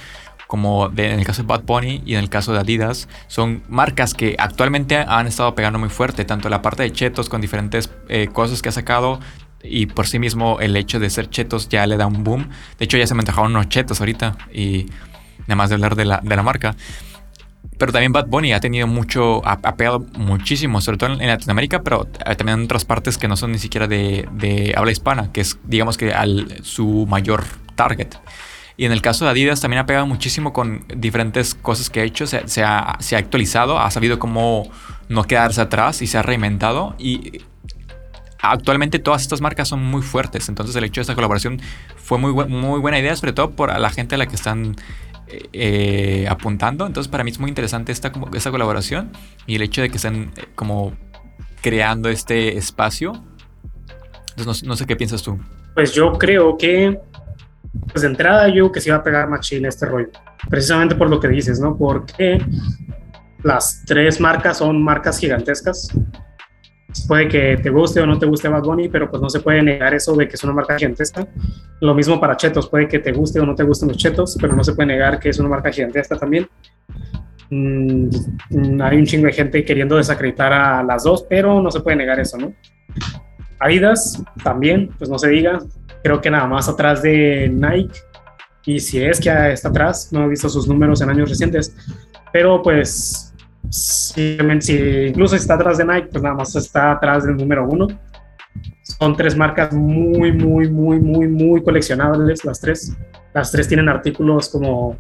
[0.47, 4.15] como en el caso de Bad Bunny y en el caso de Adidas, son marcas
[4.15, 8.29] que actualmente han estado pegando muy fuerte, tanto la parte de Chetos con diferentes eh,
[8.33, 9.19] cosas que ha sacado
[9.63, 12.51] y por sí mismo el hecho de ser Chetos ya le da un boom.
[12.79, 14.87] De hecho ya se me antojaron unos Chetos ahorita y
[15.47, 16.77] nada más de hablar de la, de la marca.
[17.79, 22.05] Pero también Bad Bunny ha tenido mucho, ha, pegado muchísimo, sobre todo en, Latinoamérica, pero
[22.05, 25.97] también en otras partes que no son ni siquiera de, habla hispana, que es, digamos
[25.97, 28.15] que, al, su mayor target.
[28.77, 32.05] Y en el caso de Adidas también ha pegado muchísimo con diferentes cosas que ha
[32.05, 34.69] hecho, se, se, ha, se ha, actualizado, ha sabido cómo
[35.09, 36.95] no quedarse atrás y se ha reinventado.
[36.99, 37.43] Y
[38.41, 41.61] actualmente todas estas marcas son muy fuertes, entonces el hecho de esta colaboración
[41.97, 44.77] fue muy, muy buena idea, sobre todo por la gente a la que están
[45.27, 46.87] eh, apuntando.
[46.87, 49.11] Entonces para mí es muy interesante esta, esta colaboración
[49.47, 50.93] y el hecho de que estén eh, como
[51.63, 53.13] creando este espacio.
[54.37, 55.39] Entonces no, sé qué piensas tú.
[55.75, 56.99] Pues yo creo que,
[57.93, 60.11] pues de entrada yo que se iba a pegar más chile este rollo.
[60.49, 61.77] Precisamente por lo que dices, ¿no?
[61.77, 62.39] Porque
[63.43, 65.89] las tres marcas son marcas gigantescas
[67.07, 69.63] puede que te guste o no te guste Bad Bunny, pero pues no se puede
[69.63, 71.27] negar eso de que es una marca gigantesca.
[71.81, 74.55] Lo mismo para Chetos, puede que te guste o no te gusten los Chetos, pero
[74.55, 76.49] no se puede negar que es una marca gigantesca también.
[77.51, 81.97] Mm, hay un chingo de gente queriendo desacreditar a las dos, pero no se puede
[81.97, 82.55] negar eso, ¿no?
[83.61, 85.59] Adidas también, pues no se diga,
[86.03, 87.99] creo que nada más atrás de Nike,
[88.67, 91.77] y si es que está atrás, no he visto sus números en años recientes,
[92.33, 93.34] pero pues
[93.71, 94.37] si,
[95.09, 97.89] incluso está atrás de Nike, pues nada más está atrás del número uno.
[98.83, 102.97] Son tres marcas muy, muy, muy, muy, muy coleccionables, las tres.
[103.33, 104.97] Las tres tienen artículos como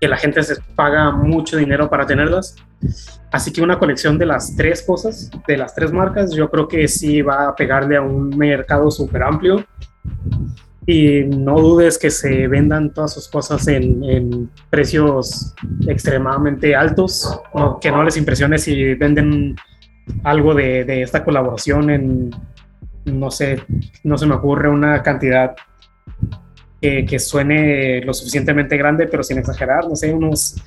[0.00, 2.56] que la gente se paga mucho dinero para tenerlas.
[3.30, 6.88] Así que una colección de las tres cosas, de las tres marcas, yo creo que
[6.88, 9.64] sí va a pegarle a un mercado súper amplio
[10.86, 15.54] y no dudes que se vendan todas sus cosas en, precios
[15.86, 17.40] extremadamente altos,
[17.80, 19.56] que no les impresione si venden
[20.24, 22.30] algo de, esta colaboración en,
[23.04, 23.62] no sé,
[24.02, 25.54] no se me ocurre una cantidad
[26.80, 30.60] que, suene lo suficientemente grande, pero sin exagerar, no sé, unos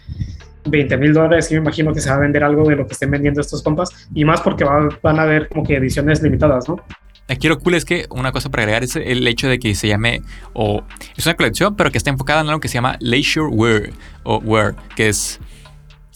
[0.65, 2.93] 20 mil dólares, y me imagino que se va a vender algo de lo que
[2.93, 6.77] estén vendiendo estos compas, y más porque van a haber como que ediciones limitadas, ¿no?
[7.27, 9.87] Aquí lo cool es que una cosa para agregar es el hecho de que se
[9.87, 10.21] llame,
[10.53, 10.83] o
[11.17, 13.89] es una colección, pero que está enfocada en algo que se llama leisure wear,
[14.23, 15.39] o wear, que es,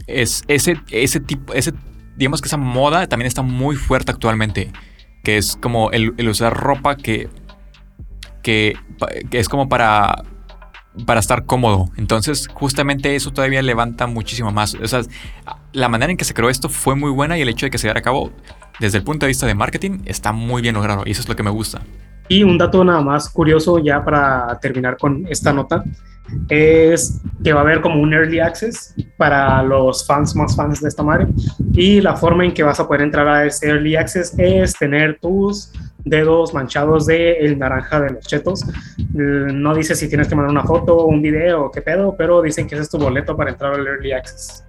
[0.05, 1.73] es ese, ese tipo, ese,
[2.15, 4.71] digamos que esa moda también está muy fuerte actualmente,
[5.23, 7.27] que es como el, usar ropa que,
[8.43, 8.75] que,
[9.31, 10.23] es como para
[11.05, 11.89] para estar cómodo.
[11.97, 14.75] Entonces, justamente eso todavía levanta muchísimo más.
[14.75, 15.01] O sea,
[15.71, 17.77] la manera en que se creó esto fue muy buena y el hecho de que
[17.77, 18.33] se llevara a cabo
[18.79, 21.35] desde el punto de vista de marketing está muy bien logrado y eso es lo
[21.35, 21.81] que me gusta.
[22.27, 25.83] Y un dato nada más curioso ya para terminar con esta nota
[26.47, 30.89] es que va a haber como un early access para los fans más fans de
[30.89, 31.27] esta madre
[31.73, 35.17] y la forma en que vas a poder entrar a ese early access es tener
[35.19, 35.71] tus
[36.05, 38.65] dedos manchados de el naranja de los chetos.
[39.13, 42.41] No dice si tienes que mandar una foto o un video o qué pedo, pero
[42.41, 44.63] dicen que ese es tu boleto para entrar al early access.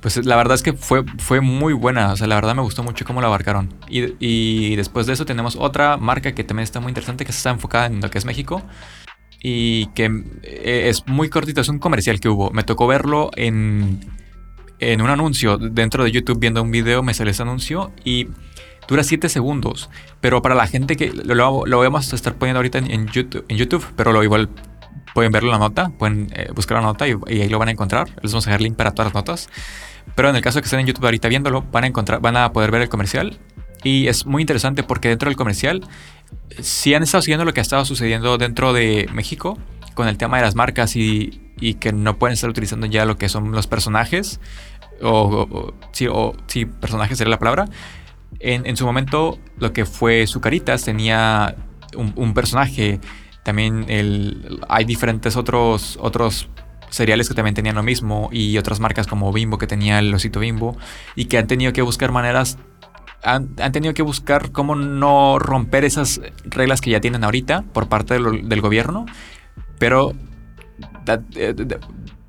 [0.00, 2.12] pues la verdad es que fue, fue muy buena.
[2.12, 3.72] O sea, la verdad me gustó mucho cómo la abarcaron.
[3.88, 7.86] Y, después de eso tenemos otra marca que también está muy interesante, que está enfocada
[7.86, 8.62] en lo que es México.
[9.40, 10.04] Y que
[10.42, 12.50] eh, es muy cortito, es un comercial que hubo.
[12.50, 14.00] Me tocó verlo en,
[14.78, 18.28] en un anuncio dentro de YouTube, viendo un video, me salió ese anuncio y
[18.88, 19.90] dura 7 segundos.
[20.20, 23.56] Pero para la gente que lo, lo, vamos a estar poniendo ahorita en, YouTube, en
[23.56, 24.48] YouTube, pero lo igual
[25.14, 27.72] pueden en la nota, pueden eh, buscar la nota y, y, ahí lo van a
[27.72, 28.08] encontrar.
[28.22, 29.48] Les vamos a dejar link para todas las notas.
[30.14, 32.36] Pero en el caso de que estén en YouTube ahorita viéndolo, van a, encontrar, van
[32.36, 33.38] a poder ver el comercial.
[33.84, 35.82] Y es muy interesante porque dentro del comercial,
[36.60, 39.58] si han estado siguiendo lo que ha estado sucediendo dentro de México
[39.94, 43.16] con el tema de las marcas y, y que no pueden estar utilizando ya lo
[43.18, 44.40] que son los personajes,
[45.02, 47.66] o, sí, o sí, personajes sería la palabra.
[48.40, 51.54] En, su momento, lo que fue Zucaritas tenía
[51.96, 53.00] un, personaje.
[53.44, 56.48] También el, hay diferentes otros, otros
[56.90, 60.40] cereales que también tenían lo mismo y otras marcas como Bimbo que tenía el osito
[60.40, 60.76] Bimbo
[61.16, 62.58] y que han tenido que buscar maneras,
[63.22, 67.88] han, han tenido que buscar cómo no romper esas reglas que ya tienen ahorita por
[67.88, 69.06] parte del, del gobierno,
[69.78, 70.12] pero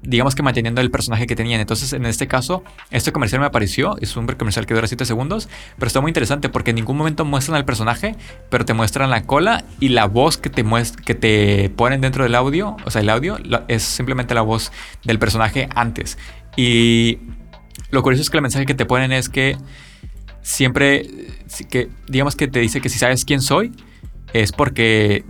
[0.04, 1.62] digamos que manteniendo el personaje que tenían.
[1.62, 3.98] Entonces, en este caso, este comercial me apareció.
[4.02, 7.26] Es un comercial que dura 7 segundos, pero está muy interesante porque en ningún momento
[7.26, 8.16] muestran al personaje,
[8.50, 10.64] pero te muestran la cola y la voz que te,
[11.06, 12.76] que te ponen dentro del audio.
[12.86, 14.72] O sea, el audio es simplemente la voz
[15.04, 16.18] del personaje antes.
[16.56, 17.20] Y
[17.90, 19.58] lo curioso es que el mensaje que te ponen es que
[20.42, 21.10] siempre,
[21.70, 23.72] que digamos que te dice que si sabes quién soy,
[24.34, 25.24] es porque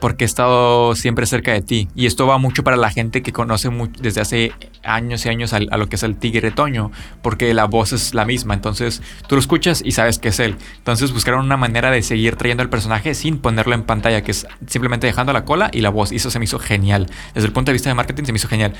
[0.00, 1.88] porque he estado siempre cerca de ti.
[1.94, 4.52] Y esto va mucho para la gente que conoce desde hace
[4.82, 6.90] años y años a, lo que es el tigre toño,
[7.22, 8.54] porque la voz es la misma.
[8.54, 10.56] Entonces tú lo escuchas y sabes que es él.
[10.76, 14.46] Entonces buscaron una manera de seguir trayendo al personaje sin ponerlo en pantalla, que es
[14.66, 16.12] simplemente dejando la cola y la voz.
[16.12, 17.06] Y eso se me hizo genial.
[17.34, 18.74] Desde el punto de vista de marketing se me hizo genial.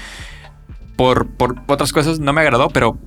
[0.96, 1.28] Por,
[1.66, 2.98] otras cosas no me agradó, pero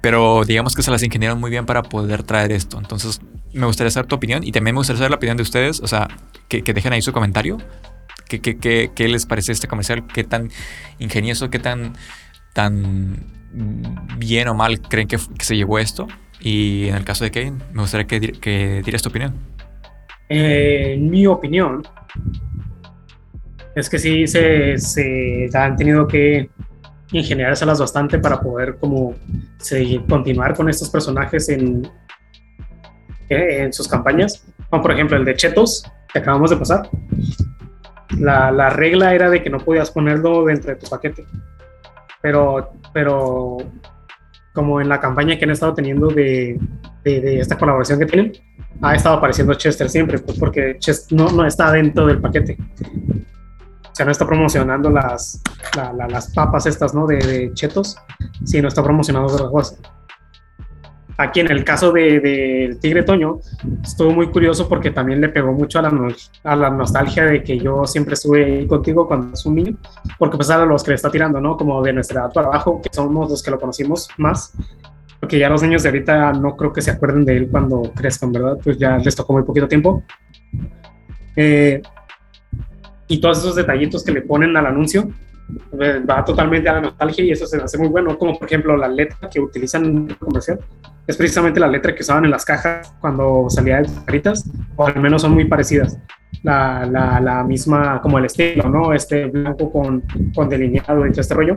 [0.00, 2.76] pero digamos que se las ingenieron muy bien para poder traer esto.
[2.76, 3.22] Entonces,
[3.54, 5.80] me gustaría saber tu opinión y también me gustaría saber la opinión de ustedes.
[5.80, 6.08] O sea,
[6.48, 7.58] que, dejen ahí su comentario.
[8.28, 10.06] ¿Qué, qué, qué, les parece este comercial?
[10.06, 10.50] ¿Qué tan
[10.98, 11.94] ingenioso, qué tan,
[12.52, 13.16] tan
[14.18, 16.08] bien o mal creen que, se llevó esto?
[16.40, 19.34] Y en el caso de Kevin, me gustaría que, que tu opinión.
[20.28, 21.82] Eh, en mi opinión,
[23.74, 26.50] es que sí se, se han tenido que
[27.12, 29.14] ingeniárselas bastante para poder como
[29.58, 31.88] seguir, continuar con estos personajes en,
[33.28, 34.44] en sus campañas.
[34.70, 36.88] Como por ejemplo el de Chetos, que acabamos de pasar.
[38.18, 41.26] La, la, regla era de que no podías ponerlo dentro de tu paquete.
[42.22, 43.58] Pero, pero
[44.54, 46.58] como en la campaña que han estado teniendo de,
[47.02, 48.32] de, esta colaboración que tienen,
[48.80, 52.56] ha estado apareciendo Chester siempre, pues porque Chester no, no está dentro del paquete.
[53.94, 55.40] O sea, no está promocionando las,
[56.08, 57.06] las papas estas, ¿no?
[57.06, 57.96] De, chetos,
[58.44, 59.80] sino está promocionando otras cosas.
[61.16, 63.38] Aquí en el caso del de, Tigre Toño,
[63.82, 67.58] estuvo muy curioso porque también le pegó mucho a la, a la nostalgia de que
[67.58, 69.76] yo siempre estuve contigo cuando es un niño,
[70.18, 71.56] porque pues a los que le está tirando, ¿no?
[71.56, 74.54] Como de nuestra edad para abajo, que somos los que lo conocimos más,
[75.20, 78.32] porque ya los niños de ahorita no creo que se acuerden de él cuando crezcan,
[78.32, 78.58] ¿verdad?
[78.62, 80.02] Pues ya les tocó muy poquito tiempo.
[81.36, 81.80] Eh,
[83.06, 85.08] y todos esos detallitos que le ponen al anuncio
[86.08, 88.88] va totalmente a la nostalgia y eso se hace muy bueno, como por ejemplo la
[88.88, 90.58] letra que utilizan en el comercial,
[91.06, 95.00] es precisamente la letra que usaban en las cajas cuando salía de caritas, o al
[95.00, 95.98] menos son muy parecidas.
[96.42, 98.92] La, la, la, misma, como el estilo, ¿no?
[98.92, 100.02] Este blanco con,
[100.34, 101.56] con delineado y todo este rollo.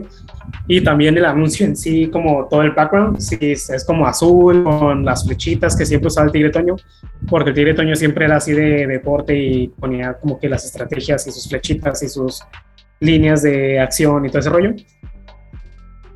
[0.66, 5.04] Y también el anuncio en sí, como todo el background, sí, es como azul, con
[5.04, 6.76] las flechitas que siempre usaba el Tigre Toño,
[7.28, 11.26] porque el Tigre Toño siempre era así de deporte y ponía como que las estrategias
[11.26, 12.42] y sus flechitas y sus
[13.00, 14.74] líneas de acción y todo ese rollo.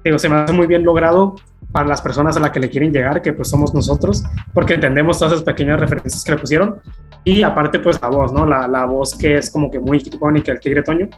[0.05, 1.37] Digo, se me hace muy bien logrado
[1.71, 5.19] para las personas a las que le quieren llegar, que pues somos nosotros, porque entendemos
[5.19, 6.81] todas esas pequeñas referencias que le pusieron.
[7.25, 8.45] Y aparte, pues la voz, ¿no?
[8.45, 11.09] La, la voz que es como que muy icónica, el Tigre Toño.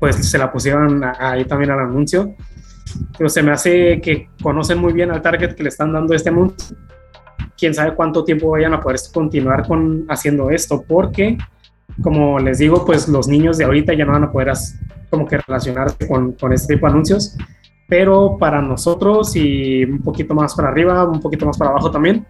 [0.00, 2.34] Pues se la pusieron ahí también al anuncio.
[3.16, 6.30] Pero se me hace que conocen muy bien al target que le están dando este
[6.30, 6.76] anuncio.
[7.56, 11.38] Quién sabe cuánto tiempo vayan a poder continuar con haciendo esto, porque
[12.02, 14.52] como les digo, pues los niños de ahorita ya no van a poder
[15.10, 17.36] como que relacionarse con, con este tipo de anuncios,
[17.88, 22.26] pero para nosotros y un poquito más para arriba, un poquito más para abajo también,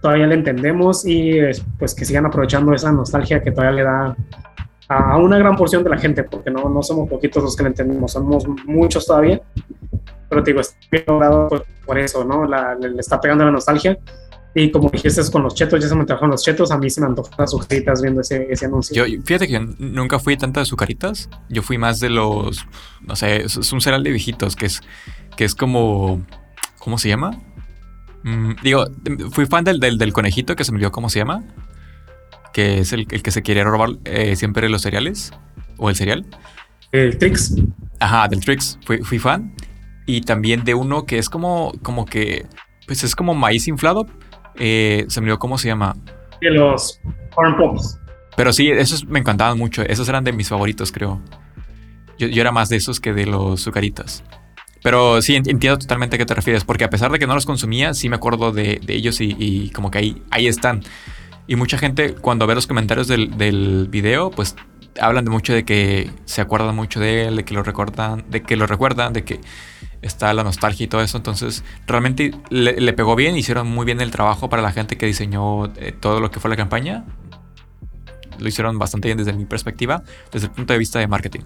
[0.00, 1.38] todavía le entendemos y
[1.78, 4.16] pues que sigan aprovechando esa nostalgia que todavía le da
[4.88, 7.70] a una gran porción de la gente, porque no, no somos poquitos los que le
[7.70, 9.40] entendemos, somos muchos todavía,
[10.28, 11.48] pero te digo, está bien logrado
[11.86, 12.44] por, eso, ¿no?
[12.46, 13.98] le, está pegando la nostalgia
[14.54, 17.00] y como dijiste con los chetos, ya se me trajeron los chetos, a mí se
[17.00, 19.06] me antojan las azucaritas viendo ese, ese anuncio.
[19.06, 22.66] Yo, fíjate que nunca fui tanto de azucaritas, yo fui más de los,
[23.00, 24.82] no sé, es un cereal de viejitos, que es,
[25.36, 26.24] que es como,
[26.78, 27.40] ¿cómo se llama?
[28.24, 28.86] Mm, digo,
[29.30, 31.44] fui fan del, del, conejito que se me olvidó cómo se llama,
[32.52, 35.32] que es el, el que se quiere robar eh, siempre los cereales,
[35.78, 36.24] o el cereal.
[36.92, 37.56] El Trix.
[37.98, 39.54] Ajá, del Trix, fui, fui fan.
[40.06, 42.46] Y también de uno que es como, como que,
[42.86, 44.06] pues es como maíz inflado,
[44.56, 45.96] eh, se me olvidó cómo se llama.
[46.40, 47.00] De los
[47.34, 47.98] Corn Pops.
[48.36, 49.82] Pero sí, esos me encantaban mucho.
[49.82, 51.20] Esos eran de mis favoritos, creo.
[52.18, 54.24] Yo, era más de esos que de los sucaritas.
[54.82, 57.46] Pero sí, entiendo totalmente a qué te refieres, porque a pesar de que no los
[57.46, 60.82] consumía, sí me acuerdo de, ellos y, como que ahí, ahí están.
[61.46, 64.56] Y mucha gente cuando ve los comentarios del, del video, pues
[65.00, 68.42] hablan de mucho de que se acuerdan mucho de él, de que lo recuerdan, de
[68.42, 69.40] que lo recuerdan, de que
[70.02, 71.16] está la nostalgia y todo eso.
[71.16, 75.66] Entonces, realmente le, pegó bien, hicieron muy bien el trabajo para la gente que diseñó
[75.76, 77.04] eh, todo lo que fue la campaña.
[78.38, 80.02] Lo hicieron bastante bien desde mi perspectiva,
[80.32, 81.42] desde el punto de vista de marketing.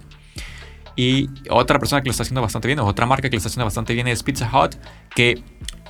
[0.97, 3.49] Y otra persona que lo está haciendo bastante bien, o otra marca que lo está
[3.49, 4.77] haciendo bastante bien es Pizza Hut,
[5.15, 5.43] que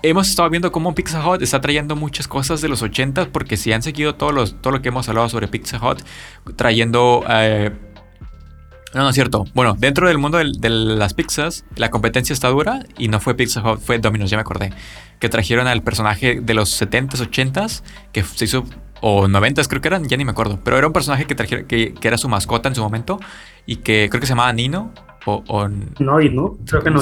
[0.02, 3.72] hemos estado viendo cómo Pizza Hut está trayendo muchas cosas de los 80 porque si
[3.72, 6.02] han seguido todo, los, todo lo que hemos hablado sobre Pizza Hut,
[6.56, 7.70] trayendo eh,
[8.96, 9.44] no, no es cierto.
[9.54, 13.62] Bueno, dentro del mundo de, las pizzas, la competencia está dura y no fue Pizza
[13.62, 14.72] Hut, fue Domino's, ya me acordé.
[15.20, 17.82] Que trajeron al personaje de los 70s, 80s,
[18.12, 18.64] que se hizo,
[19.02, 20.58] o 90s creo que eran, ya ni me acuerdo.
[20.64, 23.20] Pero era un personaje que, trajeron, que, que era su mascota en su momento
[23.66, 24.92] y que creo que se llamaba Nino.
[25.26, 26.56] O, o no, ¿no?
[26.66, 27.00] Creo que no.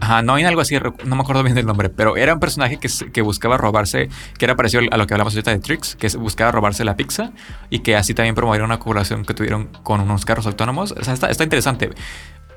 [0.00, 2.78] Ajá, no hay algo así, no me acuerdo bien del nombre, pero era un personaje
[2.78, 4.08] que, buscaba robarse,
[4.38, 7.32] que era parecido a lo que hablamos ahorita de Trix, que buscaba robarse la pizza
[7.70, 10.92] y que así también promovieron una colaboración que tuvieron con unos carros autónomos.
[10.92, 11.90] O sea, está, está interesante.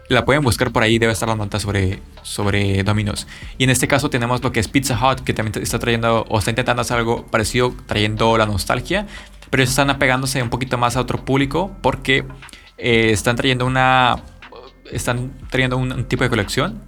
[0.09, 3.27] La pueden buscar por ahí, debe estar la nota sobre, sobre Domino's.
[3.57, 6.39] Y en este caso tenemos lo que es Pizza Hut, que también está trayendo o
[6.39, 9.05] está intentando hacer algo parecido, trayendo la nostalgia,
[9.49, 12.26] pero están apegándose un poquito más a otro público porque
[12.77, 14.23] eh, están trayendo una.
[14.91, 16.86] Están trayendo un tipo de colección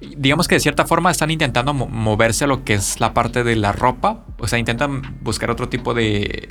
[0.00, 3.56] digamos que de cierta forma están intentando moverse a lo que es la parte de
[3.56, 4.24] la ropa.
[4.38, 6.48] O sea, intentan buscar otro tipo de...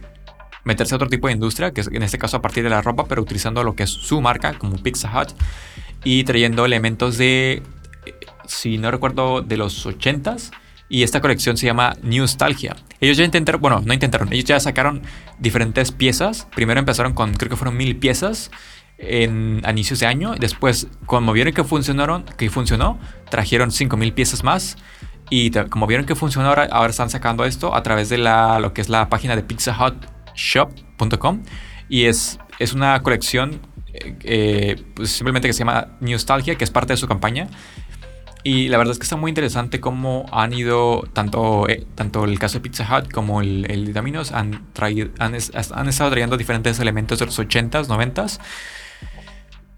[0.64, 3.06] meterse a otro tipo de industria, que en este caso a partir de la ropa,
[3.08, 5.30] pero utilizando lo que es su marca, como Pizza Hut,
[6.04, 7.64] y trayendo elementos de,
[8.46, 10.52] si no recuerdo, de los 80s.
[10.90, 12.78] Y esta colección se llama Nostalgia.
[13.02, 15.02] Ellos ya intentaron, bueno, no intentaron, ellos ya sacaron
[15.38, 16.48] diferentes piezas.
[16.56, 18.52] Primero empezaron con, creo que fueron mil piezas
[18.98, 20.36] en, a inicios de año.
[20.36, 23.00] Después, como vieron que funcionaron, que funcionó,
[23.30, 24.78] trajeron 5000 piezas más.
[25.30, 28.74] Y como vieron que funcionó, ahora, ahora, están sacando esto a través de la, lo
[28.74, 31.44] que es la página de pizzahutshop.com.
[31.90, 33.60] Y es, es una colección
[33.94, 37.48] eh, eh, pues simplemente que se llama Nostalgia, que es parte de su campaña.
[38.44, 42.40] Y la verdad es que está muy interesante cómo han ido, tanto, eh, tanto el
[42.40, 46.38] caso de Pizza Hut como el, el de Domino's, han, traído, han, han, estado trayendo
[46.38, 48.40] diferentes elementos de los 80s, 90s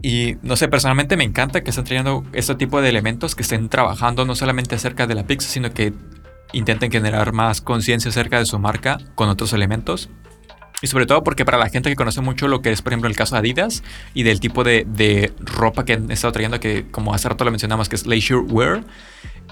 [0.02, 3.68] y no sé, personalmente me encanta que estén trayendo este tipo de elementos, que estén
[3.70, 5.94] trabajando no solamente acerca de la pizza, sino que
[6.54, 10.10] intenten generar más conciencia acerca de su marca con otros elementos.
[10.82, 13.10] Y sobre todo porque para la gente que conoce mucho lo que es, por ejemplo,
[13.10, 17.14] el caso de Adidas y del tipo de, ropa que han estado trayendo, que como
[17.14, 18.86] hace rato lo mencionamos, que es leisure wear,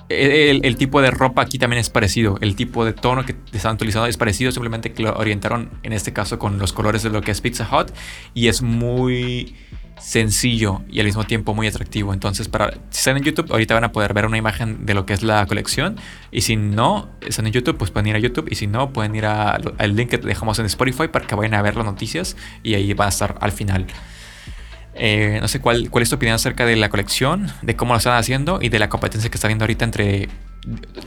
[0.08, 2.38] el, el, tipo de ropa aquí también es parecido.
[2.40, 6.14] El tipo de tono que están utilizando es parecido, simplemente que lo orientaron en este
[6.14, 7.92] caso con los colores de lo que es Pizza Hut.
[8.34, 9.54] Y es muy
[10.00, 12.14] sencillo y al mismo tiempo muy atractivo.
[12.14, 15.06] Entonces, para, si están en YouTube, ahorita van a poder ver una imagen de lo
[15.06, 15.98] que es la colección.
[16.32, 18.48] Y si no están en YouTube, pues pueden ir a YouTube.
[18.50, 21.62] Y si no, pueden ir al link que dejamos en Spotify para que vayan a
[21.62, 22.36] ver las noticias.
[22.64, 23.88] Y ahí va a estar al final.
[25.00, 28.00] Eh, no sé cuál, cuál es tu opinión acerca de la colección, de cómo lo
[28.00, 30.30] están haciendo y de la competencia que está viendo ahorita entre.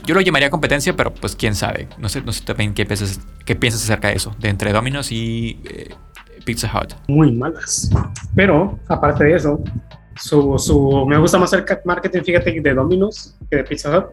[0.05, 1.87] Yo lo llamaría competencia, pero pues quién sabe.
[1.97, 5.11] No sé, no sé también qué piensas, qué piensas acerca de eso, de entre Domino's
[5.11, 5.93] y eh,
[6.45, 6.93] Pizza Hut.
[7.07, 7.89] Muy malas.
[8.35, 9.61] Pero, aparte de eso,
[10.15, 14.05] su, su, me gusta más el marketing, fíjate, de Domino's que de Pizza Hut.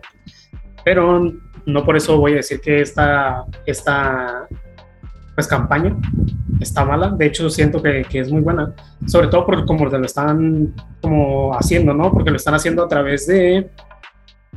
[0.85, 1.33] Pero
[1.67, 4.49] no por eso voy a decir que esta, esta
[5.35, 5.97] pues, campaña
[6.61, 7.11] está mala.
[7.11, 8.75] De hecho, siento que, que es muy buena.
[9.07, 12.11] Sobre todo por como lo están como haciendo, ¿no?
[12.11, 13.71] Porque lo están haciendo a través de...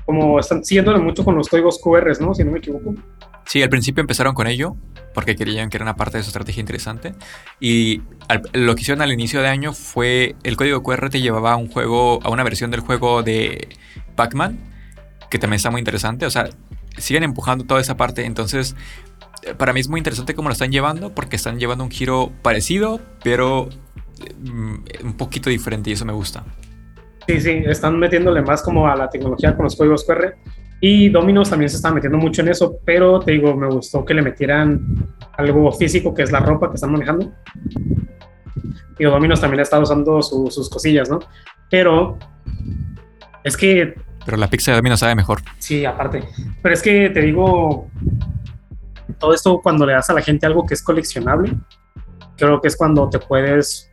[0.05, 2.33] Como están siguiéndole mucho con los códigos QR, ¿no?
[2.33, 2.95] Si no me equivoco.
[3.51, 4.77] Sí, al principio empezaron con ello
[5.13, 7.13] porque querían que era una parte de su estrategia interesante.
[7.59, 8.01] Y
[8.53, 11.67] lo que hicieron al inicio de año fue el código QR te llevaba a un
[11.67, 13.67] juego, a una versión del juego de
[14.15, 14.57] Pac-Man,
[15.29, 16.25] que también está muy interesante.
[16.25, 16.47] O sea,
[16.97, 18.23] siguen empujando toda esa parte.
[18.25, 18.77] Entonces,
[19.57, 23.01] para mí es muy interesante cómo lo están llevando, porque están llevando un giro parecido,
[23.21, 23.67] pero
[24.39, 26.45] mm, un poquito diferente y eso me gusta.
[27.27, 30.37] Sí, sí, están metiéndole más como a la tecnología con los códigos QR
[30.83, 34.15] y Domino's también se está metiendo mucho en eso, pero te digo, me gustó que
[34.15, 37.31] le metieran algo físico, que es la ropa que están manejando.
[38.97, 41.19] Digo, Domino's también está usando sus cosillas, ¿no?
[41.69, 42.17] Pero
[43.43, 43.93] es que...
[44.25, 45.41] Pero la pizza de Domino's sabe mejor.
[45.59, 46.23] Sí, aparte.
[46.63, 47.87] Pero es que te digo,
[49.19, 51.53] todo esto cuando le das a la gente algo que es coleccionable,
[52.37, 53.91] creo que es cuando te puedes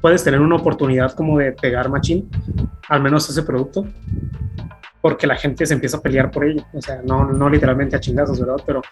[0.00, 2.28] puedes tener una oportunidad como de pegar machín,
[2.88, 3.84] al menos ese producto
[5.00, 8.00] porque la gente se empieza a pelear por ello, o sea, no, no literalmente a
[8.00, 8.62] chingazos, ¿verdad?
[8.66, 8.82] Pero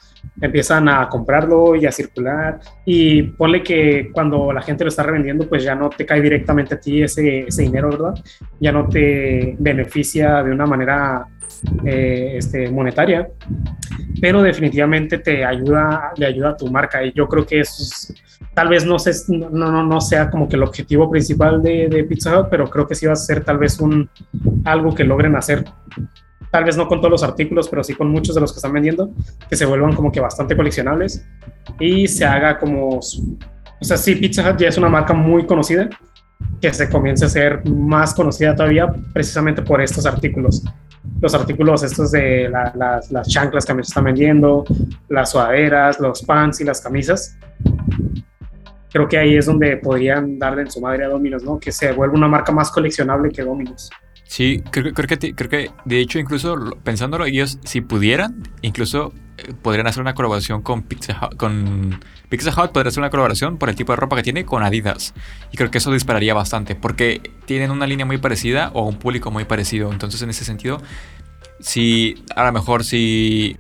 [0.40, 5.48] empiezan a comprarlo y a circular y ponle que cuando la gente lo está revendiendo,
[5.48, 8.14] pues ya no te cae directamente a ti ese, ese dinero, ¿verdad?
[8.60, 11.26] Ya no te beneficia de una manera
[11.84, 13.28] eh, este, monetaria,
[14.20, 18.35] pero definitivamente te ayuda, le ayuda a tu marca y yo creo que eso es,
[18.56, 22.88] tal vez no, sea como que el objetivo principal de, de, Pizza Hut, pero creo
[22.88, 24.08] que sí va a ser tal vez un,
[24.64, 25.66] algo que logren hacer,
[26.50, 28.72] tal vez no con todos los artículos, pero sí con muchos de los que están
[28.72, 29.10] vendiendo,
[29.50, 31.22] que se vuelvan como que bastante coleccionables
[31.78, 33.02] y se haga como, o
[33.84, 35.90] sea, sí, Pizza Hut ya es una marca muy conocida,
[36.58, 40.64] que se comience a ser más conocida todavía precisamente por estos artículos.
[41.20, 44.64] Los artículos estos de las, las chanclas que me están vendiendo,
[45.10, 47.36] las sudaderas, los pants y las camisas
[48.97, 51.60] creo que ahí es donde podrían darle en su madre a Dominos, ¿no?
[51.60, 53.90] Que se vuelva una marca más coleccionable que Dominos.
[54.24, 59.86] Sí, creo, que, creo que de hecho incluso pensándolo ellos, si pudieran, incluso eh, podrían
[59.86, 62.01] hacer una colaboración con Pizza Hut, con
[62.31, 65.12] Pizza Hut podría hacer una colaboración por el tipo de ropa que tiene con Adidas.
[65.52, 69.31] Y creo que eso dispararía bastante, porque tienen una línea muy parecida o un público
[69.31, 69.93] muy parecido.
[69.93, 70.81] Entonces en ese sentido,
[71.60, 73.59] si a lo mejor si,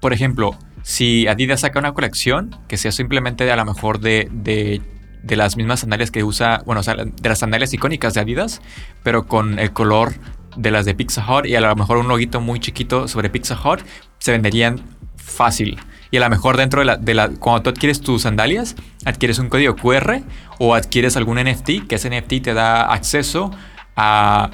[0.00, 4.82] por ejemplo, si Adidas saca una colección que sea simplemente a lo mejor de, de,
[5.22, 8.60] de, las mismas sandalias que usa, bueno, de las sandalias icónicas de Adidas,
[9.02, 10.14] pero con el color
[10.56, 13.56] de las de Pizza Hut y a lo mejor un loguito muy chiquito sobre Pizza
[13.62, 13.80] Hut,
[14.18, 14.82] se venderían
[15.16, 15.78] fácil.
[16.10, 19.38] Y a lo mejor dentro de la, de la, cuando tú adquieres tus sandalias, adquieres
[19.38, 20.20] un código QR
[20.58, 23.50] o adquieres algún NFT, que ese NFT te da acceso
[23.96, 24.50] a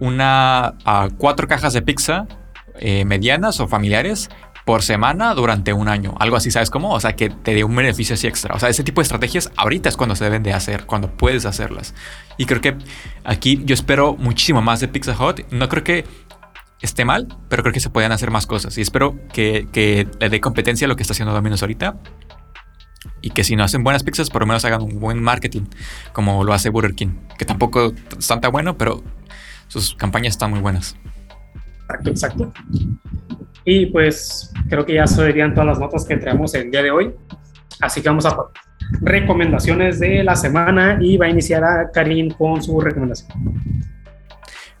[0.00, 2.26] una a cuatro cajas de pizza
[2.78, 4.30] eh, medianas o familiares
[4.70, 6.14] por semana durante un año.
[6.20, 6.94] Algo así, ¿sabes cómo?
[6.94, 8.54] O sea, que te dé un beneficio así extra.
[8.54, 11.44] O sea, ese tipo de estrategias ahorita es cuando se deben de hacer, cuando puedes
[11.44, 11.92] hacerlas.
[12.36, 12.76] Y creo que
[13.24, 15.40] aquí yo espero muchísimo más de Pizza Hut.
[15.50, 16.04] No creo que
[16.82, 18.78] esté mal, pero creo que se pueden hacer más cosas.
[18.78, 21.96] Y espero que, le dé competencia a lo que está haciendo Domino's ahorita.
[23.22, 25.62] Y que si no hacen buenas pizzas, por lo menos hagan un buen marketing,
[26.12, 27.16] como lo hace Burger King.
[27.36, 29.02] Que tampoco es tan bueno, pero
[29.66, 30.94] sus campañas están muy buenas.
[31.88, 32.52] Exacto, exacto.
[33.64, 37.14] Y pues creo que ya serían todas las notas que entramos el día de hoy.
[37.80, 38.36] Así que vamos a
[39.00, 43.28] recomendaciones de la semana y va a iniciar a Karim con su recomendación.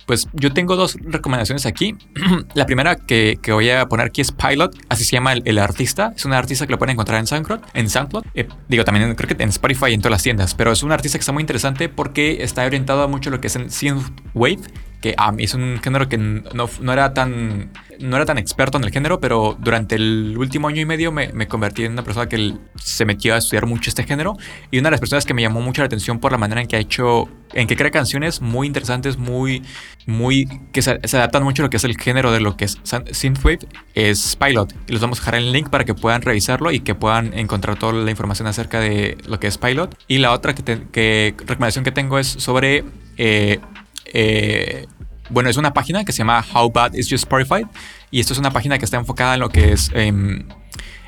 [0.06, 1.96] Pues yo tengo dos recomendaciones aquí.
[2.54, 6.12] la primera que, voy a poner aquí es Pilot, así se llama el, artista.
[6.16, 7.60] Es un artista que lo pueden encontrar en SoundCloud.
[7.74, 8.24] En SoundCloud.
[8.34, 10.56] Eh, digo, también creo que en Spotify y en todas las tiendas.
[10.56, 13.46] Pero es un artista que está muy interesante porque está orientado a mucho lo que
[13.46, 14.62] es en Synthwave
[15.00, 17.70] que a mí es un género que no, no, era tan,
[18.00, 21.32] no era tan experto en el género, pero durante el último año y medio me,
[21.32, 24.36] me, convertí en una persona que se metió a estudiar mucho este género
[24.70, 26.66] y una de las personas que me llamó mucho la atención por la manera en
[26.66, 29.62] que ha hecho, en que crea canciones muy interesantes, muy,
[30.06, 32.78] muy, que se, adaptan mucho a lo que es el género de lo que es
[32.82, 33.60] Synthwave,
[33.94, 34.74] es Pilot.
[34.86, 37.78] Y les vamos a dejar el link para que puedan revisarlo y que puedan encontrar
[37.78, 39.96] toda la información acerca de lo que es Pilot.
[40.08, 42.84] Y la otra que recomendación que tengo es sobre...
[43.16, 43.60] Eh,
[44.06, 44.86] eh,
[45.30, 47.66] bueno, es una página que se llama How Bad Is Your Spotify
[48.10, 49.90] y esto es una página que está enfocada en lo que es...
[49.94, 50.44] Em,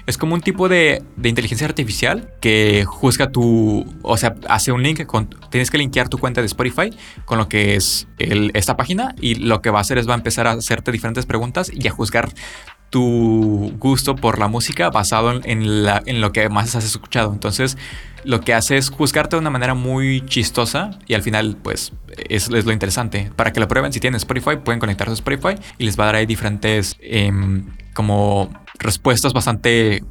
[0.06, 4.82] es como un tipo de, de, inteligencia artificial que juzga tu, o sea, hace un
[4.82, 6.90] link, con, tienes que linkear tu cuenta de Spotify
[7.24, 10.16] con lo que es esta página y lo que va a hacer es va a
[10.16, 12.30] empezar a hacerte diferentes preguntas y a juzgar
[12.92, 17.32] tu gusto por la música basado en, lo que más has escuchado.
[17.32, 17.78] Entonces,
[18.22, 21.94] lo que hace es juzgarte de una manera muy chistosa y al final, pues,
[22.28, 23.32] es, lo interesante.
[23.34, 26.06] Para que lo prueben, si tienen Spotify, pueden conectarse a Spotify y les va a
[26.08, 27.64] dar ahí diferentes, em,
[27.94, 30.04] como, respuestas bastante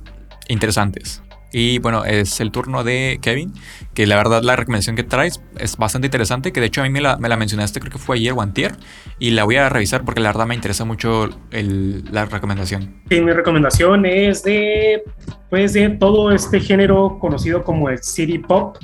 [0.47, 1.21] interesantes.
[1.53, 3.53] Y bueno, es el turno de Kevin,
[3.93, 6.89] que la verdad la recomendación que traes es bastante interesante, que de hecho a mí
[6.89, 8.75] me la, me la mencionaste, creo que fue ayer o antier,
[9.19, 13.01] y la voy a revisar porque la verdad me interesa mucho el, la recomendación.
[13.09, 15.03] Sí, mi recomendación es de,
[15.49, 18.77] pues de todo este género conocido como el city pop.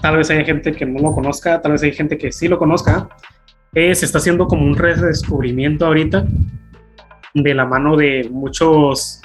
[0.00, 2.58] Tal vez hay gente que no lo conozca, tal vez hay gente que sí lo
[2.58, 3.08] conozca.
[3.74, 6.24] Eh, se está haciendo como un redescubrimiento ahorita
[7.34, 9.20] de la mano de muchos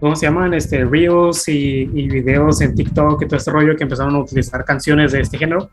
[0.00, 0.54] ¿cómo se llaman?
[0.54, 5.12] Este, reels y, videos en TikTok y todo este rollo que empezaron a utilizar canciones
[5.12, 5.70] de este género.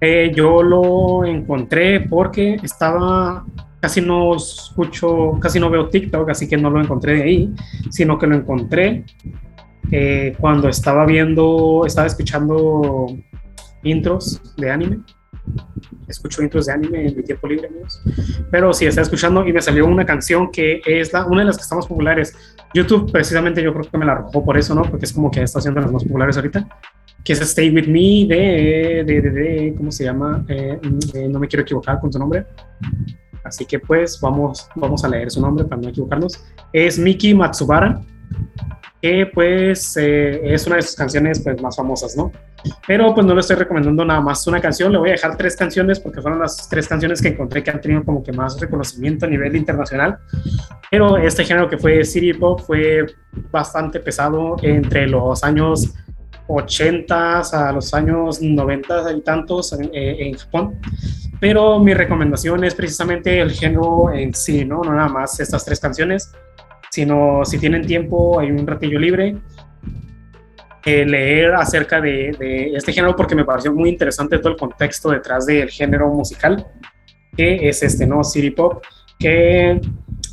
[0.00, 3.44] Eh, yo lo encontré porque estaba,
[3.80, 7.54] casi no escucho, casi no veo TikTok, así que no lo encontré de ahí,
[7.90, 9.04] sino que lo encontré
[9.90, 13.06] eh, cuando estaba viendo, estaba escuchando
[13.82, 14.98] intros de anime
[16.06, 18.00] escucho intros de anime en mi tiempo libre, amigos.
[18.50, 21.56] Pero sí, estaba escuchando y me salió una canción que es la, una de las
[21.56, 22.34] que estamos populares.
[22.74, 24.82] YouTube, precisamente, yo creo que me la arrojó por eso, ¿no?
[24.82, 26.66] Porque es como que está haciendo las más populares ahorita.
[27.24, 30.44] Que es Stay With Me de, de, de, ¿cómo se llama?
[30.48, 30.78] Eh,
[31.28, 32.46] no me quiero equivocar con su nombre.
[33.44, 36.44] Así que pues vamos, vamos a leer su nombre para no equivocarnos.
[36.72, 38.00] Es Miki Matsubara
[39.00, 42.32] que pues eh, es una de sus canciones pues, más famosas, ¿no?
[42.86, 45.54] Pero pues no le estoy recomendando nada más una canción, le voy a dejar tres
[45.54, 49.26] canciones porque fueron las tres canciones que encontré que han tenido como que más reconocimiento
[49.26, 50.18] a nivel internacional.
[50.90, 53.06] Pero este género que fue City Pop fue
[53.50, 55.94] bastante pesado entre los años
[56.48, 60.80] 80 a los años 90 y tantos en, eh, en Japón.
[61.40, 64.82] Pero mi recomendación es precisamente el género en sí, ¿no?
[64.82, 66.32] No nada más estas tres canciones
[66.90, 69.36] sino si tienen tiempo, hay un ratillo libre,
[70.84, 75.44] eh, leer acerca de, este género porque me pareció muy interesante todo el contexto detrás
[75.44, 76.66] del género musical,
[77.36, 78.24] que es este, ¿no?
[78.24, 78.82] City Pop,
[79.18, 79.80] que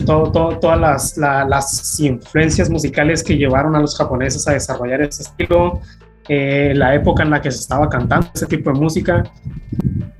[0.05, 5.81] todo, todas las, las, influencias musicales que llevaron a los japoneses a desarrollar ese estilo,
[6.27, 9.23] eh, la época en la que se estaba cantando ese tipo de música,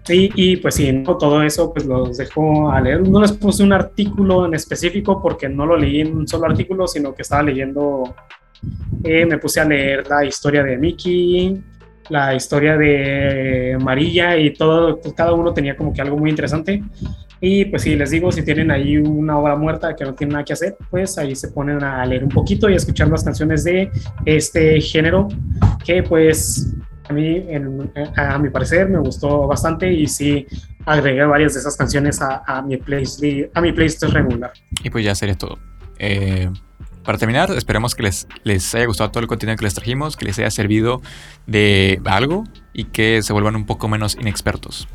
[0.08, 3.08] y, pues sí, todo eso pues los dejo a leer.
[3.08, 6.88] No les puse un artículo en específico porque no lo leí en un solo artículo,
[6.88, 8.16] sino que estaba leyendo,
[9.04, 11.60] eh, me puse a leer la historia de Mickey,
[12.10, 16.84] la historia de María y todo, cada uno tenía como que algo muy interesante.
[17.42, 20.46] Y pues sí, les digo, si tienen ahí una obra muerta que no tienen nada
[20.46, 23.64] que hacer, pues ahí se ponen a leer un poquito y a escuchar las canciones
[23.64, 23.92] de
[24.26, 25.28] este género
[25.84, 26.74] que pues
[27.10, 27.46] a mí,
[28.16, 30.48] a mi parecer, me gustó bastante y sí
[30.86, 34.52] agregué varias de esas canciones a, mi, playlist, a mi playlist regular.
[34.84, 35.60] Y pues ya sería todo.
[36.00, 36.50] Eh,
[37.04, 40.26] para terminar, esperemos que les, les haya gustado todo el contenido que les trajimos, que
[40.26, 41.02] les haya servido
[41.46, 42.44] de algo
[42.74, 44.88] y que se vuelvan un poco menos inexpertos.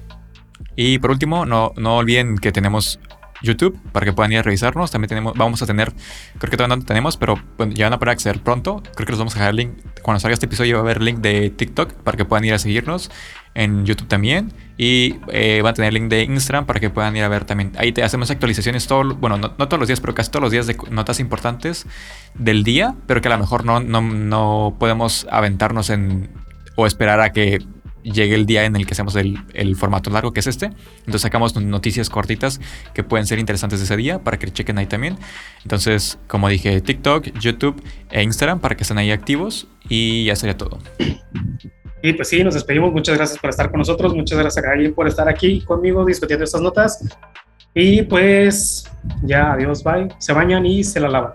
[0.82, 2.98] Y por último, no, no olviden que tenemos
[3.42, 4.90] YouTube para que puedan ir a revisarnos.
[4.90, 5.92] También tenemos, vamos a tener,
[6.38, 7.38] creo que todavía no tenemos, pero
[7.68, 8.82] ya van a poder acceder pronto.
[8.94, 9.72] Creo que les vamos a dejar el link.
[10.00, 12.58] Cuando salga este episodio va a haber link de TikTok para que puedan ir a
[12.58, 13.10] seguirnos.
[13.52, 14.54] En YouTube también.
[14.78, 17.72] Y eh, van a tener link de Instagram para que puedan ir a ver también.
[17.76, 20.66] Ahí te hacemos actualizaciones todo, bueno, no, todos los días, pero casi todos los días
[20.66, 21.84] de notas importantes
[22.32, 26.30] del día, pero que a lo mejor no, no, no podemos aventarnos en
[26.76, 27.58] o esperar a que
[28.02, 30.66] llegue el día en el que hacemos el, formato largo que es este.
[31.00, 32.60] Entonces sacamos noticias cortitas
[32.94, 35.16] que pueden ser interesantes ese día para que chequen ahí también.
[35.62, 40.56] Entonces, como dije, TikTok, YouTube e Instagram para que estén ahí activos y ya sería
[40.56, 40.78] todo.
[42.02, 42.92] Y pues sí, nos despedimos.
[42.92, 44.14] Muchas gracias por estar con nosotros.
[44.14, 47.04] Muchas gracias a alguien por estar aquí conmigo discutiendo estas notas.
[47.74, 48.90] Y pues
[49.22, 50.08] ya, adiós, bye.
[50.18, 51.32] Se bañan y se la lavan.